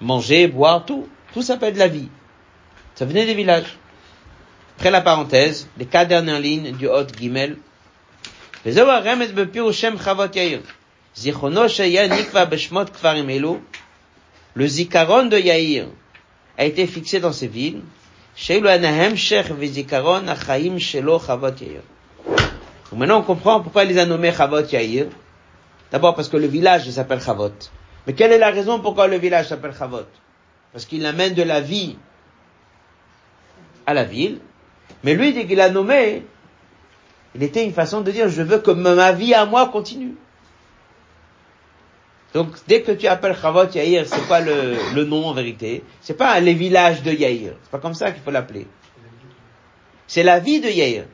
Manger, 0.00 0.48
boire, 0.48 0.84
tout. 0.84 1.08
Tout 1.32 1.42
s'appelle 1.42 1.74
de 1.74 1.78
la 1.78 1.88
vie. 1.88 2.08
Ça 2.94 3.04
venait 3.04 3.26
des 3.26 3.34
villages. 3.34 3.76
Après 4.76 4.90
la 4.90 5.00
parenthèse, 5.00 5.68
les 5.78 5.86
quatre 5.86 6.08
dernières 6.08 6.40
lignes 6.40 6.72
du 6.72 6.88
Hot 6.88 7.06
Gimel. 7.18 7.56
Le 14.54 14.66
zikaron 14.66 15.26
de 15.26 15.38
Yair 15.38 15.86
a 16.58 16.64
été 16.64 16.86
fixé 16.86 17.20
dans 17.20 17.32
ces 17.32 17.46
villes, 17.46 17.82
Maintenant, 22.92 23.18
on 23.18 23.22
comprend 23.22 23.60
pourquoi 23.60 23.84
il 23.84 23.90
les 23.90 23.98
a 23.98 24.06
nommés 24.06 24.32
Chavot 24.32 24.62
Yair. 24.62 25.06
D'abord 25.92 26.14
parce 26.14 26.30
que 26.30 26.38
le 26.38 26.46
village 26.46 26.88
s'appelle 26.88 27.20
Chavot. 27.20 27.52
Mais 28.06 28.14
quelle 28.14 28.32
est 28.32 28.38
la 28.38 28.50
raison 28.50 28.80
pourquoi 28.80 29.08
le 29.08 29.18
village 29.18 29.48
s'appelle 29.48 29.74
Chavot 29.78 30.06
Parce 30.72 30.86
qu'il 30.86 31.04
amène 31.04 31.34
de 31.34 31.42
la 31.42 31.60
vie 31.60 31.98
à 33.86 33.92
la 33.92 34.04
ville. 34.04 34.38
Mais 35.04 35.12
lui, 35.12 35.34
dès 35.34 35.46
qu'il 35.46 35.60
a 35.60 35.68
nommé, 35.68 36.24
il 37.34 37.42
était 37.42 37.64
une 37.64 37.74
façon 37.74 38.00
de 38.00 38.10
dire, 38.10 38.30
je 38.30 38.40
veux 38.40 38.58
que 38.58 38.70
ma 38.70 39.12
vie 39.12 39.34
à 39.34 39.44
moi 39.44 39.68
continue. 39.68 40.14
Donc, 42.32 42.48
dès 42.68 42.82
que 42.82 42.92
tu 42.92 43.06
appelles 43.08 43.36
Chavot 43.40 43.66
Yair, 43.66 44.06
c'est 44.06 44.26
quoi 44.28 44.40
le, 44.40 44.76
le, 44.94 45.04
nom 45.04 45.26
en 45.26 45.32
vérité? 45.32 45.82
C'est 46.00 46.14
pas 46.14 46.38
les 46.38 46.54
villages 46.54 47.02
de 47.02 47.10
Yair. 47.10 47.54
C'est 47.62 47.70
pas 47.70 47.78
comme 47.78 47.94
ça 47.94 48.12
qu'il 48.12 48.22
faut 48.22 48.30
l'appeler. 48.30 48.66
C'est 50.06 50.22
la 50.22 50.38
vie 50.38 50.60
de 50.60 50.68
Yair. 50.68 51.06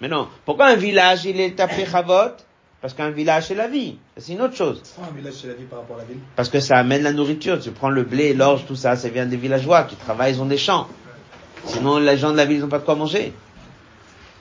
Mais 0.00 0.08
non. 0.08 0.28
Pourquoi 0.44 0.66
un 0.66 0.76
village, 0.76 1.24
il 1.26 1.40
est 1.40 1.60
appelé 1.60 1.84
Chavot? 1.84 2.34
Parce 2.80 2.94
qu'un 2.94 3.10
village, 3.10 3.48
c'est 3.48 3.56
la 3.56 3.66
vie. 3.66 3.98
C'est 4.16 4.32
une 4.32 4.40
autre 4.40 4.54
chose. 4.54 4.80
Pourquoi 4.94 5.12
un 5.12 5.16
village, 5.16 5.34
c'est 5.34 5.48
la 5.48 5.54
vie 5.54 5.64
par 5.64 5.80
rapport 5.80 5.96
à 5.96 6.00
la 6.00 6.04
ville? 6.06 6.20
Parce 6.36 6.48
que 6.48 6.60
ça 6.60 6.78
amène 6.78 7.02
la 7.02 7.12
nourriture. 7.12 7.58
Tu 7.60 7.70
prends 7.72 7.90
le 7.90 8.04
blé, 8.04 8.34
l'orge, 8.34 8.64
tout 8.66 8.76
ça, 8.76 8.96
ça 8.96 9.08
vient 9.08 9.26
des 9.26 9.36
villageois 9.36 9.82
qui 9.84 9.96
travaillent, 9.96 10.34
ils 10.34 10.40
ont 10.40 10.46
des 10.46 10.58
champs. 10.58 10.86
Sinon, 11.64 11.98
les 11.98 12.16
gens 12.16 12.30
de 12.30 12.36
la 12.36 12.44
ville, 12.44 12.60
n'ont 12.60 12.68
pas 12.68 12.78
de 12.78 12.84
quoi 12.84 12.94
manger. 12.94 13.32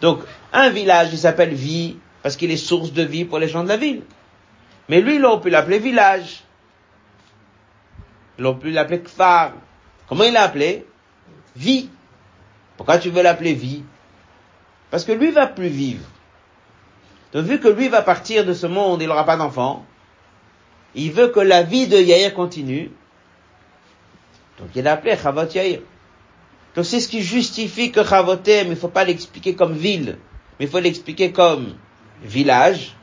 Donc, 0.01 0.19
un 0.53 0.69
village, 0.69 1.09
il 1.11 1.17
s'appelle 1.17 1.53
vie, 1.53 1.97
parce 2.21 2.37
qu'il 2.37 2.51
est 2.51 2.57
source 2.57 2.93
de 2.93 3.01
vie 3.01 3.25
pour 3.25 3.39
les 3.39 3.47
gens 3.47 3.63
de 3.63 3.69
la 3.69 3.77
ville. 3.77 4.03
Mais 4.89 5.01
lui, 5.01 5.15
il 5.15 5.25
aurait 5.25 5.41
pu 5.41 5.49
l'appeler 5.49 5.79
village. 5.79 6.43
Il 8.37 8.45
aurait 8.45 8.59
pu 8.59 8.71
l'appeler 8.71 9.01
kfar. 9.01 9.53
Comment 10.07 10.23
il 10.23 10.33
l'a 10.33 10.43
appelé? 10.43 10.85
Vie. 11.55 11.89
Pourquoi 12.77 12.97
tu 12.97 13.09
veux 13.09 13.23
l'appeler 13.23 13.53
vie? 13.53 13.83
Parce 14.89 15.03
que 15.03 15.11
lui 15.11 15.31
va 15.31 15.47
plus 15.47 15.67
vivre. 15.67 16.05
Donc 17.33 17.45
vu 17.45 17.59
que 17.59 17.67
lui 17.67 17.89
va 17.89 18.01
partir 18.01 18.45
de 18.45 18.53
ce 18.53 18.67
monde, 18.67 19.01
il 19.01 19.07
n'aura 19.07 19.25
pas 19.25 19.35
d'enfant, 19.35 19.85
il 20.95 21.11
veut 21.11 21.27
que 21.27 21.39
la 21.39 21.63
vie 21.63 21.87
de 21.87 21.97
Yair 21.97 22.33
continue. 22.33 22.91
Donc 24.57 24.69
il 24.75 24.83
l'a 24.83 24.93
appelé 24.93 25.15
Chavot 25.17 25.45
Yair. 25.53 25.81
Donc 26.75 26.85
c'est 26.85 26.99
ce 26.99 27.07
qui 27.07 27.21
justifie 27.21 27.91
que 27.91 28.03
Chavotem, 28.03 28.67
il 28.67 28.69
ne 28.71 28.75
faut 28.75 28.87
pas 28.87 29.03
l'expliquer 29.03 29.55
comme 29.55 29.73
ville, 29.73 30.17
mais 30.59 30.65
il 30.65 30.71
faut 30.71 30.79
l'expliquer 30.79 31.31
comme 31.31 31.75
village. 32.21 32.95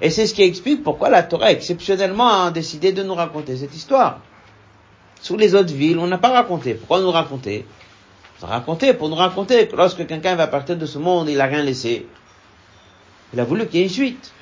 Et 0.00 0.10
c'est 0.10 0.26
ce 0.26 0.34
qui 0.34 0.42
explique 0.42 0.82
pourquoi 0.82 1.08
la 1.08 1.22
Torah 1.22 1.50
exceptionnellement 1.50 2.44
a 2.44 2.50
décidé 2.50 2.92
de 2.92 3.02
nous 3.02 3.14
raconter 3.14 3.56
cette 3.56 3.74
histoire. 3.74 4.20
Sous 5.20 5.36
les 5.36 5.54
autres 5.54 5.74
villes, 5.74 5.98
on 5.98 6.06
n'a 6.06 6.18
pas 6.18 6.30
raconté. 6.30 6.74
Pourquoi 6.74 7.00
nous 7.00 7.10
raconter? 7.10 7.66
Raconter 8.40 8.94
pour 8.94 9.08
nous 9.08 9.16
raconter 9.16 9.66
que 9.66 9.74
lorsque 9.74 10.06
quelqu'un 10.06 10.36
va 10.36 10.46
partir 10.46 10.76
de 10.76 10.86
ce 10.86 10.98
monde, 10.98 11.28
il 11.28 11.38
n'a 11.38 11.46
rien 11.46 11.62
laissé. 11.62 12.06
Il 13.32 13.40
a 13.40 13.44
voulu 13.44 13.66
qu'il 13.66 13.80
y 13.80 13.82
ait 13.82 13.86
une 13.86 13.92
suite. 13.92 14.32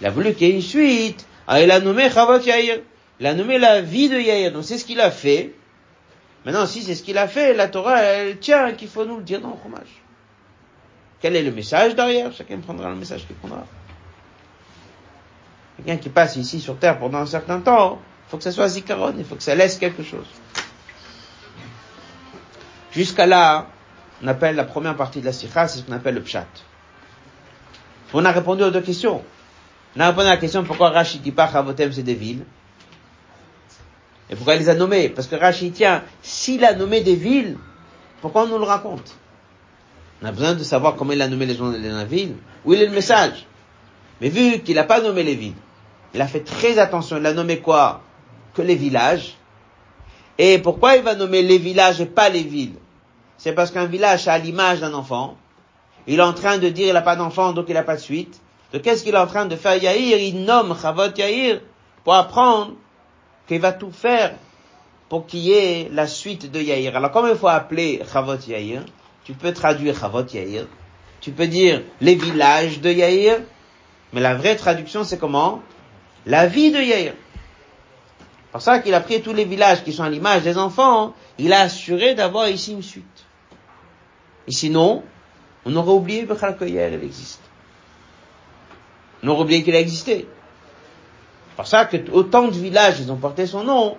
Il 0.00 0.06
a 0.06 0.10
voulu 0.10 0.32
qu'il 0.34 0.48
y 0.48 0.50
ait 0.50 0.54
une 0.54 0.62
suite. 0.62 1.26
Ah, 1.46 1.60
il 1.60 1.70
a 1.70 1.80
nommé 1.80 2.10
Chavot. 2.10 2.40
Il 3.20 3.26
a 3.26 3.34
nommé 3.34 3.58
la 3.58 3.82
vie 3.82 4.08
de 4.08 4.18
Yair. 4.18 4.52
Donc 4.52 4.64
c'est 4.64 4.78
ce 4.78 4.86
qu'il 4.86 5.00
a 5.00 5.10
fait. 5.10 5.52
Maintenant, 6.44 6.66
si 6.66 6.82
c'est 6.82 6.94
ce 6.94 7.02
qu'il 7.02 7.18
a 7.18 7.28
fait, 7.28 7.54
la 7.54 7.68
Torah, 7.68 8.00
elle 8.00 8.38
tient 8.38 8.72
qu'il 8.72 8.88
faut 8.88 9.04
nous 9.04 9.18
le 9.18 9.22
dire 9.22 9.40
dans 9.40 9.50
le 9.50 9.56
fromage. 9.56 10.02
Quel 11.20 11.36
est 11.36 11.42
le 11.42 11.52
message 11.52 11.94
derrière? 11.94 12.32
Chacun 12.32 12.58
prendra 12.58 12.90
le 12.90 12.96
message 12.96 13.26
qu'il 13.26 13.36
prendra. 13.36 13.64
Quelqu'un 15.76 15.96
qui 15.96 16.08
passe 16.08 16.36
ici 16.36 16.60
sur 16.60 16.78
Terre 16.78 16.98
pendant 16.98 17.18
un 17.18 17.26
certain 17.26 17.60
temps, 17.60 18.00
il 18.26 18.30
faut 18.30 18.36
que 18.36 18.42
ça 18.44 18.52
soit 18.52 18.68
zikaron, 18.68 19.14
il 19.18 19.24
faut 19.24 19.34
que 19.34 19.42
ça 19.42 19.54
laisse 19.54 19.78
quelque 19.78 20.02
chose. 20.02 20.26
Jusqu'à 22.92 23.26
là, 23.26 23.66
on 24.22 24.28
appelle 24.28 24.54
la 24.54 24.64
première 24.64 24.96
partie 24.96 25.20
de 25.20 25.26
la 25.26 25.32
sikha, 25.32 25.66
c'est 25.66 25.80
ce 25.80 25.84
qu'on 25.84 25.92
appelle 25.92 26.14
le 26.14 26.22
pshat. 26.22 26.46
On 28.12 28.24
a 28.24 28.30
répondu 28.30 28.62
aux 28.62 28.70
deux 28.70 28.80
questions. 28.80 29.22
On 29.96 30.00
a 30.00 30.08
répondu 30.08 30.28
à 30.28 30.30
la 30.30 30.36
question 30.36 30.62
pourquoi 30.62 30.90
Rashi 30.90 31.18
dit 31.18 31.32
pas 31.32 31.50
Chavotem 31.50 31.92
c'est 31.92 32.04
des 32.04 32.14
villes? 32.14 32.44
Et 34.30 34.36
pourquoi 34.36 34.54
il 34.54 34.60
les 34.60 34.68
a 34.68 34.74
nommés 34.74 35.08
Parce 35.08 35.26
que 35.26 35.34
Rashi 35.34 35.72
tient, 35.72 36.02
s'il 36.22 36.64
a 36.64 36.74
nommé 36.74 37.00
des 37.00 37.16
villes, 37.16 37.58
pourquoi 38.20 38.44
on 38.44 38.46
nous 38.46 38.58
le 38.58 38.64
raconte? 38.64 39.16
On 40.22 40.26
a 40.26 40.32
besoin 40.32 40.54
de 40.54 40.62
savoir 40.62 40.94
comment 40.94 41.12
il 41.12 41.20
a 41.20 41.28
nommé 41.28 41.44
les 41.46 41.54
gens 41.56 41.70
de 41.70 41.76
la 41.76 42.04
ville. 42.04 42.36
Où 42.64 42.72
est 42.72 42.86
le 42.86 42.92
message? 42.92 43.46
Mais 44.24 44.30
vu 44.30 44.60
qu'il 44.60 44.76
n'a 44.76 44.84
pas 44.84 45.02
nommé 45.02 45.22
les 45.22 45.34
villes, 45.34 45.52
il 46.14 46.20
a 46.22 46.26
fait 46.26 46.40
très 46.40 46.78
attention. 46.78 47.18
Il 47.18 47.26
a 47.26 47.34
nommé 47.34 47.58
quoi? 47.58 48.00
Que 48.54 48.62
les 48.62 48.74
villages. 48.74 49.36
Et 50.38 50.58
pourquoi 50.58 50.96
il 50.96 51.02
va 51.02 51.14
nommer 51.14 51.42
les 51.42 51.58
villages 51.58 52.00
et 52.00 52.06
pas 52.06 52.30
les 52.30 52.42
villes? 52.42 52.76
C'est 53.36 53.52
parce 53.52 53.70
qu'un 53.70 53.84
village 53.84 54.26
a 54.26 54.38
l'image 54.38 54.80
d'un 54.80 54.94
enfant. 54.94 55.36
Il 56.06 56.20
est 56.20 56.22
en 56.22 56.32
train 56.32 56.56
de 56.56 56.70
dire 56.70 56.88
il 56.88 56.94
n'a 56.94 57.02
pas 57.02 57.16
d'enfant, 57.16 57.52
donc 57.52 57.66
il 57.68 57.74
n'a 57.74 57.82
pas 57.82 57.96
de 57.96 58.00
suite. 58.00 58.40
Donc 58.72 58.80
qu'est-ce 58.80 59.04
qu'il 59.04 59.14
est 59.14 59.18
en 59.18 59.26
train 59.26 59.44
de 59.44 59.56
faire? 59.56 59.76
Yair 59.76 60.18
Il 60.18 60.44
nomme 60.46 60.74
Chavot 60.80 61.14
Yair 61.14 61.60
pour 62.02 62.14
apprendre 62.14 62.72
qu'il 63.46 63.60
va 63.60 63.72
tout 63.72 63.92
faire 63.92 64.36
pour 65.10 65.26
qu'il 65.26 65.40
y 65.40 65.52
ait 65.52 65.90
la 65.92 66.06
suite 66.06 66.50
de 66.50 66.60
Yair. 66.62 66.96
Alors 66.96 67.10
comment 67.10 67.28
il 67.28 67.36
faut 67.36 67.48
appeler 67.48 68.00
Chavot 68.10 68.36
Yair? 68.36 68.84
Tu 69.24 69.34
peux 69.34 69.52
traduire 69.52 69.94
Chavot 69.98 70.24
Yair. 70.32 70.64
Tu 71.20 71.30
peux 71.30 71.46
dire 71.46 71.82
les 72.00 72.14
villages 72.14 72.80
de 72.80 72.90
Yair. 72.90 73.40
Mais 74.14 74.20
la 74.20 74.34
vraie 74.34 74.56
traduction 74.56 75.04
c'est 75.04 75.18
comment 75.18 75.60
la 76.24 76.46
vie 76.46 76.70
de 76.70 76.78
Yair. 76.78 77.14
Pour 78.52 78.62
ça 78.62 78.78
qu'il 78.78 78.94
a 78.94 79.00
pris 79.00 79.20
tous 79.20 79.34
les 79.34 79.44
villages 79.44 79.82
qui 79.82 79.92
sont 79.92 80.04
à 80.04 80.08
l'image 80.08 80.42
des 80.42 80.56
enfants, 80.56 81.12
il 81.38 81.52
a 81.52 81.62
assuré 81.62 82.14
d'avoir 82.14 82.48
ici 82.48 82.72
une 82.72 82.82
suite. 82.82 83.26
Et 84.46 84.52
sinon, 84.52 85.02
on 85.64 85.74
aurait 85.74 85.92
oublié 85.92 86.26
que 86.26 86.64
Yair, 86.64 86.92
il 86.92 87.02
existe. 87.02 87.42
On 89.22 89.28
aurait 89.28 89.42
oublié 89.42 89.64
qu'il 89.64 89.74
a 89.74 89.80
existé. 89.80 90.28
C'est 91.48 91.56
pour 91.56 91.66
ça 91.66 91.84
que 91.84 91.96
autant 92.12 92.46
de 92.46 92.52
villages, 92.52 93.00
ils 93.00 93.10
ont 93.10 93.16
porté 93.16 93.46
son 93.46 93.64
nom. 93.64 93.96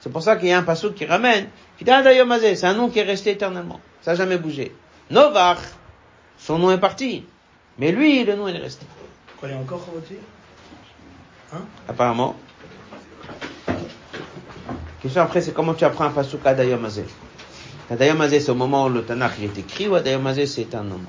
C'est 0.00 0.12
pour 0.12 0.22
ça 0.22 0.36
qu'il 0.36 0.48
y 0.48 0.52
a 0.52 0.58
un 0.58 0.62
passage 0.62 0.92
qui 0.92 1.06
ramène. 1.06 1.48
C'est 1.78 2.64
un 2.64 2.74
nom 2.74 2.90
qui 2.90 2.98
est 2.98 3.04
resté 3.04 3.30
éternellement. 3.30 3.80
Ça 4.02 4.12
n'a 4.12 4.16
jamais 4.18 4.36
bougé. 4.36 4.74
Novach, 5.10 5.58
son 6.36 6.58
nom 6.58 6.70
est 6.70 6.78
parti. 6.78 7.24
Mais 7.78 7.92
lui, 7.92 8.24
le 8.24 8.36
nom, 8.36 8.48
il 8.48 8.56
est 8.56 8.60
resté. 8.60 8.86
Quoi, 9.38 9.48
il 9.48 9.52
y 9.52 9.54
a 9.54 9.60
encore 9.60 9.86
Hein? 11.52 11.62
Apparemment. 11.88 12.36
Question 15.02 15.22
après, 15.22 15.40
c'est 15.40 15.52
comment 15.52 15.74
tu 15.74 15.84
apprends 15.84 16.04
un 16.04 16.10
pasuk 16.10 16.44
Adayamazé. 16.44 17.04
Adayamazé, 17.90 18.38
c'est 18.40 18.50
au 18.50 18.54
moment 18.54 18.84
où 18.86 18.88
le 18.88 19.02
Tanakh 19.02 19.40
est 19.42 19.58
écrit, 19.58 19.88
ou 19.88 19.94
Adayamazé, 19.94 20.46
c'est 20.46 20.74
un 20.74 20.82
nom. 20.84 21.00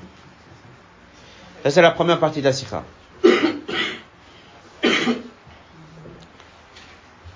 Ça, 1.62 1.70
c'est 1.70 1.82
la 1.82 1.92
première 1.92 2.18
partie 2.18 2.40
de 2.40 2.46
la 2.46 2.52
Sikha. 2.52 2.82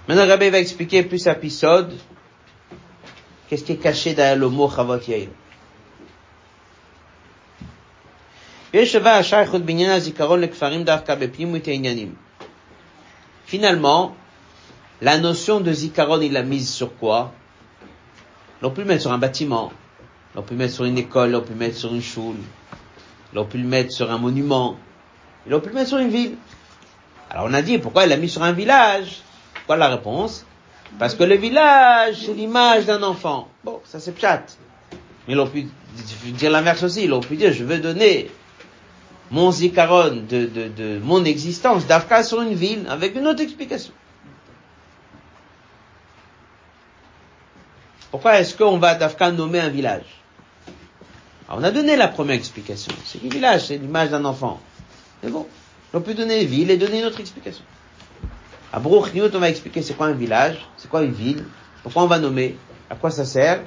Maintenant, 0.09 0.27
Rabbi 0.27 0.51
va 0.51 0.59
expliquer 0.59 1.05
plus 1.05 1.27
épisode 1.27 1.93
qu'est-ce 3.49 3.63
qui 3.65 3.73
est 3.73 3.77
caché 3.77 4.15
derrière 4.15 4.37
le 4.37 4.49
mot 4.49 4.69
Chavot 4.69 4.99
Yair. 5.07 5.29
Finalement, 13.47 14.17
la 15.01 15.19
notion 15.19 15.61
de 15.61 15.73
Zikaron, 15.73 16.21
il 16.21 16.33
l'a 16.33 16.43
mise 16.43 16.69
sur 16.69 16.95
quoi? 16.97 17.33
L'on 18.61 18.71
peut 18.71 18.83
le 18.83 18.89
mettre 18.89 19.03
sur 19.03 19.13
un 19.13 19.19
bâtiment, 19.19 19.73
l'on 20.35 20.43
peut 20.43 20.55
le 20.55 20.59
mettre 20.59 20.75
sur 20.75 20.85
une 20.85 20.99
école, 20.99 21.31
l'on 21.31 21.41
peut 21.41 21.55
le 21.55 21.59
mettre 21.59 21.77
sur 21.77 21.95
une 21.95 22.03
choule, 22.03 22.37
l'on 23.33 23.47
peut 23.47 23.57
le 23.57 23.65
mettre 23.65 23.93
sur 23.93 24.11
un 24.11 24.19
monument, 24.19 24.77
l'on 25.47 25.61
peut 25.61 25.69
le 25.69 25.75
mettre 25.75 25.89
sur 25.89 25.99
une 25.99 26.11
ville. 26.11 26.37
Alors 27.31 27.47
on 27.49 27.55
a 27.55 27.63
dit, 27.63 27.79
pourquoi 27.79 28.05
il 28.05 28.11
l'a 28.11 28.19
mis 28.19 28.29
sur 28.29 28.43
un 28.43 28.53
village? 28.53 29.23
Quoi 29.67 29.77
la 29.77 29.89
réponse? 29.89 30.45
Parce 30.99 31.15
que 31.15 31.25
le 31.25 31.37
village, 31.37 32.27
c'est 32.27 32.35
l'image 32.35 32.85
d'un 32.85 33.03
enfant. 33.03 33.49
Bon, 33.65 33.81
ça 33.85 34.01
c'est 34.01 34.19
chat. 34.21 34.45
Mais 35.29 35.35
l'on 35.35 35.47
peut 35.47 35.63
dire 36.27 36.51
l'inverse 36.51 36.83
aussi, 36.83 37.07
l'on 37.07 37.21
peut 37.21 37.37
dire, 37.37 37.55
je 37.55 37.65
veux 37.65 37.79
donner 37.79 38.31
mon 39.31 39.51
zikaron 39.51 40.25
de, 40.29 40.99
mon 41.03 41.25
existence 41.25 41.87
d'Afka 41.87 42.23
sur 42.23 42.43
une 42.43 42.55
ville 42.55 42.87
avec 42.89 43.17
une 43.17 43.27
autre 43.27 43.43
explication. 43.43 43.93
Pourquoi 48.11 48.39
est-ce 48.39 48.57
qu'on 48.57 48.79
va 48.79 48.95
d'Afka 48.95 49.31
nommer 49.33 49.61
un 49.61 49.69
village? 49.69 50.23
Alors, 51.49 51.61
On 51.61 51.65
a 51.65 51.71
donné 51.71 51.97
la 51.97 52.09
première 52.09 52.37
explication. 52.37 52.93
C'est 53.05 53.19
qu'un 53.19 53.29
village, 53.29 53.67
c'est 53.67 53.79
l'image 53.79 54.11
d'un 54.11 54.25
enfant. 54.25 54.61
C'est 55.23 55.31
bon. 55.31 55.47
On 55.93 56.01
peut 56.01 56.15
donner 56.15 56.43
une 56.43 56.49
ville 56.49 56.71
et 56.71 56.77
donner 56.77 57.01
une 57.01 57.07
autre 57.07 57.21
explication. 57.21 57.65
À 58.73 58.81
Baruch 58.81 59.13
on 59.15 59.39
va 59.39 59.49
expliquer 59.49 59.83
c'est 59.83 59.95
quoi 59.95 60.07
un 60.07 60.13
village, 60.13 60.67
c'est 60.77 60.91
quoi 60.91 61.03
une 61.03 61.13
ville, 61.13 61.45
pourquoi 61.83 62.03
on 62.03 62.07
va 62.07 62.19
nommer, 62.19 62.57
à 62.91 62.97
quoi 62.97 63.11
ça 63.11 63.25
sert. 63.25 63.63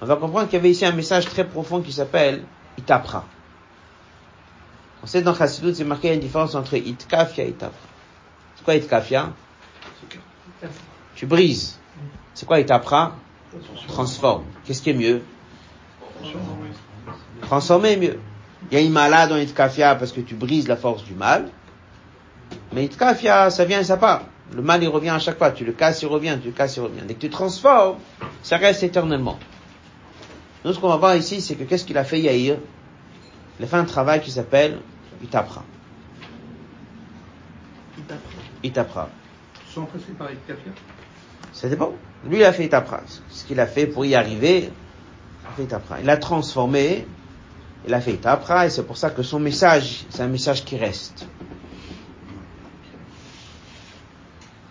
On 0.00 0.06
va 0.06 0.16
comprendre 0.16 0.46
qu'il 0.46 0.54
y 0.54 0.60
avait 0.60 0.70
ici 0.70 0.86
un 0.86 0.92
message 0.92 1.26
très 1.26 1.44
profond 1.44 1.80
qui 1.80 1.92
s'appelle 1.92 2.42
Itapra. 2.78 3.26
On 5.04 5.06
sait 5.06 5.20
dans 5.20 5.34
Chassidut, 5.34 5.74
c'est 5.74 5.84
marqué 5.84 6.14
une 6.14 6.20
différence 6.20 6.54
entre 6.54 6.78
itkafia 6.78 7.44
et 7.44 7.50
itapra. 7.50 7.76
C'est 8.56 8.64
quoi 8.64 8.74
itkafia 8.74 9.34
Tu 11.14 11.26
brises. 11.26 11.78
C'est 12.32 12.46
quoi 12.46 12.58
itapra 12.58 13.14
Transforme. 13.86 14.44
Qu'est-ce 14.64 14.80
qui 14.80 14.88
est 14.88 14.94
mieux 14.94 15.20
Transformer 17.42 17.92
est 17.92 17.96
mieux. 17.98 18.18
Il 18.70 18.78
y 18.78 18.80
a 18.80 18.82
une 18.82 18.92
malade 18.92 19.28
dans 19.28 19.36
Itkafia 19.36 19.94
parce 19.94 20.10
que 20.10 20.22
tu 20.22 20.36
brises 20.36 20.68
la 20.68 20.76
force 20.76 21.04
du 21.04 21.12
mal. 21.12 21.50
Mais 22.72 22.86
Itkafia, 22.86 23.50
ça 23.50 23.66
vient 23.66 23.80
et 23.80 23.84
ça 23.84 23.98
part. 23.98 24.22
Le 24.54 24.62
mal, 24.62 24.82
il 24.82 24.88
revient 24.88 25.10
à 25.10 25.18
chaque 25.18 25.36
fois. 25.36 25.50
Tu 25.50 25.66
le 25.66 25.72
casses, 25.72 26.00
il 26.00 26.06
revient. 26.06 26.38
Tu 26.40 26.48
le 26.48 26.54
casses, 26.54 26.78
il 26.78 26.80
revient. 26.80 27.02
Dès 27.06 27.12
que 27.12 27.20
tu 27.20 27.28
transformes, 27.28 27.98
ça 28.42 28.56
reste 28.56 28.82
éternellement. 28.82 29.38
Nous, 30.64 30.72
ce 30.72 30.78
qu'on 30.78 30.88
va 30.88 30.96
voir 30.96 31.14
ici, 31.14 31.42
c'est 31.42 31.56
que 31.56 31.64
qu'est-ce 31.64 31.84
qu'il 31.84 31.98
a 31.98 32.04
fait 32.04 32.20
Yair? 32.20 32.56
Il 33.60 33.64
a 33.66 33.68
fait 33.68 33.76
un 33.76 33.84
travail 33.84 34.22
qui 34.22 34.30
s'appelle 34.30 34.78
Itapra. 35.23 35.63
Itapra. 38.63 39.09
Sans 39.73 39.85
passer 39.85 40.13
par 40.17 40.31
Itkafia 40.31 40.71
Ça 41.53 41.69
dépend. 41.69 41.93
Lui, 42.25 42.37
il 42.37 42.43
a 42.43 42.53
fait 42.53 42.65
Itapra. 42.65 43.01
Ce 43.29 43.45
qu'il 43.45 43.59
a 43.59 43.67
fait 43.67 43.87
pour 43.87 44.05
y 44.05 44.15
arriver, 44.15 44.69
il 45.41 45.47
a 45.47 45.51
fait 45.55 45.63
Itapra. 45.63 46.01
Il 46.01 46.09
a 46.09 46.17
transformé, 46.17 47.05
il 47.87 47.93
a 47.93 48.01
fait 48.01 48.13
Itapra, 48.13 48.65
et 48.65 48.69
c'est 48.69 48.83
pour 48.83 48.97
ça 48.97 49.09
que 49.09 49.23
son 49.23 49.39
message, 49.39 50.05
c'est 50.09 50.21
un 50.21 50.27
message 50.27 50.63
qui 50.65 50.77
reste. 50.77 51.27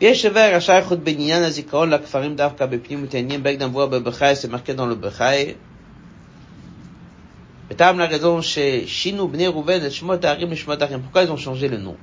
יש 0.01 0.23
שווה 0.23 0.57
השייכות 0.57 0.99
בעניין 0.99 1.43
הזיכרון 1.43 1.91
לכפרים 1.91 2.37
דווקא 2.37 2.67
בפנים 2.67 3.03
מתעניין 3.03 3.43
בגדם 3.43 3.73
בוע 3.73 3.87
בבחי, 3.87 4.33
c'est 4.37 4.49
marqué 4.49 4.73
dans 7.69 7.93
le 7.93 7.99
בחי. 7.99 7.99
בטעם 7.99 7.99
לרזון 7.99 8.43
ששינו 8.43 9.29
בני 9.29 9.47
ראובן 9.47 9.87
את 9.87 9.93
שמות 9.93 10.25
הערים 10.25 10.53
לשמות 10.53 10.83
אחרים. 10.83 11.01
Pourquoi 11.01 11.23
ils 11.23 11.31
ont 11.31 11.37
changé 11.37 11.69
le 11.69 11.77
nom 11.77 11.97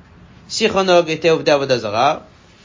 Sichonog 0.49 1.09
était 1.09 1.29
עובדי 1.29 1.51
עבודה 1.51 1.77
זרה, 1.77 2.17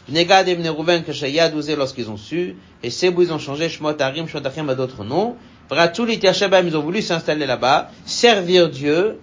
בני 0.08 0.24
גד 0.24 0.44
et 0.46 0.54
בני 0.54 0.68
ראובן 0.68 1.02
כשידעו 1.06 1.62
זה 1.62 1.74
lorsqu'ils 1.74 2.08
ont 2.08 2.18
su, 2.18 2.56
et 2.84 2.90
Sebou 2.90 3.22
ils 3.22 3.32
ont 3.32 3.38
changé 3.38 3.68
שמות 3.68 4.00
הערים, 4.00 4.28
שמות 4.28 4.46
אחרים 4.46 4.70
à 4.70 4.74
d'autres 4.74 5.04
noms. 5.04 5.34
ורצו 5.70 6.04
להתיישב 6.06 6.50
בהם, 6.50 6.68
ils 6.68 6.76
ont 6.76 6.82
voulu 6.82 7.00
s'installer 7.00 7.46
là-bas, 7.46 7.88
servir 8.06 8.68
Dieu, 8.68 9.14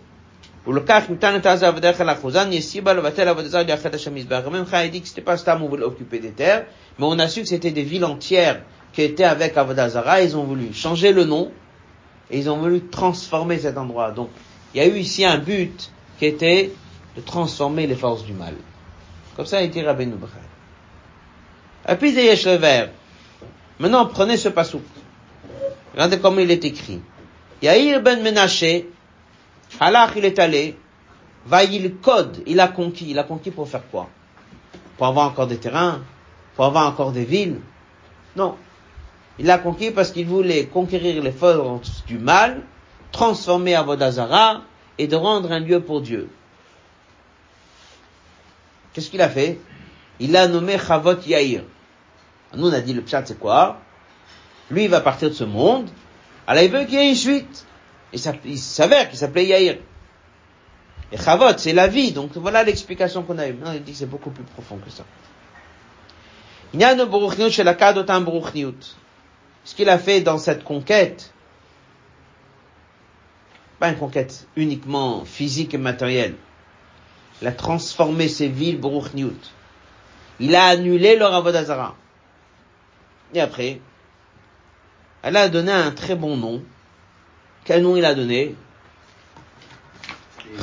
ולקח 0.67 1.03
ניתן 1.09 1.35
את 1.35 1.45
עזה 1.45 1.67
עבדיך 1.67 2.01
לאחוזן, 2.01 2.53
יסיבה 2.53 2.93
לבטל 2.93 3.27
עבודה 3.27 3.47
זרה 3.47 3.63
ליחד 3.63 3.95
השם 3.95 4.15
מזבח. 4.15 4.41
Même 4.47 4.65
Chaim 4.71 4.87
dit 4.91 5.01
que 5.01 5.07
c'était 5.07 5.21
pas 5.21 5.37
Stam, 5.37 5.61
on 5.61 5.69
voulait 5.69 5.83
occuper 5.83 6.19
des 6.19 6.31
terres, 6.31 6.65
mais 6.99 7.05
on 7.05 7.19
a 7.19 7.27
su 7.27 7.41
que 7.41 7.47
c'était 7.47 7.71
des 7.71 7.83
villes 7.83 8.05
entières 8.05 8.61
qui 8.93 9.03
étaient 9.03 9.25
avec 9.25 9.55
Avodah 9.55 9.89
Zara, 9.89 10.21
ils 10.21 10.35
ont 10.35 10.43
voulu 10.43 10.73
changer 10.73 11.11
le 11.13 11.23
nom, 11.23 11.51
et 12.32 12.38
ils 12.38 12.50
ont 12.50 12.56
voulu 12.56 12.88
transformer 12.88 13.58
cet 13.58 13.76
endroit. 13.76 14.10
Donc, 14.10 14.30
il 14.74 14.78
y 14.78 14.84
a 14.84 14.86
eu 14.86 14.98
ici 14.98 15.24
un 15.24 15.38
but 15.38 15.92
qui 16.18 16.26
était 16.26 16.72
de 17.14 17.20
transformer 17.20 17.86
les 17.86 17.94
forces 17.94 18.24
du 18.24 18.32
mal. 18.32 18.54
Comme 19.36 19.46
ça 19.46 19.58
a 19.58 19.60
été 19.62 19.82
Rabbeinu 19.82 20.14
Bechai. 20.14 20.32
Et 21.88 21.96
puis, 21.96 22.12
Yesh 22.12 22.46
le 22.46 22.54
vert. 22.54 22.90
Maintenant, 23.78 24.06
prenez 24.06 24.36
ce 24.36 24.48
pasouk. 24.48 24.82
Regardez 25.92 26.18
comment 26.18 26.38
il 26.38 26.50
est 26.50 26.64
écrit. 26.64 27.00
Yair 27.60 28.00
ben 28.02 28.22
Menaché, 28.22 28.88
Halach, 29.78 30.12
il 30.16 30.24
est 30.24 30.38
allé, 30.38 30.76
il 31.70 31.94
code, 31.96 32.42
il 32.46 32.60
a 32.60 32.68
conquis. 32.68 33.10
Il 33.10 33.18
a 33.18 33.24
conquis 33.24 33.50
pour 33.50 33.68
faire 33.68 33.82
quoi? 33.90 34.08
Pour 34.96 35.06
avoir 35.06 35.26
encore 35.26 35.46
des 35.46 35.58
terrains 35.58 36.00
Pour 36.54 36.64
avoir 36.64 36.86
encore 36.86 37.12
des 37.12 37.24
villes 37.24 37.60
Non. 38.36 38.56
Il 39.38 39.46
l'a 39.46 39.58
conquis 39.58 39.90
parce 39.90 40.10
qu'il 40.10 40.26
voulait 40.26 40.66
conquérir 40.66 41.22
les 41.22 41.32
forces 41.32 42.04
du 42.06 42.18
mal, 42.18 42.62
transformer 43.12 43.74
Avodazara 43.74 44.62
et 44.98 45.06
de 45.06 45.16
rendre 45.16 45.52
un 45.52 45.60
lieu 45.60 45.80
pour 45.80 46.00
Dieu. 46.00 46.28
Qu'est-ce 48.92 49.10
qu'il 49.10 49.22
a 49.22 49.28
fait? 49.28 49.58
Il 50.20 50.32
l'a 50.32 50.48
nommé 50.48 50.78
Chavot 50.78 51.18
Yair. 51.26 51.62
Nous, 52.54 52.68
on 52.68 52.72
a 52.72 52.80
dit 52.80 52.92
le 52.92 53.02
pshat, 53.02 53.24
c'est 53.24 53.38
quoi? 53.38 53.80
Lui, 54.70 54.84
il 54.84 54.90
va 54.90 55.00
partir 55.00 55.30
de 55.30 55.34
ce 55.34 55.44
monde. 55.44 55.88
Alors, 56.46 56.62
il 56.62 56.70
veut 56.70 56.84
qu'il 56.84 56.94
y 56.94 56.96
ait 56.98 57.08
une 57.08 57.14
suite. 57.14 57.66
Et 58.12 58.18
ça, 58.18 58.34
il 58.44 58.58
s'avère 58.58 59.08
qu'il 59.08 59.18
s'appelait 59.18 59.46
Yair. 59.46 59.78
Et 61.10 61.16
Chavot, 61.16 61.56
c'est 61.56 61.72
la 61.72 61.88
vie. 61.88 62.12
Donc, 62.12 62.32
voilà 62.34 62.62
l'explication 62.62 63.22
qu'on 63.22 63.38
a 63.38 63.48
eue. 63.48 63.54
Non, 63.54 63.72
il 63.72 63.82
dit 63.82 63.92
que 63.92 63.98
c'est 63.98 64.06
beaucoup 64.06 64.30
plus 64.30 64.44
profond 64.44 64.76
que 64.76 64.90
ça. 64.90 65.04
Ce 69.64 69.74
qu'il 69.74 69.88
a 69.88 69.98
fait 69.98 70.20
dans 70.20 70.38
cette 70.38 70.64
conquête, 70.64 71.32
pas 73.78 73.88
une 73.88 73.98
conquête 73.98 74.46
uniquement 74.56 75.24
physique 75.24 75.74
et 75.74 75.78
matérielle. 75.78 76.34
Il 77.40 77.48
a 77.48 77.52
transformé 77.52 78.28
ces 78.28 78.48
villes 78.48 78.80
Baruchniut. 78.80 79.50
Il 80.40 80.54
a 80.54 80.66
annulé 80.66 81.16
leur 81.16 81.34
Avodazara. 81.34 81.96
Et 83.34 83.40
après, 83.40 83.80
elle 85.22 85.36
a 85.36 85.48
donné 85.48 85.72
un 85.72 85.90
très 85.92 86.14
bon 86.14 86.36
nom. 86.36 86.62
Quel 87.64 87.82
nom 87.82 87.96
il 87.96 88.04
a 88.04 88.14
donné? 88.14 88.54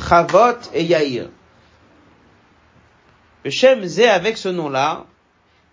Chavot 0.08 0.60
et 0.74 0.84
Yair. 0.84 1.30
Le 3.44 3.50
Shem 3.50 3.86
Zé, 3.86 4.08
avec 4.08 4.38
ce 4.38 4.50
nom-là, 4.50 5.06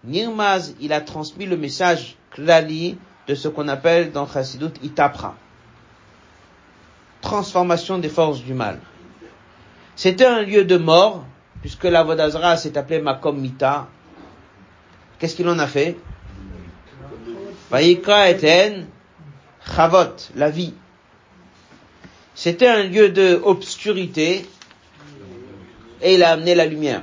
Nirmaz, 0.04 0.74
il 0.80 0.92
a 0.92 1.00
transmis 1.00 1.46
le 1.46 1.56
message 1.56 2.16
klali 2.30 2.96
de 3.26 3.34
ce 3.34 3.48
qu'on 3.48 3.68
appelle 3.68 4.12
dans 4.12 4.26
Chassidut 4.26 4.72
Itapra. 4.82 5.34
Transformation 7.20 7.98
des 7.98 8.08
forces 8.08 8.42
du 8.42 8.54
mal. 8.54 8.78
C'était 9.96 10.26
un 10.26 10.42
lieu 10.42 10.64
de 10.64 10.76
mort, 10.76 11.24
puisque 11.60 11.84
la 11.84 12.02
Vodazra 12.04 12.56
s'est 12.56 12.76
appelée 12.78 13.00
Makom 13.00 13.38
Mita. 13.38 13.88
Qu'est-ce 15.18 15.34
qu'il 15.34 15.48
en 15.48 15.58
a 15.58 15.66
fait? 15.66 15.96
Vaikra 17.70 18.30
eten 18.30 18.86
Chavot, 19.74 20.30
la 20.36 20.50
vie. 20.50 20.74
C'était 22.34 22.68
un 22.68 22.84
lieu 22.84 23.08
de 23.08 23.40
obscurité 23.42 24.46
et 26.02 26.14
il 26.14 26.22
a 26.22 26.30
amené 26.32 26.54
la 26.54 26.66
lumière. 26.66 27.02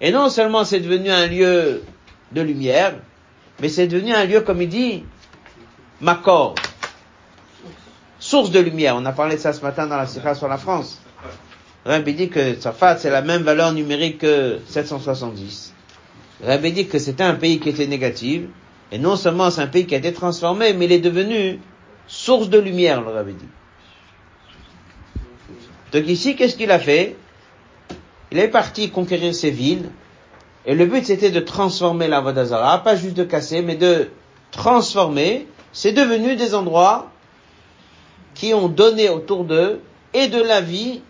Et 0.00 0.10
non 0.10 0.30
seulement 0.30 0.64
c'est 0.64 0.80
devenu 0.80 1.10
un 1.10 1.26
lieu 1.26 1.82
de 2.32 2.40
lumière, 2.40 2.94
mais 3.60 3.68
c'est 3.68 3.86
devenu 3.86 4.12
un 4.12 4.24
lieu, 4.24 4.40
comme 4.40 4.62
il 4.62 4.68
dit, 4.70 5.04
Makor. 6.00 6.54
Source 8.18 8.50
de 8.50 8.60
lumière. 8.60 8.96
On 8.96 9.04
a 9.04 9.12
parlé 9.12 9.36
de 9.36 9.40
ça 9.40 9.52
ce 9.52 9.60
matin 9.60 9.86
dans 9.86 9.96
la 9.96 10.06
Sikha 10.06 10.34
sur 10.34 10.48
la 10.48 10.56
France. 10.56 10.98
Rabbi 11.84 12.14
dit 12.14 12.28
que 12.30 12.58
Safat, 12.58 12.98
c'est 12.98 13.10
la 13.10 13.20
même 13.20 13.42
valeur 13.42 13.72
numérique 13.72 14.18
que 14.18 14.60
770. 14.66 15.74
Rabbi 16.42 16.72
dit 16.72 16.86
que 16.86 16.98
c'était 16.98 17.24
un 17.24 17.34
pays 17.34 17.60
qui 17.60 17.68
était 17.68 17.86
négatif, 17.86 18.42
et 18.90 18.98
non 18.98 19.16
seulement 19.16 19.50
c'est 19.50 19.60
un 19.60 19.66
pays 19.66 19.86
qui 19.86 19.94
a 19.94 19.98
été 19.98 20.12
transformé, 20.12 20.72
mais 20.72 20.86
il 20.86 20.92
est 20.92 21.00
devenu 21.00 21.60
source 22.12 22.50
de 22.50 22.58
lumière, 22.58 23.00
le 23.00 23.10
Rabbi 23.10 23.32
dit. 23.32 23.48
Donc 25.92 26.06
ici, 26.06 26.36
qu'est-ce 26.36 26.56
qu'il 26.56 26.70
a 26.70 26.78
fait? 26.78 27.16
Il 28.30 28.38
est 28.38 28.48
parti 28.48 28.90
conquérir 28.90 29.34
ces 29.34 29.50
villes, 29.50 29.90
et 30.66 30.74
le 30.74 30.84
but 30.84 31.06
c'était 31.06 31.30
de 31.30 31.40
transformer 31.40 32.08
la 32.08 32.20
Vodazara, 32.20 32.82
pas 32.84 32.96
juste 32.96 33.16
de 33.16 33.24
casser, 33.24 33.62
mais 33.62 33.76
de 33.76 34.10
transformer. 34.50 35.46
C'est 35.72 35.92
devenu 35.92 36.36
des 36.36 36.54
endroits 36.54 37.10
qui 38.34 38.52
ont 38.52 38.68
donné 38.68 39.08
autour 39.08 39.44
d'eux 39.44 39.80
et 40.12 40.28
de 40.28 40.42
la 40.42 40.60
vie 40.60 41.00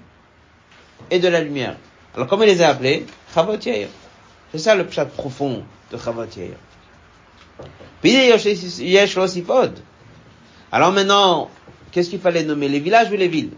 et 1.10 1.18
de 1.18 1.26
la 1.26 1.40
lumière. 1.40 1.76
Alors 2.14 2.28
comment 2.28 2.44
il 2.44 2.48
les 2.48 2.62
a 2.62 2.68
appelés? 2.68 3.06
Chavot. 3.34 3.58
C'est 3.60 3.88
ça 4.58 4.76
le 4.76 4.86
pshat 4.86 5.06
profond 5.06 5.64
de 5.90 5.98
Chavot 5.98 6.26
Yair. 6.36 6.56
Alors 10.72 10.90
maintenant, 10.90 11.50
qu'est-ce 11.90 12.08
qu'il 12.08 12.20
fallait 12.20 12.44
nommer 12.44 12.68
Les 12.68 12.80
villages 12.80 13.10
ou 13.10 13.14
les 13.14 13.28
villes? 13.28 13.50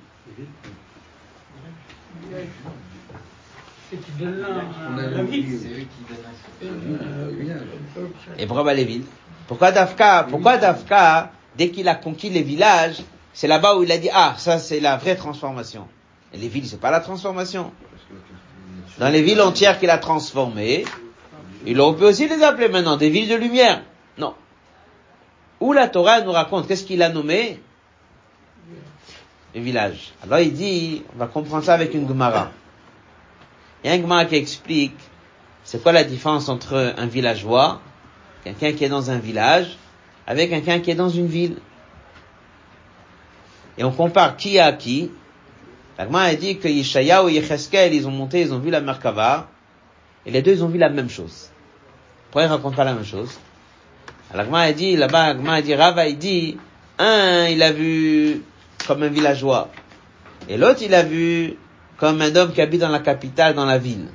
Et 8.38 8.46
pourquoi 8.46 8.74
les 8.74 8.84
villes? 8.84 9.04
Pourquoi 9.46 9.70
Dafka? 9.70 10.26
Pourquoi 10.28 10.56
Dafka, 10.56 11.30
dès 11.56 11.68
qu'il 11.68 11.86
a 11.88 11.94
conquis 11.94 12.30
les 12.30 12.42
villages, 12.42 13.02
c'est 13.32 13.46
là-bas 13.46 13.76
où 13.76 13.84
il 13.84 13.92
a 13.92 13.98
dit 13.98 14.10
ah 14.12 14.34
ça 14.36 14.58
c'est 14.58 14.80
la 14.80 14.96
vraie 14.96 15.14
transformation. 15.16 15.86
Les 16.32 16.48
villes 16.48 16.66
c'est 16.66 16.80
pas 16.80 16.90
la 16.90 17.00
transformation. 17.00 17.72
Dans 18.98 19.08
les 19.08 19.22
villes 19.22 19.40
entières 19.40 19.78
qu'il 19.78 19.90
a 19.90 19.98
transformées, 19.98 20.84
il 21.66 21.80
aurait 21.80 21.96
pu 21.96 22.04
aussi 22.04 22.26
les 22.28 22.42
appeler 22.42 22.68
maintenant 22.68 22.96
des 22.96 23.10
villes 23.10 23.28
de 23.28 23.36
lumière. 23.36 23.82
Où 25.60 25.72
la 25.72 25.88
Torah 25.88 26.20
nous 26.20 26.32
raconte? 26.32 26.66
Qu'est-ce 26.66 26.84
qu'il 26.84 27.02
a 27.02 27.08
nommé? 27.08 27.60
Les 29.54 29.60
villages. 29.60 30.12
Alors 30.22 30.40
il 30.40 30.52
dit, 30.52 31.02
on 31.14 31.18
va 31.18 31.26
comprendre 31.26 31.64
ça 31.64 31.74
avec 31.74 31.94
une 31.94 32.08
Gemara. 32.08 32.50
Il 33.82 33.90
y 33.90 33.92
a 33.92 33.96
un 33.96 34.00
Gemara 34.00 34.24
qui 34.24 34.36
explique 34.36 34.96
c'est 35.64 35.82
quoi 35.82 35.92
la 35.92 36.04
différence 36.04 36.48
entre 36.48 36.94
un 36.96 37.06
villageois, 37.06 37.80
quelqu'un 38.44 38.72
qui 38.72 38.84
est 38.84 38.88
dans 38.88 39.10
un 39.10 39.18
village, 39.18 39.78
avec 40.26 40.50
quelqu'un 40.50 40.80
qui 40.80 40.90
est 40.90 40.94
dans 40.94 41.08
une 41.08 41.26
ville. 41.26 41.56
Et 43.78 43.84
on 43.84 43.90
compare 43.90 44.36
qui 44.36 44.58
à 44.58 44.72
qui. 44.72 45.10
L'agma 45.96 46.22
a 46.22 46.34
dit 46.34 46.58
que 46.58 46.68
Yeshayahu 46.68 47.30
et 47.30 47.34
Yecheskel, 47.34 47.94
ils 47.94 48.06
ont 48.06 48.10
monté, 48.10 48.42
ils 48.42 48.52
ont 48.52 48.58
vu 48.58 48.70
la 48.70 48.80
Merkava, 48.80 49.48
et 50.26 50.30
les 50.30 50.42
deux, 50.42 50.52
ils 50.52 50.64
ont 50.64 50.68
vu 50.68 50.78
la 50.78 50.90
même 50.90 51.08
chose. 51.08 51.48
Pourquoi 52.24 52.42
ils 52.42 52.48
racontent 52.48 52.76
pas 52.76 52.84
la 52.84 52.94
même 52.94 53.04
chose? 53.04 53.38
L'agma 54.34 54.60
a 54.60 54.72
dit, 54.72 54.96
là-bas, 54.96 55.28
l'agma 55.28 55.54
a 55.54 55.62
dit, 55.62 55.74
Rava, 55.74 56.08
il 56.08 56.18
dit, 56.18 56.56
un, 56.98 57.46
il 57.46 57.62
a 57.62 57.70
vu 57.70 58.42
comme 58.86 59.04
un 59.04 59.08
villageois. 59.08 59.70
Et 60.48 60.56
l'autre, 60.56 60.80
il 60.82 60.94
a 60.94 61.02
vu 61.02 61.56
comme 61.96 62.20
un 62.20 62.34
homme 62.34 62.52
qui 62.52 62.60
habite 62.60 62.80
dans 62.80 62.88
la 62.88 62.98
capitale, 62.98 63.54
dans 63.54 63.64
la 63.64 63.78
ville. 63.78 64.08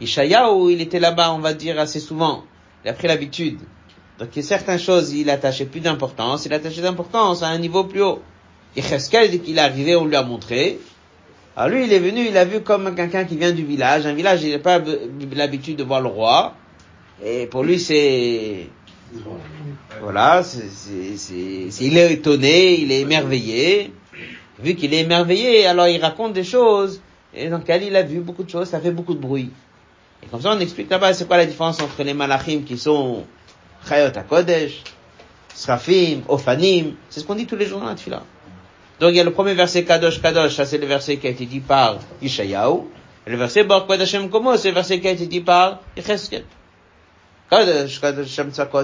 Ishayahu, 0.00 0.72
il 0.72 0.80
était 0.80 0.98
là-bas, 0.98 1.32
on 1.32 1.38
va 1.38 1.54
dire, 1.54 1.78
assez 1.78 2.00
souvent. 2.00 2.44
Il 2.84 2.90
a 2.90 2.92
pris 2.92 3.06
l'habitude. 3.06 3.60
Donc, 4.18 4.28
certaines 4.40 4.78
choses, 4.78 5.12
il 5.12 5.30
attachait 5.30 5.66
plus 5.66 5.80
d'importance. 5.80 6.46
Il 6.46 6.52
attachait 6.52 6.82
d'importance 6.82 7.42
à 7.42 7.48
un 7.48 7.58
niveau 7.58 7.84
plus 7.84 8.02
haut. 8.02 8.22
Et 8.76 8.82
Cheskel, 8.82 9.30
dès 9.30 9.38
qu'il 9.38 9.58
est 9.58 9.60
arrivé, 9.60 9.94
on 9.94 10.04
lui 10.04 10.16
a 10.16 10.22
montré. 10.22 10.80
Alors 11.56 11.70
lui, 11.70 11.84
il 11.84 11.92
est 11.92 12.00
venu, 12.00 12.26
il 12.26 12.36
a 12.36 12.44
vu 12.44 12.60
comme 12.60 12.94
quelqu'un 12.96 13.24
qui 13.24 13.36
vient 13.36 13.52
du 13.52 13.64
village. 13.64 14.06
Un 14.06 14.14
village, 14.14 14.42
il 14.42 14.50
n'a 14.50 14.58
pas 14.58 14.80
l'habitude 15.32 15.76
de 15.76 15.84
voir 15.84 16.00
le 16.00 16.08
roi. 16.08 16.54
Et 17.24 17.46
pour 17.46 17.62
lui, 17.62 17.78
c'est... 17.78 18.68
Voilà, 20.00 20.42
c'est, 20.42 20.64
il 21.80 21.98
est 21.98 22.12
étonné, 22.12 22.80
il 22.80 22.92
est 22.92 23.00
émerveillé. 23.00 23.92
Vu 24.58 24.74
qu'il 24.74 24.94
est 24.94 25.00
émerveillé, 25.00 25.66
alors 25.66 25.88
il 25.88 26.00
raconte 26.00 26.32
des 26.32 26.44
choses, 26.44 27.00
et 27.34 27.48
dans 27.48 27.58
lequel 27.58 27.82
il 27.82 27.96
a 27.96 28.02
vu 28.02 28.20
beaucoup 28.20 28.44
de 28.44 28.50
choses, 28.50 28.68
ça 28.68 28.80
fait 28.80 28.92
beaucoup 28.92 29.14
de 29.14 29.18
bruit. 29.18 29.50
Et 30.22 30.26
comme 30.26 30.40
ça, 30.40 30.54
on 30.54 30.60
explique 30.60 30.90
là-bas, 30.90 31.12
c'est 31.12 31.26
quoi 31.26 31.36
la 31.36 31.46
différence 31.46 31.82
entre 31.82 32.02
les 32.02 32.14
malachim 32.14 32.62
qui 32.64 32.78
sont 32.78 33.24
Chayot 33.88 34.16
HaKodesh, 34.16 34.82
Srafim, 35.54 36.22
Ophanim, 36.28 36.94
c'est 37.08 37.20
ce 37.20 37.24
qu'on 37.24 37.34
dit 37.34 37.46
tous 37.46 37.56
les 37.56 37.66
jours 37.66 37.80
dans 37.80 37.86
la 37.86 37.94
tefila. 37.94 38.22
Donc 39.00 39.10
il 39.10 39.16
y 39.16 39.20
a 39.20 39.24
le 39.24 39.32
premier 39.32 39.54
verset 39.54 39.84
Kadosh 39.84 40.22
Kadosh, 40.22 40.54
ça 40.54 40.64
c'est 40.64 40.78
le 40.78 40.86
verset 40.86 41.16
qui 41.16 41.26
a 41.26 41.30
été 41.30 41.46
dit 41.46 41.60
par 41.60 41.98
Ishayahu, 42.22 42.82
et 43.26 43.30
le 43.30 43.36
verset 43.36 43.64
Baruch 43.64 43.88
Kodashem 43.88 44.30
Komo, 44.30 44.56
c'est 44.56 44.68
le 44.68 44.74
verset 44.74 45.00
qui 45.00 45.08
a 45.08 45.10
été 45.10 45.26
dit 45.26 45.40
par 45.40 45.80
Yecheskel. 45.96 46.44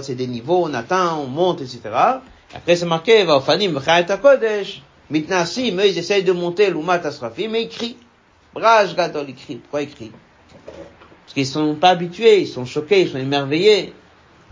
C'est 0.03 0.15
des 0.15 0.27
niveaux, 0.27 0.65
on 0.65 0.75
atteint, 0.75 1.15
on 1.15 1.27
monte, 1.27 1.61
etc. 1.63 1.81
Après 2.55 2.77
c'est 2.77 2.87
marqué, 2.87 3.25
va 3.25 3.37
Ophanim, 3.37 3.81
Chayot 3.81 4.11
HaKodesh, 4.11 4.83
Mitnasim, 5.11 5.79
eux 5.81 5.87
ils 5.87 5.99
essayent 5.99 6.25
de 6.25 6.33
monter 6.33 6.71
l'Umat 6.71 7.01
Asrafim, 7.05 7.51
mais 7.51 7.65
ils 7.65 7.69
crient. 7.69 7.97
Braj 8.55 8.95
Gadol, 8.95 9.27
ils 9.29 9.35
crient. 9.35 9.57
Pourquoi 9.57 9.83
ils 9.83 9.91
crient? 9.91 10.13
Parce 11.25 11.35
qu'ils 11.35 11.47
sont 11.47 11.75
pas 11.75 11.91
habitués, 11.91 12.41
ils 12.41 12.49
sont 12.49 12.65
choqués, 12.65 13.03
ils 13.03 13.09
sont 13.09 13.19
émerveillés. 13.19 13.93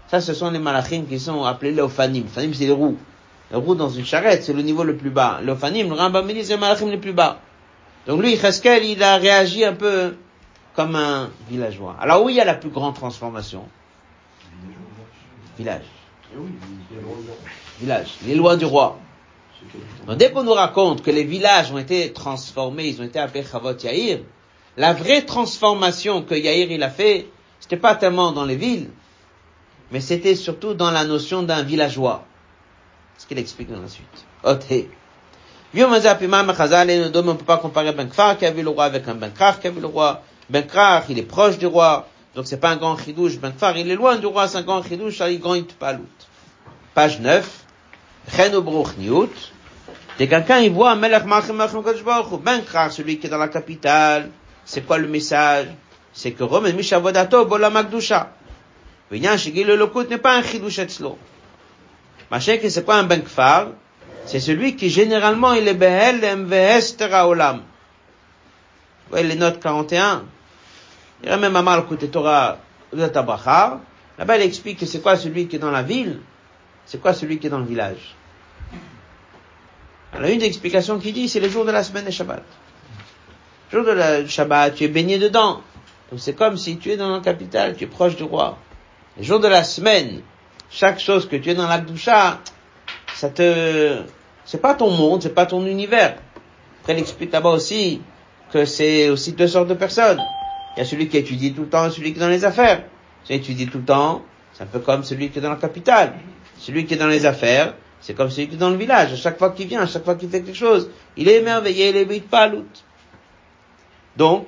Ça, 0.09 0.21
ce 0.21 0.33
sont 0.33 0.51
les 0.51 0.59
malachim 0.59 1.05
qui 1.09 1.19
sont 1.19 1.45
appelés 1.45 1.73
les 1.73 1.83
ophanim. 1.83 2.27
Ophanim, 2.27 2.55
c'est 2.55 2.66
les 2.66 2.73
roues. 2.73 2.97
Les 3.51 3.57
roues 3.57 3.75
dans 3.75 3.89
une 3.89 4.05
charrette, 4.05 4.45
c'est 4.45 4.53
le 4.53 4.62
niveau 4.62 4.85
le 4.85 4.97
plus 4.97 5.11
bas. 5.11 5.41
Les 5.41 5.83
le 5.83 5.93
Rambam 5.95 6.27
dit, 6.29 6.45
c'est 6.45 6.55
les 6.55 6.61
malachim 6.61 6.89
les 6.89 6.99
plus 6.99 7.12
bas. 7.12 7.41
Donc 8.07 8.23
lui, 8.23 8.37
Cheskel, 8.37 8.85
il 8.85 9.03
a 9.03 9.16
réagi 9.16 9.64
un 9.64 9.75
peu 9.75 10.14
comme 10.75 10.95
un 10.95 11.31
villageois. 11.51 11.97
Alors 12.01 12.25
où 12.25 12.31
il 12.31 12.37
y 12.37 12.41
a 12.41 12.45
la 12.45 12.55
plus 12.55 12.71
grande 12.71 12.95
transformation 12.95 13.64
Village. 15.59 15.85
Village. 17.81 18.09
Les 18.25 18.35
lois 18.35 18.57
du 18.57 18.65
roi. 18.65 18.99
Donc 20.07 20.17
dès 20.19 20.31
qu'on 20.31 20.45
nous 20.45 20.53
raconte 20.53 21.03
que 21.03 21.11
les 21.11 21.25
villages 21.25 21.73
ont 21.73 21.79
été 21.79 22.13
transformés, 22.13 22.89
ils 22.89 23.01
ont 23.01 23.05
été 23.05 23.19
appelés 23.19 23.45
Chavot 23.45 23.77
Yair, 23.77 24.21
la 24.77 24.93
vraie 24.93 25.23
transformation 25.23 26.23
que 26.23 26.35
Yair 26.35 26.71
il 26.71 26.83
a 26.83 26.91
fait, 26.91 27.27
c'était 27.59 27.77
pas 27.77 27.97
tellement 27.97 28.31
dans 28.31 28.45
les 28.45 28.55
villes, 28.55 28.91
mais 29.91 30.01
c'était 30.01 30.37
surtout 30.37 30.75
dans 30.75 30.93
la 30.93 31.05
notion 31.05 31.43
d'un 31.43 31.63
villageois. 31.63 32.25
Ce 33.19 33.27
qu'il 33.27 33.39
explique 33.39 33.71
dans 33.71 33.81
la 33.81 33.89
suite. 33.89 34.07
Et 35.75 35.75
on 35.75 35.91
ne 35.91 37.33
peut 37.33 37.45
pas 37.45 37.59
comparer 37.59 37.93
Ben 37.93 38.09
Kfar 38.09 38.39
qui 38.39 38.47
a 38.47 38.53
vu 38.53 38.63
le 38.63 38.71
roi 38.71 38.85
avec 38.85 39.09
un 39.09 39.17
Ben 39.17 39.33
qui 39.33 39.67
a 39.67 39.71
vu 39.71 39.81
le 39.81 39.87
roi. 39.89 40.23
Ben 40.49 40.65
il 41.09 41.19
est 41.19 41.23
proche 41.23 41.59
du 41.59 41.67
roi, 41.67 42.07
donc 42.39 42.47
c'est 42.47 42.61
pas 42.61 42.70
un 42.70 42.76
grand 42.76 42.97
chidouche. 42.97 43.41
Ben 43.41 43.51
Kfar, 43.51 43.76
il 43.78 43.91
est 43.91 43.97
loin 43.97 44.14
du 44.14 44.26
roi, 44.26 44.47
c'est 44.47 44.59
un 44.59 44.62
grand 44.62 44.80
chidouche, 44.80 45.20
il 45.28 45.41
grand 45.41 45.61
palout. 45.76 46.07
Page 46.95 47.18
9. 47.18 47.64
Cheno 48.30 48.62
Bruch 48.62 48.97
Niout. 48.97 49.32
Dès 50.18 50.28
quelqu'un, 50.28 50.59
il 50.59 50.70
voit 50.70 50.95
Melech 50.95 51.24
Kodesh 51.24 52.05
Baruch 52.05 52.41
Ben 52.41 52.62
Krach, 52.62 52.93
celui 52.93 53.18
qui 53.18 53.26
est 53.26 53.30
dans 53.30 53.39
la 53.39 53.49
capitale. 53.49 54.30
C'est 54.64 54.82
quoi 54.82 54.99
le 54.99 55.09
message? 55.09 55.66
C'est 56.12 56.30
que 56.30 56.45
Romain 56.45 56.70
Mishavodato 56.70 57.45
Bola 57.45 57.70
Magdusha. 57.70 58.30
Vinyan 59.11 59.36
Shigil 59.36 59.66
le 59.66 59.74
Lokut 59.74 60.09
n'est 60.09 60.18
pas 60.18 60.36
un 60.36 60.43
chidouche 60.45 60.78
etzlo. 60.78 61.18
Machin 62.30 62.59
que 62.59 62.68
c'est 62.68 62.84
quoi 62.84 62.99
un 62.99 63.03
Ben 63.03 63.24
Kfar? 63.24 63.70
C'est 64.26 64.39
celui 64.39 64.76
qui 64.76 64.91
généralement 64.91 65.55
il 65.55 65.66
est 65.66 65.74
Behel 65.74 66.20
Mvehester 66.36 67.12
Olam. 67.12 67.57
Vous 67.57 69.11
voyez 69.11 69.26
les 69.26 69.34
notes 69.34 69.59
41? 69.59 70.22
Il 71.23 71.29
y 71.29 71.33
a 71.33 71.37
même 71.37 71.57
à 71.57 71.62
mal 71.62 71.85
côté 71.87 72.09
Torah. 72.09 72.59
Là-bas, 72.93 74.37
il 74.37 74.43
explique 74.43 74.81
que 74.81 74.87
c'est 74.87 75.01
quoi 75.01 75.16
celui 75.16 75.47
qui 75.47 75.57
est 75.57 75.59
dans 75.59 75.71
la 75.71 75.83
ville, 75.83 76.21
c'est 76.87 77.01
quoi 77.01 77.12
celui 77.12 77.39
qui 77.39 77.47
est 77.47 77.51
dans 77.51 77.59
le 77.59 77.66
village? 77.66 78.16
Alors, 80.12 80.31
une 80.31 80.39
des 80.39 80.47
explications 80.47 80.99
qui 80.99 81.12
dit, 81.12 81.29
c'est 81.29 81.41
le 81.41 81.49
jour 81.49 81.64
de 81.64 81.71
la 81.71 81.83
semaine 81.83 82.07
de 82.07 82.11
Shabbat. 82.11 82.43
Le 83.71 83.79
jour 83.79 83.87
de 83.87 83.93
la 83.93 84.27
Shabbat, 84.27 84.75
tu 84.75 84.85
es 84.85 84.89
baigné 84.89 85.19
dedans. 85.19 85.61
Donc 86.11 86.21
c'est 86.21 86.33
comme 86.33 86.57
si 86.57 86.79
tu 86.79 86.91
es 86.91 86.97
dans 86.97 87.11
la 87.11 87.21
capitale, 87.21 87.77
tu 87.77 87.85
es 87.85 87.87
proche 87.87 88.16
du 88.16 88.23
roi. 88.23 88.57
Le 89.19 89.23
jour 89.23 89.41
de 89.41 89.49
la 89.49 89.62
semaine, 89.62 90.23
chaque 90.71 90.99
chose 90.99 91.29
que 91.29 91.37
tu 91.37 91.51
es 91.51 91.55
dans 91.55 91.69
la 91.69 91.79
doucha, 91.79 92.41
ça 93.14 93.29
te, 93.29 93.99
c'est 94.47 94.62
pas 94.62 94.75
ton 94.75 94.91
monde, 94.91 95.23
c'est 95.23 95.35
pas 95.35 95.45
ton 95.45 95.66
univers. 95.66 96.16
Après, 96.81 96.95
il 96.95 96.99
explique 97.01 97.33
là-bas 97.33 97.51
aussi 97.51 98.01
que 98.51 98.64
c'est 98.64 99.11
aussi 99.11 99.33
deux 99.33 99.49
sortes 99.49 99.69
de 99.69 99.75
personnes. 99.75 100.21
Il 100.79 100.83
y 100.83 100.85
a 100.85 100.87
celui 100.87 101.09
qui 101.09 101.16
étudie 101.16 101.53
tout 101.53 101.62
le 101.62 101.68
temps 101.68 101.89
et 101.89 101.91
celui 101.91 102.12
qui 102.12 102.18
est 102.18 102.22
dans 102.22 102.29
les 102.29 102.45
affaires. 102.45 102.85
Celui 103.24 103.41
qui 103.41 103.51
étudie 103.51 103.66
tout 103.66 103.79
le 103.79 103.85
temps, 103.85 104.22
c'est 104.53 104.62
un 104.62 104.66
peu 104.66 104.79
comme 104.79 105.03
celui 105.03 105.29
qui 105.29 105.41
est 105.41 105.43
dans 105.43 105.51
la 105.51 105.57
capitale. 105.57 106.14
Celui 106.57 106.87
qui 106.87 106.95
est 106.95 106.97
dans 106.97 107.09
les 107.09 107.26
affaires, 107.26 107.74
c'est 108.01 108.14
comme 108.14 108.31
celui 108.31 108.47
qui 108.47 108.55
est 108.55 108.59
dans 108.59 108.70
le 108.70 108.76
village. 108.76 109.12
À 109.12 109.16
chaque 109.16 109.39
fois 109.39 109.51
qu'il 109.51 109.66
vient, 109.66 109.81
à 109.81 109.89
chaque 109.89 110.05
fois 110.05 110.14
qu'il 110.14 110.31
fait 110.31 110.41
quelque 110.41 110.57
chose, 110.57 110.89
il 111.16 111.29
est 111.29 111.41
émerveillé, 111.41 111.89
il 111.89 111.97
est 111.97 112.20
pas 112.20 112.47
l'autre. 112.47 112.85
Donc, 114.16 114.47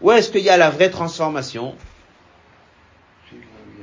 où 0.00 0.10
est-ce 0.10 0.32
qu'il 0.32 0.40
y 0.40 0.50
a 0.50 0.56
la 0.56 0.68
vraie 0.68 0.90
transformation? 0.90 1.76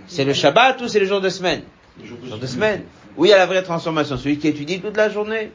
C'est 0.08 0.26
le 0.26 0.34
Shabbat 0.34 0.82
ou 0.82 0.90
c'est 0.90 1.00
le 1.00 1.06
jour 1.06 1.22
de 1.22 1.30
semaine? 1.30 1.64
Le 2.02 2.08
jour 2.08 2.38
de 2.38 2.46
semaine. 2.46 2.84
Où 3.16 3.24
il 3.24 3.30
y 3.30 3.34
a 3.34 3.38
la 3.38 3.46
vraie 3.46 3.64
transformation? 3.64 4.18
Celui 4.18 4.38
qui 4.38 4.50
étudie 4.50 4.82
toute 4.82 4.98
la 4.98 5.08
journée 5.08 5.54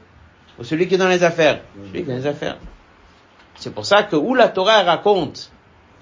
Ou 0.59 0.65
celui 0.65 0.89
qui 0.89 0.95
est 0.95 0.99
dans 0.99 1.07
les 1.07 1.23
affaires? 1.23 1.61
Celui 1.77 2.03
qui 2.03 2.11
est 2.11 2.15
dans 2.15 2.19
les 2.19 2.27
affaires. 2.27 2.57
C'est 3.57 3.75
pour 3.75 3.85
ça 3.85 4.05
que 4.05 4.17
où 4.17 4.35
la 4.35 4.49
Torah 4.49 4.83
raconte 4.85 5.53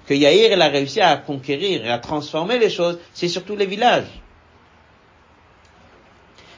que 0.09 0.15
Yair 0.15 0.53
elle 0.53 0.63
a 0.63 0.69
réussi 0.69 1.01
à 1.01 1.15
conquérir 1.17 1.85
et 1.85 1.91
à 1.91 1.99
transformer 1.99 2.57
les 2.57 2.71
choses, 2.71 2.97
c'est 3.13 3.27
surtout 3.27 3.55
les 3.55 3.67
villages. 3.67 4.07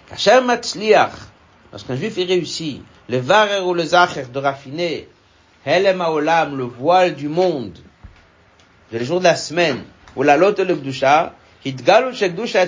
Lorsqu'un 0.10 1.96
juif 1.98 2.18
est 2.18 2.24
réussi, 2.24 2.82
le 3.10 3.18
varer 3.18 3.60
ou 3.60 3.74
le 3.74 3.84
zacher 3.84 4.24
de 4.34 4.40
raffiner, 4.40 5.10
Helem 5.66 6.02
le 6.56 6.64
voile 6.64 7.14
du 7.14 7.28
monde, 7.28 7.78
le 8.90 9.04
jour 9.04 9.20
de 9.20 9.26
la 9.26 9.36
semaine, 9.36 9.84
ou 10.16 10.24
la 10.24 10.38
lote 10.38 10.60
le 10.60 10.74
Gdusha, 10.74 11.34
Hitgalu 11.66 12.16
Shekdusha 12.16 12.68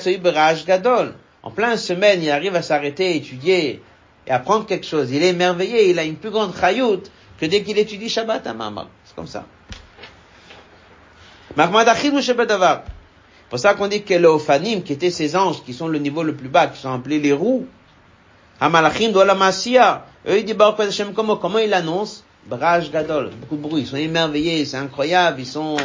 Gadol. 0.68 1.16
En 1.44 1.52
pleine 1.52 1.78
semaine, 1.78 2.22
il 2.22 2.30
arrive 2.30 2.58
à 2.58 2.62
s'arrêter, 2.62 3.16
étudier, 3.16 3.82
et 4.28 4.32
apprendre 4.32 4.66
quelque 4.66 4.86
chose. 4.86 5.12
Il 5.12 5.24
est 5.24 5.30
émerveillé, 5.30 5.92
il 5.92 5.98
a 5.98 6.04
une 6.04 6.18
plus 6.18 6.30
grande 6.30 6.54
chayout 6.54 7.04
que 7.40 7.46
dès 7.46 7.64
qu'il 7.64 7.78
étudie 7.78 8.10
Shabbat 8.10 8.46
à 8.48 8.54
Mamar. 8.54 8.90
C'est 9.06 9.16
comme 9.16 9.28
ça. 9.28 9.46
Pour 13.50 13.60
ça 13.60 13.74
qu'on 13.76 13.88
dit 13.88 14.04
que 14.04 14.14
les 14.14 14.26
Ophanim, 14.26 14.82
qui 14.82 14.94
étaient 14.94 15.12
ces 15.12 15.36
anges, 15.36 15.64
qui 15.64 15.74
sont 15.74 15.88
le 15.88 16.00
niveau 16.00 16.24
le 16.24 16.36
plus 16.36 16.50
bas, 16.50 16.68
qui 16.68 16.80
sont 16.82 16.92
appelés 16.92 17.20
les 17.20 17.34
roues, 17.34 17.68
Hamalachim 18.60 19.12
de 19.12 19.20
la 19.20 19.36
Masia, 19.36 20.06
eux 20.28 20.40
ils 20.40 20.46
disent 20.46 20.56
comment, 21.16 21.38
comment 21.38 21.60
ils 21.60 21.70
l'annoncent? 21.70 22.24
Braj 22.46 22.92
Gadol, 22.92 23.30
beaucoup 23.40 23.56
de 23.56 23.62
bruit, 23.62 23.82
ils 23.84 23.88
sont 23.88 23.96
émerveillés, 23.98 24.66
c'est 24.66 24.78
incroyable, 24.78 25.40
ils 25.40 25.46
sont... 25.46 25.78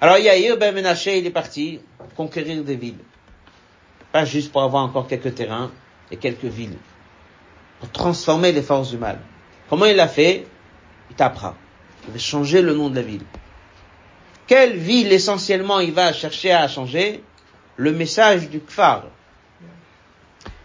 Alors 0.00 0.18
Yair 0.18 0.56
Ben 0.56 0.74
Menaché, 0.74 1.18
il 1.18 1.26
est 1.26 1.30
parti 1.30 1.80
conquérir 2.16 2.64
des 2.64 2.74
villes. 2.74 2.98
Pas 4.10 4.24
juste 4.24 4.50
pour 4.50 4.62
avoir 4.62 4.82
encore 4.82 5.06
quelques 5.06 5.34
terrains 5.34 5.70
et 6.10 6.16
quelques 6.16 6.44
villes. 6.44 6.76
Pour 7.78 7.90
transformer 7.90 8.50
les 8.50 8.62
forces 8.62 8.90
du 8.90 8.98
mal. 8.98 9.20
Comment 9.70 9.86
il 9.86 9.96
l'a 9.96 10.08
fait? 10.08 10.46
Il 11.10 11.16
tapera. 11.16 11.54
Il 12.06 12.12
va 12.12 12.18
changer 12.18 12.62
le 12.62 12.74
nom 12.74 12.90
de 12.90 12.96
la 12.96 13.02
ville. 13.02 13.24
Quelle 14.46 14.76
ville 14.76 15.12
essentiellement 15.12 15.80
il 15.80 15.92
va 15.92 16.12
chercher 16.12 16.52
à 16.52 16.68
changer 16.68 17.22
Le 17.76 17.92
message 17.92 18.50
du 18.50 18.60
Kfar? 18.60 19.04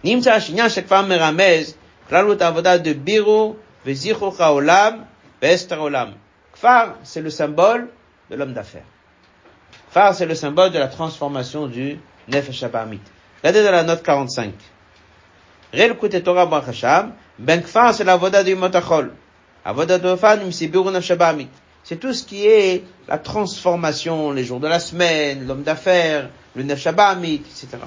De 0.04 2.94
Biro. 2.94 3.58
Kfar, 6.54 6.96
c'est 7.04 7.22
le 7.22 7.30
symbole 7.30 7.90
de 8.30 8.36
l'homme 8.36 8.54
d'affaires. 8.54 8.84
Kfar, 9.92 10.16
c'est 10.16 10.26
le 10.26 10.36
symbole 10.36 10.72
de 10.72 10.80
la 10.80 10.88
transformation 10.88 11.68
du 11.68 12.00
Nefesh 12.28 12.64
Abamit. 12.64 13.00
Regardez 13.44 13.64
dans 13.64 13.72
la 13.72 13.84
note 13.84 14.04
45. 14.04 14.54
Rel 15.74 15.96
Torah 16.24 16.50
Ben 17.40 17.62
kfar, 17.62 17.94
c'est 17.94 18.04
la 18.04 18.16
voda 18.16 18.44
du 18.44 18.56
motachol. 18.56 19.12
C'est 21.84 22.00
tout 22.00 22.14
ce 22.14 22.24
qui 22.24 22.46
est 22.46 22.84
la 23.08 23.18
transformation, 23.18 24.32
les 24.32 24.44
jours 24.44 24.60
de 24.60 24.68
la 24.68 24.80
semaine, 24.80 25.46
l'homme 25.46 25.64
d'affaires, 25.64 26.30
le 26.56 26.64
nafshabamit, 26.64 27.36
etc. 27.36 27.78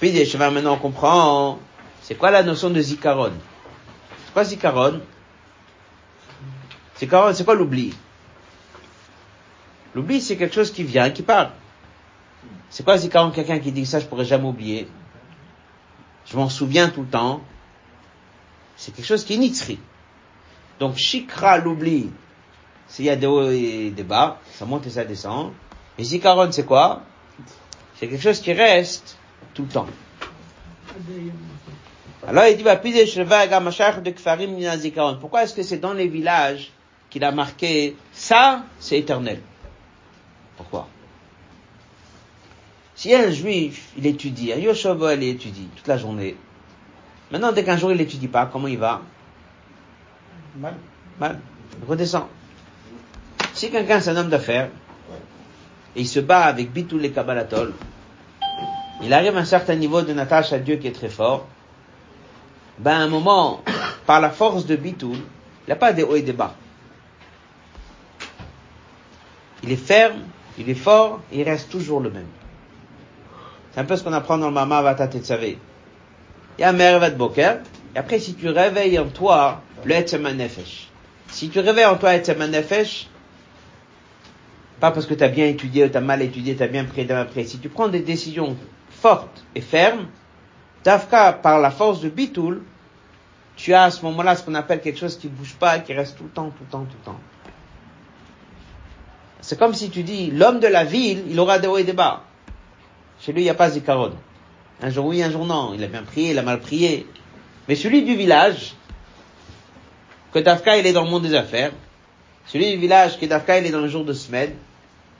Puis, 0.00 0.12
maintenant 0.38 0.78
on 0.82 1.58
c'est 2.02 2.14
quoi 2.14 2.30
la 2.30 2.42
notion 2.42 2.70
de 2.70 2.80
zikaron? 2.80 3.32
C'est 4.24 4.32
quoi 4.32 4.44
zikaron? 4.44 5.00
Zikaron, 6.98 7.34
c'est 7.34 7.44
quoi 7.44 7.54
l'oubli? 7.54 7.94
L'oubli, 9.94 10.20
c'est 10.22 10.36
quelque 10.36 10.54
chose 10.54 10.72
qui 10.72 10.84
vient, 10.84 11.10
qui 11.10 11.22
part. 11.22 11.52
C'est 12.70 12.82
quoi 12.82 12.96
zikaron? 12.96 13.30
Quelqu'un 13.30 13.58
qui 13.58 13.72
dit 13.72 13.84
ça, 13.84 14.00
je 14.00 14.06
pourrais 14.06 14.24
jamais 14.24 14.46
oublier? 14.46 14.88
Je 16.24 16.36
m'en 16.36 16.48
souviens 16.48 16.88
tout 16.88 17.02
le 17.02 17.08
temps. 17.08 17.42
C'est 18.76 18.94
quelque 18.94 19.06
chose 19.06 19.24
qui 19.24 19.34
est 19.34 19.38
nitzri. 19.38 19.78
Donc, 20.78 20.96
shikra, 20.96 21.58
l'oubli, 21.58 22.10
s'il 22.88 23.04
y 23.04 23.10
a 23.10 23.16
des 23.16 23.26
hauts 23.26 23.50
et 23.50 23.90
des 23.90 24.02
bas, 24.02 24.38
ça 24.52 24.64
monte 24.64 24.86
et 24.86 24.90
ça 24.90 25.04
descend. 25.04 25.52
Et 25.98 26.04
zikaron, 26.04 26.50
c'est 26.52 26.64
quoi? 26.64 27.02
C'est 27.96 28.08
quelque 28.08 28.22
chose 28.22 28.40
qui 28.40 28.52
reste 28.52 29.18
tout 29.54 29.62
le 29.62 29.68
temps. 29.68 29.86
Alors 32.26 32.44
il 32.46 32.56
dit, 32.56 32.64
pourquoi 35.20 35.42
est-ce 35.42 35.54
que 35.54 35.62
c'est 35.62 35.78
dans 35.78 35.92
les 35.92 36.08
villages 36.08 36.70
qu'il 37.10 37.24
a 37.24 37.32
marqué 37.32 37.96
ça, 38.12 38.64
c'est 38.78 38.98
éternel 38.98 39.40
Pourquoi? 40.56 40.88
Si 42.94 43.14
un 43.14 43.30
juif, 43.30 43.92
il 43.96 44.06
étudie, 44.06 44.52
un 44.52 44.58
Yoshova, 44.58 45.14
il 45.14 45.22
étudie 45.22 45.68
toute 45.76 45.86
la 45.86 45.96
journée. 45.96 46.36
Maintenant, 47.30 47.52
dès 47.52 47.64
qu'un 47.64 47.76
jour 47.76 47.92
il 47.92 47.98
n'étudie 47.98 48.28
pas, 48.28 48.46
comment 48.46 48.68
il 48.68 48.78
va? 48.78 49.02
Mal. 50.58 50.74
Mal. 51.20 51.40
Redescend. 51.86 52.26
Si 53.54 53.70
quelqu'un 53.70 54.00
c'est 54.00 54.10
un 54.10 54.16
homme 54.16 54.28
d'affaires, 54.28 54.70
et 55.94 56.00
il 56.00 56.08
se 56.08 56.20
bat 56.20 56.44
avec 56.44 56.72
Bitou 56.72 56.98
les 56.98 57.10
Kabbalatol, 57.12 57.72
il 59.02 59.12
arrive 59.12 59.36
à 59.36 59.40
un 59.40 59.44
certain 59.44 59.76
niveau 59.76 60.02
de 60.02 60.12
natage 60.12 60.52
à 60.52 60.58
Dieu 60.58 60.76
qui 60.76 60.88
est 60.88 60.92
très 60.92 61.08
fort, 61.08 61.46
ben 62.78 62.92
à 62.92 63.02
un 63.02 63.08
moment, 63.08 63.62
par 64.06 64.20
la 64.20 64.30
force 64.30 64.66
de 64.66 64.74
Bitoul, 64.76 65.16
il 65.16 65.66
n'y 65.68 65.72
a 65.72 65.76
pas 65.76 65.92
des 65.92 66.02
hauts 66.02 66.16
et 66.16 66.22
des 66.22 66.32
bas. 66.32 66.54
Il 69.62 69.70
est 69.70 69.76
ferme, 69.76 70.22
il 70.58 70.68
est 70.68 70.74
fort, 70.74 71.20
il 71.32 71.42
reste 71.42 71.70
toujours 71.70 72.00
le 72.00 72.10
même. 72.10 72.26
C'est 73.72 73.80
un 73.80 73.84
peu 73.84 73.96
ce 73.96 74.02
qu'on 74.02 74.12
apprend 74.12 74.38
dans 74.38 74.48
le 74.48 74.54
Mama 74.54 74.82
Vatat 74.82 75.08
Tzavé. 75.18 75.58
Il 76.58 76.62
y 76.62 76.64
a 76.64 76.70
un 76.70 77.10
Boker, 77.10 77.58
et 77.94 77.98
après 77.98 78.18
si 78.18 78.34
tu 78.34 78.48
réveilles 78.48 78.98
en 78.98 79.08
toi 79.08 79.62
le 79.84 79.94
Etzema 79.94 80.32
Nefesh, 80.32 80.88
si 81.28 81.48
tu 81.48 81.60
réveilles 81.60 81.86
en 81.86 81.96
toi 81.96 82.14
Etzema 82.14 82.46
Nefesh, 82.46 83.08
pas 84.80 84.90
parce 84.90 85.06
que 85.06 85.14
tu 85.14 85.24
as 85.24 85.28
bien 85.28 85.46
étudié 85.46 85.84
ou 85.84 85.88
tu 85.88 85.96
as 85.96 86.00
mal 86.00 86.22
étudié, 86.22 86.56
tu 86.56 86.62
as 86.62 86.68
bien 86.68 86.84
pris 86.84 87.10
après, 87.10 87.44
si 87.44 87.58
tu 87.58 87.68
prends 87.68 87.88
des 87.88 88.00
décisions 88.00 88.56
forte 88.90 89.44
et 89.54 89.60
ferme, 89.60 90.06
Dafka, 90.84 91.32
par 91.32 91.60
la 91.60 91.70
force 91.70 92.00
de 92.00 92.08
Bitoul, 92.08 92.62
tu 93.56 93.74
as 93.74 93.84
à 93.84 93.90
ce 93.90 94.02
moment-là 94.04 94.36
ce 94.36 94.44
qu'on 94.44 94.54
appelle 94.54 94.80
quelque 94.80 94.98
chose 94.98 95.18
qui 95.18 95.28
bouge 95.28 95.56
pas, 95.58 95.80
qui 95.80 95.92
reste 95.92 96.16
tout 96.16 96.24
le 96.24 96.30
temps, 96.30 96.50
tout 96.50 96.64
le 96.64 96.70
temps, 96.70 96.84
tout 96.84 96.96
le 97.00 97.04
temps. 97.04 97.20
C'est 99.40 99.58
comme 99.58 99.74
si 99.74 99.90
tu 99.90 100.02
dis, 100.02 100.30
l'homme 100.30 100.60
de 100.60 100.68
la 100.68 100.84
ville, 100.84 101.24
il 101.28 101.38
aura 101.40 101.58
des 101.58 101.66
hauts 101.66 101.78
et 101.78 101.84
des 101.84 101.92
bas. 101.92 102.22
Chez 103.20 103.32
lui, 103.32 103.40
il 103.40 103.44
n'y 103.44 103.50
a 103.50 103.54
pas 103.54 103.70
Zikaron. 103.70 104.12
Un 104.80 104.90
jour 104.90 105.06
oui, 105.06 105.22
un 105.22 105.30
jour 105.30 105.44
non. 105.44 105.72
Il 105.74 105.82
a 105.82 105.88
bien 105.88 106.02
prié, 106.02 106.30
il 106.30 106.38
a 106.38 106.42
mal 106.42 106.60
prié. 106.60 107.06
Mais 107.68 107.74
celui 107.74 108.02
du 108.02 108.16
village, 108.16 108.74
que 110.32 110.38
Dafka, 110.38 110.78
il 110.78 110.86
est 110.86 110.92
dans 110.92 111.04
le 111.04 111.10
monde 111.10 111.22
des 111.22 111.34
affaires. 111.34 111.72
Celui 112.46 112.70
du 112.70 112.78
village, 112.78 113.18
que 113.20 113.26
Dafka, 113.26 113.58
il 113.58 113.66
est 113.66 113.70
dans 113.70 113.80
le 113.80 113.88
jour 113.88 114.04
de 114.04 114.14
semaine. 114.14 114.54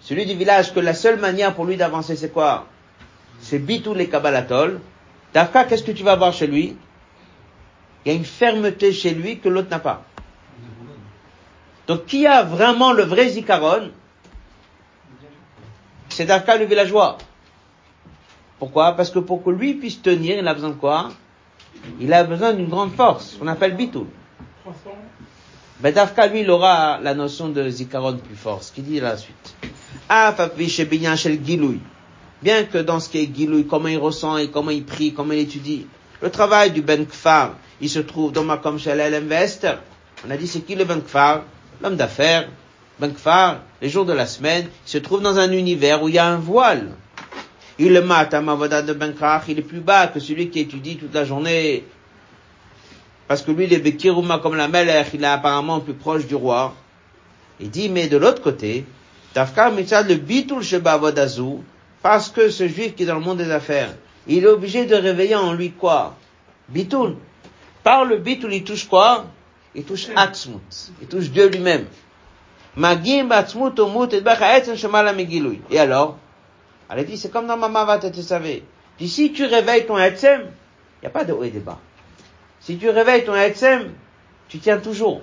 Celui 0.00 0.24
du 0.24 0.34
village, 0.34 0.72
que 0.72 0.80
la 0.80 0.94
seule 0.94 1.18
manière 1.18 1.54
pour 1.54 1.66
lui 1.66 1.76
d'avancer, 1.76 2.16
c'est 2.16 2.30
quoi? 2.30 2.66
c'est 3.40 3.58
bitou 3.58 3.94
les 3.94 4.08
kabbalatol. 4.08 4.80
Dafka, 5.34 5.64
qu'est-ce 5.64 5.84
que 5.84 5.92
tu 5.92 6.02
vas 6.02 6.16
voir 6.16 6.32
chez 6.32 6.46
lui? 6.46 6.76
Il 8.04 8.12
y 8.12 8.14
a 8.14 8.18
une 8.18 8.24
fermeté 8.24 8.92
chez 8.92 9.12
lui 9.12 9.38
que 9.38 9.48
l'autre 9.48 9.68
n'a 9.70 9.78
pas. 9.78 10.04
Donc, 11.86 12.06
qui 12.06 12.26
a 12.26 12.42
vraiment 12.42 12.92
le 12.92 13.02
vrai 13.02 13.28
zikaron? 13.28 13.90
C'est 16.08 16.24
Dafka 16.24 16.56
le 16.56 16.64
villageois. 16.64 17.18
Pourquoi? 18.58 18.92
Parce 18.92 19.10
que 19.10 19.18
pour 19.18 19.44
que 19.44 19.50
lui 19.50 19.74
puisse 19.74 20.00
tenir, 20.00 20.38
il 20.38 20.48
a 20.48 20.54
besoin 20.54 20.70
de 20.70 20.74
quoi? 20.74 21.10
Il 22.00 22.12
a 22.12 22.24
besoin 22.24 22.52
d'une 22.52 22.68
grande 22.68 22.92
force, 22.92 23.36
qu'on 23.38 23.46
appelle 23.46 23.76
bitou. 23.76 24.06
Ben 25.80 25.94
Dafka, 25.94 26.26
lui, 26.26 26.40
il 26.40 26.50
aura 26.50 26.98
la 27.00 27.14
notion 27.14 27.48
de 27.48 27.68
zikaron 27.70 28.18
plus 28.18 28.36
fort. 28.36 28.62
Ce 28.62 28.72
qu'il 28.72 28.84
dit 28.84 29.00
la 29.00 29.16
suite. 29.16 29.54
Ah, 30.08 30.34
shel 30.66 31.44
gilouy 31.44 31.80
bien 32.42 32.64
que 32.64 32.78
dans 32.78 33.00
ce 33.00 33.08
qui 33.08 33.18
est 33.18 33.34
Gilouï, 33.34 33.66
comment 33.66 33.88
il 33.88 33.98
ressent 33.98 34.36
et 34.36 34.48
comment 34.48 34.70
il 34.70 34.84
prie, 34.84 35.12
comment 35.12 35.32
il 35.32 35.40
étudie. 35.40 35.86
Le 36.20 36.30
travail 36.30 36.70
du 36.70 36.82
Ben 36.82 37.06
Kfar, 37.06 37.54
il 37.80 37.90
se 37.90 37.98
trouve 38.00 38.32
dans 38.32 38.44
ma 38.44 38.58
comme 38.58 38.78
chez 38.78 38.92
Invest. 38.92 39.66
On 40.26 40.30
a 40.30 40.36
dit 40.36 40.46
c'est 40.46 40.60
qui 40.60 40.74
le 40.74 40.84
Ben 40.84 41.00
Kfar? 41.00 41.42
L'homme 41.82 41.96
d'affaires. 41.96 42.48
Ben 42.98 43.12
Kfar, 43.12 43.60
les 43.80 43.88
jours 43.88 44.04
de 44.04 44.12
la 44.12 44.26
semaine, 44.26 44.66
il 44.86 44.90
se 44.90 44.98
trouve 44.98 45.22
dans 45.22 45.38
un 45.38 45.52
univers 45.52 46.02
où 46.02 46.08
il 46.08 46.14
y 46.14 46.18
a 46.18 46.26
un 46.26 46.38
voile. 46.38 46.90
Il 47.78 47.92
le 47.92 48.02
Mavoda 48.02 48.82
de 48.82 48.92
Ben 48.92 49.12
Kfar, 49.12 49.44
il 49.48 49.60
est 49.60 49.62
plus 49.62 49.80
bas 49.80 50.08
que 50.08 50.18
celui 50.18 50.50
qui 50.50 50.60
étudie 50.60 50.96
toute 50.96 51.14
la 51.14 51.24
journée. 51.24 51.84
Parce 53.28 53.42
que 53.42 53.52
lui, 53.52 53.64
il 53.66 53.72
est 53.72 53.78
Bekiruma 53.78 54.38
comme 54.38 54.56
la 54.56 54.68
Melech, 54.68 55.08
il 55.14 55.22
est 55.22 55.26
apparemment 55.26 55.80
plus 55.80 55.94
proche 55.94 56.26
du 56.26 56.34
roi. 56.34 56.74
Il 57.60 57.70
dit, 57.70 57.88
mais 57.88 58.08
de 58.08 58.16
l'autre 58.16 58.42
côté, 58.42 58.84
Tafkar 59.32 59.70
Mitzad 59.72 60.08
le 60.08 60.16
Bitul 60.16 60.62
Sheba 60.62 60.94
Avodazu, 60.94 61.58
parce 62.02 62.30
que 62.30 62.50
ce 62.50 62.66
juif 62.66 62.94
qui 62.94 63.02
est 63.04 63.06
dans 63.06 63.14
le 63.14 63.20
monde 63.20 63.38
des 63.38 63.50
affaires, 63.50 63.94
il 64.26 64.44
est 64.44 64.48
obligé 64.48 64.86
de 64.86 64.94
réveiller 64.94 65.36
en 65.36 65.52
lui 65.52 65.72
quoi? 65.72 66.16
Bitoul. 66.68 67.16
Par 67.82 68.04
le 68.04 68.18
bitoul, 68.18 68.52
il 68.52 68.64
touche 68.64 68.86
quoi? 68.86 69.26
Il 69.74 69.84
touche 69.84 70.08
Atzmut. 70.14 70.90
Il 71.00 71.08
touche 71.08 71.30
Dieu 71.30 71.48
lui-même. 71.48 71.86
Et 75.70 75.78
alors? 75.78 76.18
Elle 76.90 77.00
a 77.00 77.04
dit, 77.04 77.18
c'est 77.18 77.30
comme 77.30 77.46
dans 77.46 77.56
Mama 77.56 77.98
tu 77.98 78.22
savais. 78.22 78.62
Puis 78.96 79.08
si 79.08 79.32
tu 79.32 79.44
réveilles 79.44 79.86
ton 79.86 79.98
Etzem, 79.98 80.42
il 80.42 81.00
n'y 81.02 81.06
a 81.06 81.10
pas 81.10 81.24
de 81.24 81.32
haut 81.32 81.44
et 81.44 81.50
de 81.50 81.60
bas. 81.60 81.78
Si 82.60 82.78
tu 82.78 82.88
réveilles 82.90 83.24
ton 83.24 83.34
Etzem, 83.34 83.92
tu 84.48 84.58
tiens 84.58 84.78
toujours. 84.78 85.20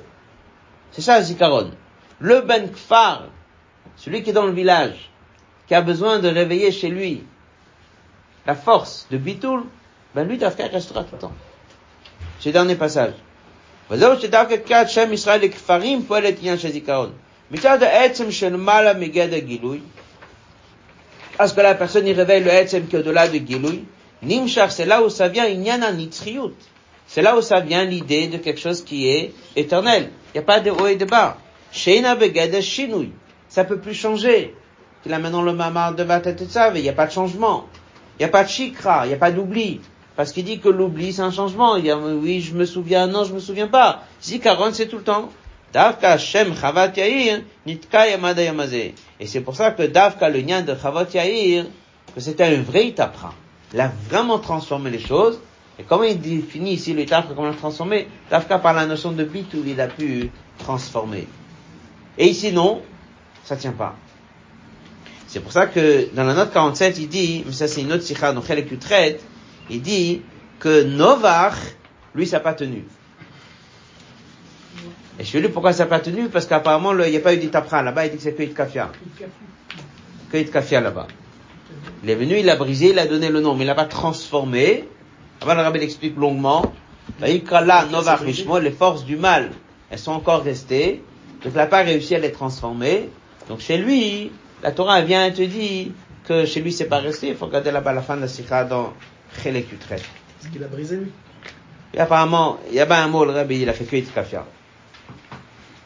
C'est 0.92 1.02
ça, 1.02 1.22
Zikaron. 1.22 1.72
Le 2.20 2.42
Ben 2.42 2.72
Kfar, 2.72 3.28
celui 3.98 4.24
qui 4.24 4.30
est 4.30 4.34
dans 4.34 4.46
le 4.46 4.54
village, 4.54 5.10
qui 5.68 5.76
a 5.76 5.82
besoin 5.82 6.20
de 6.20 6.30
réveiller 6.30 6.72
chez 6.72 6.90
lui 6.90 7.24
la 8.46 8.56
force 8.56 9.08
de 9.10 9.18
Bitoul, 9.18 9.64
ben 10.14 10.28
lui, 10.28 10.38
Dafka 10.38 10.68
restera 10.68 11.04
tout 11.04 11.16
le 11.16 11.20
temps. 11.20 11.34
C'est 12.40 12.50
le 12.50 12.54
dernier 12.54 12.76
passage. 12.76 13.14
Parce 21.38 21.54
que 21.54 21.62
la 21.62 21.76
personne 21.76 22.08
y 22.08 22.14
réveille 22.14 22.44
le 22.44 22.50
Etzem 22.50 22.88
qui 22.88 22.96
est 22.96 23.00
au-delà 23.00 23.28
de 23.28 23.38
Gilouy, 23.38 23.84
Nimshach, 24.24 24.72
c'est 24.72 24.86
là 24.86 25.04
où 25.04 25.10
ça 25.10 25.28
vient, 25.28 25.46
Inyana 25.46 25.92
Nitzriut. 25.92 26.56
C'est 27.08 27.22
là 27.22 27.38
où 27.38 27.42
ça 27.42 27.60
vient 27.60 27.84
l'idée 27.84 28.28
de 28.28 28.38
quelque 28.38 28.60
chose 28.60 28.84
qui 28.84 29.08
est 29.08 29.34
éternel. 29.56 30.10
Il 30.34 30.38
n'y 30.38 30.40
a 30.40 30.44
pas 30.44 30.60
de 30.60 30.72
haut 30.72 30.88
et 30.88 30.96
de 30.96 31.06
bas. 31.06 31.38
Sheina 31.72 32.16
Begede 32.16 32.62
Shinui. 32.62 33.12
Ça 33.50 33.64
peut 33.64 33.78
plus 33.78 33.94
changer 33.94 34.56
qu'il 35.04 35.14
a 35.14 35.20
maintenant 35.20 35.44
le 35.44 35.54
mamar 35.54 35.94
de 35.94 36.04
Vatetetzav, 36.04 36.78
il 36.78 36.84
n'y 36.84 36.90
a 36.90 36.94
pas 36.94 37.06
de 37.06 37.12
changement. 37.12 37.68
Il 38.18 38.24
n'y 38.24 38.26
a 38.26 38.30
pas 38.30 38.44
de 38.44 38.50
chikra, 38.50 39.06
il 39.06 39.10
n'y 39.10 39.14
a 39.14 39.18
pas 39.18 39.32
d'oubli. 39.32 39.82
Parce 40.16 40.32
qu'il 40.32 40.46
dit 40.46 40.60
que 40.60 40.70
l'oubli, 40.70 41.14
c'est 41.14 41.22
un 41.22 41.32
changement. 41.32 41.76
Il 41.76 41.84
dit, 41.84 41.92
oui, 41.92 42.42
je 42.42 42.56
me 42.56 42.66
souviens, 42.66 43.06
non, 43.06 43.26
je 43.26 43.34
me 43.34 43.40
souviens 43.40 43.68
pas. 43.68 44.04
Zikaron, 44.24 44.72
c'est 44.74 44.88
tout 44.88 44.98
le 44.98 45.04
temps. 45.04 45.30
Davka 45.76 46.18
Shem 46.18 46.56
Chavat 46.56 46.96
Yair, 46.96 47.42
Nitka 47.66 48.08
Yamada 48.08 48.42
Yamaze. 48.42 48.94
Et 49.20 49.26
c'est 49.26 49.42
pour 49.42 49.58
ça 49.58 49.72
que 49.72 49.84
Davka, 49.84 50.30
le 50.30 50.40
nyan 50.40 50.62
de 50.62 50.74
Chavat 50.74 51.08
Yair, 51.14 51.66
que 52.14 52.22
c'était 52.22 52.46
un 52.46 52.62
vrai 52.62 52.88
Itapra. 52.88 53.34
Il 53.74 53.82
a 53.82 53.92
vraiment 54.10 54.40
transformé 54.40 54.90
les 54.90 55.00
choses. 55.00 55.38
Et 55.78 55.84
comment 55.84 56.04
il 56.04 56.22
définit 56.22 56.76
ici 56.76 56.94
le 56.94 57.04
comment 57.04 57.50
il 57.50 57.54
a 57.54 57.58
transformé? 57.58 58.08
Davka 58.32 58.60
par 58.60 58.74
la 58.74 58.86
notion 58.86 59.12
de 59.12 59.26
bit 59.26 59.48
il 59.54 59.82
a 59.82 59.88
pu 59.88 60.32
transformer. 60.60 61.28
Et 62.18 62.28
ici, 62.28 62.54
non, 62.54 62.82
ça 63.44 63.58
tient 63.58 63.74
pas. 63.74 63.98
C'est 65.28 65.42
pour 65.42 65.52
ça 65.52 65.68
que 65.68 66.08
dans 66.16 66.24
la 66.24 66.36
note 66.36 66.54
47, 66.54 67.00
il 67.00 67.10
dit, 67.10 67.44
mais 67.46 67.52
ça 67.52 67.68
c'est 67.68 67.82
une 67.82 67.92
autre 67.92 68.04
sikha 68.04 68.32
donc 68.32 68.46
elle 68.50 68.66
traite, 68.78 69.22
il 69.70 69.82
dit 69.82 70.22
que 70.58 70.84
Novar, 70.84 71.54
lui, 72.14 72.26
ça 72.26 72.38
n'a 72.38 72.44
pas 72.44 72.54
tenu. 72.54 72.86
Et 75.20 75.24
je 75.24 75.38
lui 75.38 75.50
pourquoi 75.50 75.74
ça 75.74 75.84
n'a 75.84 75.90
pas 75.90 76.00
tenu 76.00 76.28
Parce 76.28 76.46
qu'apparemment, 76.46 76.94
il 76.94 77.12
n'y 77.12 77.18
a 77.18 77.22
pas 77.22 77.34
eu 77.34 77.38
d'itapra 77.38 77.82
là-bas, 77.82 78.06
il 78.06 78.12
dit 78.12 78.18
que 78.18 78.24
c'est 78.24 78.34
que 78.34 78.44
kafia. 78.44 78.92
Que 80.32 80.44
kafia 80.44 80.82
là-bas. 80.82 81.08
Il 82.04 82.10
est 82.10 82.16
venu, 82.16 82.38
il 82.38 82.50
a 82.50 82.56
brisé, 82.56 82.90
il 82.90 83.00
a 83.00 83.08
donné 83.08 83.30
le 83.30 83.42
nom, 83.42 83.56
mais 83.56 83.64
il 83.64 83.68
n'a 83.68 83.76
pas 83.76 83.86
transformé. 83.86 84.88
Avant, 85.42 85.56
le 85.56 85.62
rabbi 85.62 85.80
l'explique 85.80 86.18
longuement. 86.18 86.74
Vaikrala 87.20 87.86
Novach 87.86 88.22
Mishmo, 88.22 88.60
les 88.60 88.72
forces 88.72 89.06
du 89.06 89.16
mal, 89.16 89.52
elles 89.90 90.00
sont 90.00 90.12
encore 90.12 90.44
restées, 90.44 91.04
donc 91.44 91.54
il 91.54 91.58
n'a 91.58 91.68
pas 91.68 91.84
réussi 91.84 92.16
à 92.16 92.20
les 92.20 92.32
transformer. 92.32 93.10
Donc 93.48 93.60
chez 93.60 93.78
lui, 93.78 94.32
la 94.64 94.72
Torah 94.72 95.02
vient 95.02 95.26
et 95.26 95.34
te 95.34 95.44
dit 95.44 95.92
que 96.28 96.46
chez 96.46 96.62
lui 96.62 96.74
c'est 96.74 96.86
pas 96.86 96.98
resté, 96.98 97.30
il 97.30 97.36
faut 97.36 97.46
regarder 97.46 97.72
là-bas 97.72 97.94
la 97.94 98.02
fin 98.02 98.16
de 98.16 98.22
la 98.22 98.28
sikha 98.28 98.64
dans 98.64 98.94
Chelek 99.44 99.72
Utret. 99.72 100.02
Parce 100.40 100.52
qu'il 100.52 100.64
a 100.64 100.68
brisé 100.68 100.98
lui? 100.98 101.12
Et 101.94 102.00
apparemment, 102.00 102.58
il 102.70 102.76
y 102.76 102.80
a 102.80 102.86
pas 102.86 103.02
un 103.02 103.08
mot, 103.08 103.24
le 103.24 103.32
rabbi, 103.32 103.62
il 103.62 103.70
a 103.70 103.74
fait 103.74 103.86
que 103.86 103.96
Itkafia. 103.96 104.46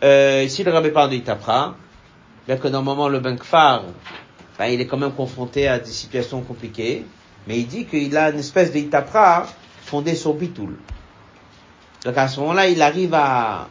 Euh, 0.02 0.44
ici, 0.46 0.64
le 0.64 0.72
rabbi 0.72 0.92
parle 0.92 1.10
de 1.10 1.16
Itapra, 1.16 1.76
bien 2.48 2.58
que 2.58 2.68
normalement 2.68 3.10
le 3.10 3.20
Benkfar, 3.20 3.84
ben, 4.58 4.66
il 4.68 4.80
est 4.80 4.88
quand 4.88 4.98
même 4.98 5.12
confronté 5.12 5.68
à 5.68 5.80
des 5.80 5.92
situations 5.92 6.42
compliquées, 6.42 7.06
mais 7.48 7.60
il 7.60 7.68
dit 7.68 7.86
qu'il 7.86 8.16
a 8.16 8.30
une 8.30 8.40
espèce 8.40 8.72
de 8.72 8.78
Itapra 8.78 9.46
fondée 9.84 10.16
sur 10.16 10.34
Bitoul. 10.34 10.76
Donc 12.06 12.18
à 12.18 12.28
ce 12.28 12.40
moment-là, 12.40 12.68
il 12.70 12.82
arrive 12.82 13.14
à, 13.14 13.68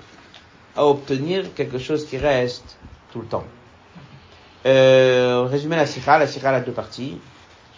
à 0.77 0.85
obtenir 0.87 1.55
quelque 1.55 1.79
chose 1.79 2.07
qui 2.07 2.19
reste 2.19 2.77
tout 3.13 3.21
le 3.21 3.27
temps. 3.27 3.45
Euh, 4.67 5.47
résumer 5.51 5.77
la 5.77 5.87
sikha, 5.87 6.19
la 6.19 6.27
sikha 6.27 6.51
a 6.51 6.61
deux 6.61 6.73
parties. 6.73 7.17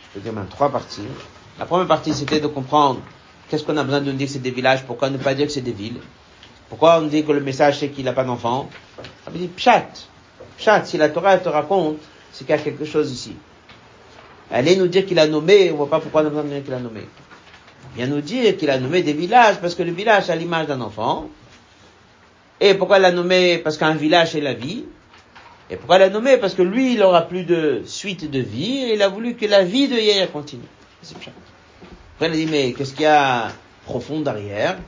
Je 0.02 0.08
peux 0.14 0.20
dire 0.20 0.32
même 0.32 0.48
trois 0.48 0.70
parties. 0.70 1.06
La 1.58 1.66
première 1.66 1.86
partie, 1.86 2.12
c'était 2.14 2.40
de 2.40 2.48
comprendre 2.48 3.00
qu'est-ce 3.48 3.62
qu'on 3.62 3.76
a 3.76 3.84
besoin 3.84 4.00
de 4.00 4.10
dire 4.12 4.26
que 4.26 4.32
c'est 4.32 4.38
des 4.40 4.50
villages, 4.50 4.84
pourquoi 4.84 5.10
ne 5.10 5.18
pas 5.18 5.34
dire 5.34 5.46
que 5.46 5.52
c'est 5.52 5.60
des 5.60 5.72
villes? 5.72 6.00
Pourquoi 6.70 7.00
on 7.00 7.06
dit 7.06 7.24
que 7.24 7.32
le 7.32 7.40
message 7.40 7.80
c'est 7.80 7.88
qu'il 7.88 8.04
n'a 8.04 8.12
pas 8.12 8.24
d'enfant? 8.24 8.70
On 9.26 9.30
dit 9.32 9.48
pshat. 9.48 9.88
Pshat, 10.56 10.84
si 10.84 10.96
la 10.96 11.08
Torah 11.08 11.36
te 11.36 11.48
raconte, 11.48 11.98
c'est 12.32 12.46
qu'il 12.46 12.54
y 12.54 12.58
a 12.58 12.62
quelque 12.62 12.84
chose 12.84 13.12
ici. 13.12 13.34
Allez 14.52 14.76
nous 14.76 14.86
dire 14.86 15.04
qu'il 15.04 15.18
a 15.18 15.26
nommé, 15.26 15.70
on 15.72 15.76
voit 15.76 15.90
pas 15.90 16.00
pourquoi 16.00 16.22
on 16.22 16.38
a 16.38 16.42
dire 16.44 16.64
qu'il 16.64 16.72
a 16.72 16.78
nommé. 16.78 17.02
Viens 17.96 18.06
nous 18.06 18.20
dire 18.20 18.56
qu'il 18.56 18.70
a 18.70 18.78
nommé 18.78 19.02
des 19.02 19.12
villages, 19.12 19.60
parce 19.60 19.74
que 19.74 19.82
le 19.82 19.90
village 19.90 20.30
a 20.30 20.36
l'image 20.36 20.68
d'un 20.68 20.80
enfant. 20.80 21.28
Et 22.60 22.74
pourquoi 22.74 22.98
il 22.98 23.02
l'a 23.02 23.12
nommé? 23.12 23.58
Parce 23.58 23.76
qu'un 23.76 23.94
village 23.94 24.32
c'est 24.32 24.40
la 24.40 24.54
vie. 24.54 24.84
Et 25.70 25.76
pourquoi 25.76 25.96
il 25.96 26.00
l'a 26.00 26.10
nommé? 26.10 26.36
Parce 26.36 26.54
que 26.54 26.62
lui, 26.62 26.94
il 26.94 27.02
aura 27.02 27.22
plus 27.22 27.44
de 27.44 27.82
suite 27.84 28.30
de 28.30 28.38
vie, 28.38 28.84
et 28.84 28.94
il 28.94 29.02
a 29.02 29.08
voulu 29.08 29.34
que 29.34 29.46
la 29.46 29.64
vie 29.64 29.88
de 29.88 29.96
Yair 29.96 30.30
continue. 30.30 30.62
C'est. 31.02 31.16
Après, 31.16 32.28
il 32.28 32.32
a 32.32 32.36
dit, 32.36 32.46
mais 32.46 32.72
qu'est-ce 32.74 32.92
qu'il 32.92 33.02
y 33.02 33.06
a 33.06 33.48
profond 33.86 34.20
derrière? 34.20 34.78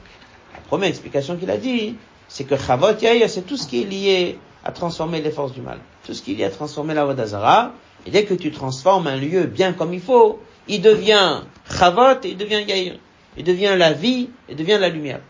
Première 0.72 0.88
explication 0.88 1.36
qu'il 1.36 1.50
a 1.50 1.58
dit, 1.58 1.96
c'est 2.28 2.44
que 2.44 2.56
Chavot 2.56 2.98
Yair, 2.98 3.28
c'est 3.28 3.42
tout 3.42 3.58
ce 3.58 3.66
qui 3.66 3.82
est 3.82 3.84
lié 3.84 4.38
à 4.64 4.72
transformer 4.72 5.20
les 5.20 5.30
forces 5.30 5.52
du 5.52 5.60
mal. 5.60 5.78
Tout 6.06 6.14
ce 6.14 6.22
qui 6.22 6.32
est 6.32 6.36
lié 6.36 6.44
à 6.44 6.50
transformer 6.50 6.94
la 6.94 7.04
Vodazara. 7.04 7.72
Et 8.06 8.10
dès 8.10 8.24
que 8.24 8.32
tu 8.32 8.50
transformes 8.50 9.06
un 9.06 9.18
lieu 9.18 9.44
bien 9.44 9.74
comme 9.74 9.92
il 9.92 10.00
faut, 10.00 10.40
il 10.68 10.80
devient 10.80 11.42
Chavot 11.70 12.18
et 12.24 12.30
il 12.30 12.38
devient 12.38 12.62
Yair. 12.66 12.94
Il 13.36 13.44
devient 13.44 13.74
la 13.76 13.92
vie 13.92 14.30
et 14.48 14.54
devient 14.54 14.78
la 14.80 14.88
lumière. 14.88 15.20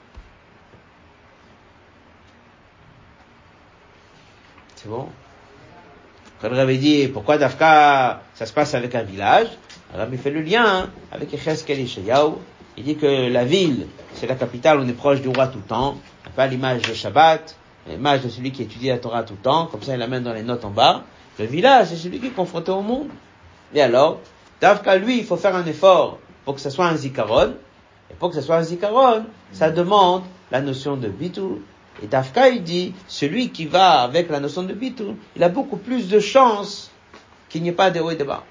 C'est 4.77 4.89
bon? 4.89 5.09
Quand 6.41 6.51
le 6.51 6.57
Rabbi 6.57 6.79
dit, 6.79 7.09
pourquoi 7.09 7.39
Dafka, 7.39 8.23
ça 8.35 8.47
se 8.47 8.53
passe 8.53 8.75
avec 8.75 8.95
un 8.95 9.03
village? 9.03 9.49
Le 9.93 9.99
Rabbi 9.99 10.19
fait 10.19 10.31
le 10.31 10.43
lien 10.43 10.89
avec 11.11 11.35
Echeskel 11.35 11.81
et 11.81 11.87
Sheyahu. 11.89 12.35
Il 12.77 12.85
dit 12.85 12.97
que 12.97 13.31
la 13.31 13.45
ville, 13.45 13.87
c'est 14.15 14.27
la 14.27 14.35
capitale, 14.35 14.79
on 14.81 14.89
est 14.89 14.95
proche 14.95 15.21
du 15.21 15.29
roi 15.29 15.47
tout 15.49 15.59
le 15.59 15.65
temps. 15.65 15.97
Pas 16.37 16.47
l'image 16.47 16.83
de 16.83 16.95
Shabbat, 16.95 17.55
l'image 17.87 18.23
de 18.23 18.29
celui 18.29 18.53
qui 18.53 18.63
étudie 18.63 18.89
la 18.89 18.99
Torah 18.99 19.23
tout 19.25 19.35
le 19.35 19.43
temps, 19.43 19.67
comme 19.67 19.83
ça 19.83 19.93
il 19.93 19.99
l'amène 19.99 20.23
dans 20.23 20.33
les 20.33 20.43
notes 20.43 20.65
en 20.65 20.71
bas. 20.71 21.05
Le 21.39 21.45
village, 21.45 21.89
c'est 21.89 21.97
celui 21.97 22.21
qui 22.21 22.29
est 22.29 22.31
confronté 22.31 22.71
au 22.71 22.81
monde. 22.81 23.09
Et 23.75 23.83
alors, 23.83 24.21
Dafka, 24.61 24.97
lui, 24.97 25.19
il 25.19 25.25
faut 25.25 25.37
faire 25.37 25.57
un 25.57 25.65
effort 25.67 26.19
pour 26.45 26.55
que 26.55 26.61
ce 26.61 26.71
soit 26.71 26.87
un 26.87 26.97
zikaron. 26.97 27.55
Et 28.11 28.15
pour 28.15 28.31
que 28.31 28.35
ce 28.35 28.41
soit 28.43 28.57
un 28.57 28.63
zikaron, 28.63 29.25
ça 29.53 29.71
demande 29.71 30.23
la 30.51 30.61
notion 30.61 30.97
de 30.97 31.09
bitou. 31.09 31.61
Et 32.03 32.07
Dafka, 32.07 32.49
il 32.49 32.63
dit, 32.63 32.95
celui 33.09 33.51
qui 33.51 33.67
va 33.67 34.01
avec 34.01 34.31
la 34.31 34.41
notion 34.41 34.63
de 34.63 34.73
bitou, 34.73 35.17
il 35.37 35.43
a 35.43 35.49
beaucoup 35.49 35.77
plus 35.77 36.09
de 36.09 36.21
chances 36.21 36.91
qu'il 37.49 37.63
n'y 37.63 37.71
ait 37.71 37.73
pas 37.73 37.91
de 37.91 38.01
haut 38.01 38.11
et 38.11 38.17
de 38.17 38.25
bas. 38.25 38.45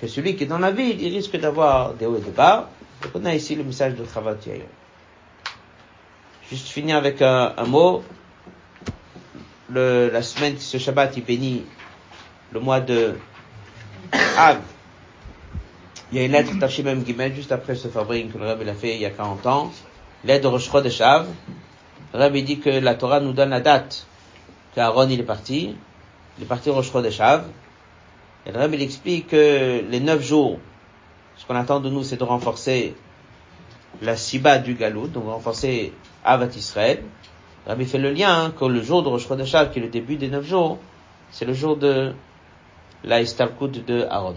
Que 0.00 0.08
celui 0.08 0.34
qui 0.36 0.44
est 0.44 0.46
dans 0.46 0.58
la 0.58 0.70
ville, 0.70 1.00
il 1.00 1.14
risque 1.14 1.38
d'avoir 1.38 1.94
des 1.94 2.06
hauts 2.06 2.16
et 2.16 2.20
des 2.20 2.30
bas. 2.30 2.68
Donc 3.02 3.12
on 3.14 3.24
a 3.24 3.34
ici 3.34 3.54
le 3.56 3.64
message 3.64 3.94
de 3.94 4.04
Chavat 4.06 4.36
Yair. 4.46 4.66
Juste 6.48 6.68
finir 6.68 6.96
avec 6.96 7.20
un, 7.22 7.54
mot. 7.66 8.04
La 9.70 10.22
semaine, 10.22 10.58
ce 10.58 10.76
Shabbat, 10.78 11.16
il 11.16 11.24
bénit 11.24 11.64
le 12.52 12.60
mois 12.60 12.80
de 12.80 13.16
Av. 14.36 14.60
Il 16.12 16.18
y 16.18 16.20
a 16.20 16.26
une 16.26 16.32
lettre 16.32 16.58
Tachimem 16.58 17.06
Gimel 17.06 17.34
juste 17.34 17.52
après 17.52 17.74
ce 17.74 17.88
fabrique 17.88 18.34
que 18.34 18.38
le 18.38 18.46
Rabbi 18.46 18.66
l'a 18.66 18.74
fait 18.74 18.94
il 18.94 19.00
y 19.00 19.06
a 19.06 19.10
40 19.10 19.46
ans. 19.46 19.72
L'aide 20.24 20.42
de 20.42 20.46
Rosh 20.46 20.70
Chodesh 20.70 21.00
Av. 21.00 21.26
Le 22.12 22.18
Rabbi 22.18 22.42
dit 22.42 22.60
que 22.60 22.68
la 22.68 22.94
Torah 22.94 23.20
nous 23.20 23.32
donne 23.32 23.48
la 23.48 23.60
date 23.60 24.06
qu'Aaron 24.74 25.08
il 25.08 25.18
est 25.20 25.24
parti. 25.24 25.74
Il 26.36 26.44
est 26.44 26.46
parti 26.46 26.68
Rosh 26.68 26.92
Chodesh 26.92 27.18
Av. 27.20 27.46
Et 28.44 28.52
le 28.52 28.58
Rabbi 28.58 28.82
explique 28.82 29.28
que 29.28 29.82
les 29.88 30.00
neuf 30.00 30.22
jours, 30.22 30.58
ce 31.42 31.46
qu'on 31.48 31.56
attend 31.56 31.80
de 31.80 31.90
nous, 31.90 32.04
c'est 32.04 32.16
de 32.16 32.22
renforcer 32.22 32.94
la 34.00 34.16
Siba 34.16 34.58
du 34.58 34.74
Galout, 34.74 35.08
donc 35.08 35.24
renforcer 35.24 35.92
Avat 36.24 36.46
Israël. 36.54 37.02
Rabbi 37.66 37.84
fait 37.84 37.98
le 37.98 38.12
lien 38.12 38.44
hein, 38.44 38.52
que 38.56 38.64
le 38.64 38.80
jour 38.80 39.02
de 39.02 39.08
Rosh 39.08 39.28
Av, 39.28 39.72
qui 39.72 39.80
est 39.80 39.82
le 39.82 39.88
début 39.88 40.14
des 40.14 40.28
neuf 40.28 40.46
jours, 40.46 40.78
c'est 41.32 41.44
le 41.44 41.52
jour 41.52 41.76
de 41.76 42.12
la 43.02 43.20
Istalkut 43.20 43.84
de 43.84 44.06
Aaron. 44.08 44.36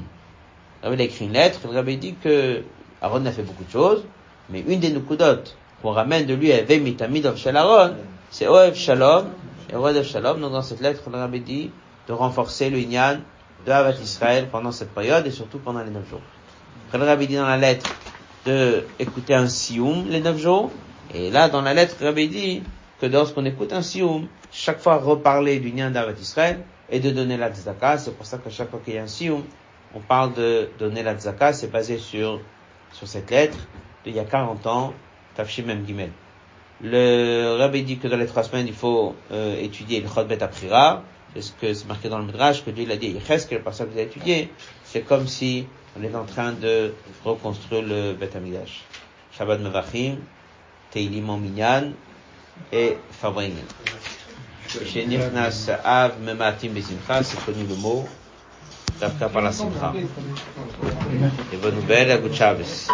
Rabbi 0.81 0.99
a 0.99 1.05
écrit 1.05 1.25
une 1.25 1.33
lettre, 1.33 1.59
le 1.65 1.75
Rabbi 1.75 1.97
dit 1.97 2.15
que 2.15 2.63
Aaron 3.03 3.23
a 3.27 3.31
fait 3.31 3.43
beaucoup 3.43 3.65
de 3.65 3.71
choses, 3.71 4.03
mais 4.49 4.61
une 4.61 4.79
des 4.79 4.89
Nukudot 4.89 5.43
qu'on 5.83 5.91
ramène 5.91 6.25
de 6.25 6.33
lui 6.33 6.51
à 6.53 6.63
Vemitamidov 6.63 7.37
Shel 7.37 7.55
Aaron, 7.55 7.93
c'est 8.31 8.47
Oev 8.47 8.73
Shalom, 8.73 9.27
et 9.71 9.75
Oev 9.75 10.03
Shalom, 10.03 10.41
donc 10.41 10.53
dans 10.53 10.63
cette 10.63 10.81
lettre, 10.81 11.07
le 11.11 11.19
Rabbi 11.19 11.39
dit 11.39 11.69
de 12.07 12.13
renforcer 12.13 12.71
le 12.71 12.79
Inyan 12.79 13.19
de 13.67 13.71
Avat 13.71 13.91
Israël 14.01 14.47
pendant 14.51 14.71
cette 14.71 14.89
période 14.89 15.27
et 15.27 15.31
surtout 15.31 15.59
pendant 15.59 15.83
les 15.83 15.91
neuf 15.91 16.09
jours. 16.09 16.21
Le 16.97 17.03
Rabbi 17.03 17.27
dit 17.27 17.35
dans 17.35 17.45
la 17.45 17.57
lettre 17.57 17.89
de 18.45 18.85
écouter 18.99 19.33
un 19.33 19.47
sioum 19.47 20.07
les 20.09 20.21
neuf 20.21 20.37
jours, 20.37 20.71
et 21.13 21.29
là, 21.29 21.49
dans 21.49 21.61
la 21.61 21.73
lettre, 21.73 21.95
le 21.99 22.07
Rabbi 22.07 22.27
dit 22.27 22.63
que 22.99 23.05
lorsqu'on 23.05 23.45
écoute 23.45 23.73
un 23.73 23.81
sioum, 23.81 24.27
chaque 24.51 24.79
fois 24.79 24.97
reparler 24.97 25.59
du 25.59 25.71
Nyan 25.71 25.91
d'Avat 25.91 26.13
Israël 26.13 26.59
et 26.89 26.99
de 26.99 27.11
donner 27.11 27.37
la 27.37 27.51
tzedaka. 27.51 27.97
C'est 27.97 28.15
pour 28.15 28.25
ça 28.25 28.37
que 28.37 28.49
chaque 28.49 28.69
fois 28.69 28.79
qu'il 28.83 28.95
y 28.95 28.97
a 28.97 29.03
un 29.03 29.07
sioum, 29.07 29.43
on 29.93 29.99
parle 29.99 30.33
de 30.33 30.69
donner 30.79 31.03
la 31.03 31.15
tzedaka. 31.15 31.53
C'est 31.53 31.71
basé 31.71 31.97
sur, 31.97 32.39
sur 32.91 33.07
cette 33.07 33.29
lettre 33.29 33.57
d'il 34.03 34.15
y 34.15 34.19
a 34.19 34.23
40 34.23 34.65
ans, 34.67 34.93
Tafshim 35.35 35.69
M. 35.69 35.83
Gimel. 35.85 36.11
Le 36.81 37.57
Rabbi 37.57 37.83
dit 37.83 37.97
que 37.97 38.07
dans 38.07 38.17
les 38.17 38.27
trois 38.27 38.43
semaines, 38.43 38.67
il 38.67 38.73
faut 38.73 39.15
euh, 39.31 39.61
étudier 39.61 40.01
le 40.01 40.07
Chodbet 40.07 40.41
Aprira. 40.41 41.03
C'est 41.33 41.41
ce 41.41 41.51
que 41.51 41.73
c'est 41.73 41.87
marqué 41.87 42.07
dans 42.07 42.19
le 42.19 42.25
Midrash, 42.25 42.63
que 42.63 42.69
Dieu 42.71 42.83
il 42.83 42.91
a 42.91 42.97
dit, 42.97 43.07
Yechesk, 43.07 43.57
par 43.59 43.73
ça 43.73 43.85
que 43.85 43.89
vous 43.89 43.97
avez 43.97 44.07
étudié. 44.07 44.49
C'est 44.83 45.01
comme 45.01 45.27
si 45.27 45.67
on 45.97 46.03
est 46.03 46.15
en 46.15 46.25
train 46.25 46.51
de 46.51 46.93
reconstruire 47.23 47.81
le 47.81 48.13
Bet 48.13 48.35
Amidash. 48.35 48.83
Shabbat 49.37 49.59
Mevachim, 49.59 50.17
Teilim 50.91 51.25
Minyan 51.39 51.91
et 52.71 52.97
Favringen. 53.11 53.65
Chez 54.67 55.05
Nichnas 55.05 55.69
Av 55.83 56.19
Mematim 56.21 56.69
Besimcha, 56.69 57.23
c'est 57.23 57.43
connu 57.45 57.65
le 57.65 57.75
mot, 57.75 58.05
d'après 58.99 59.29
par 59.29 59.41
la 59.41 59.51
Simcha. 59.51 59.93
Et 61.53 61.57
bonne 61.57 61.75
nouvelle, 61.75 62.11
à 62.11 62.33
Shabbos. 62.33 62.89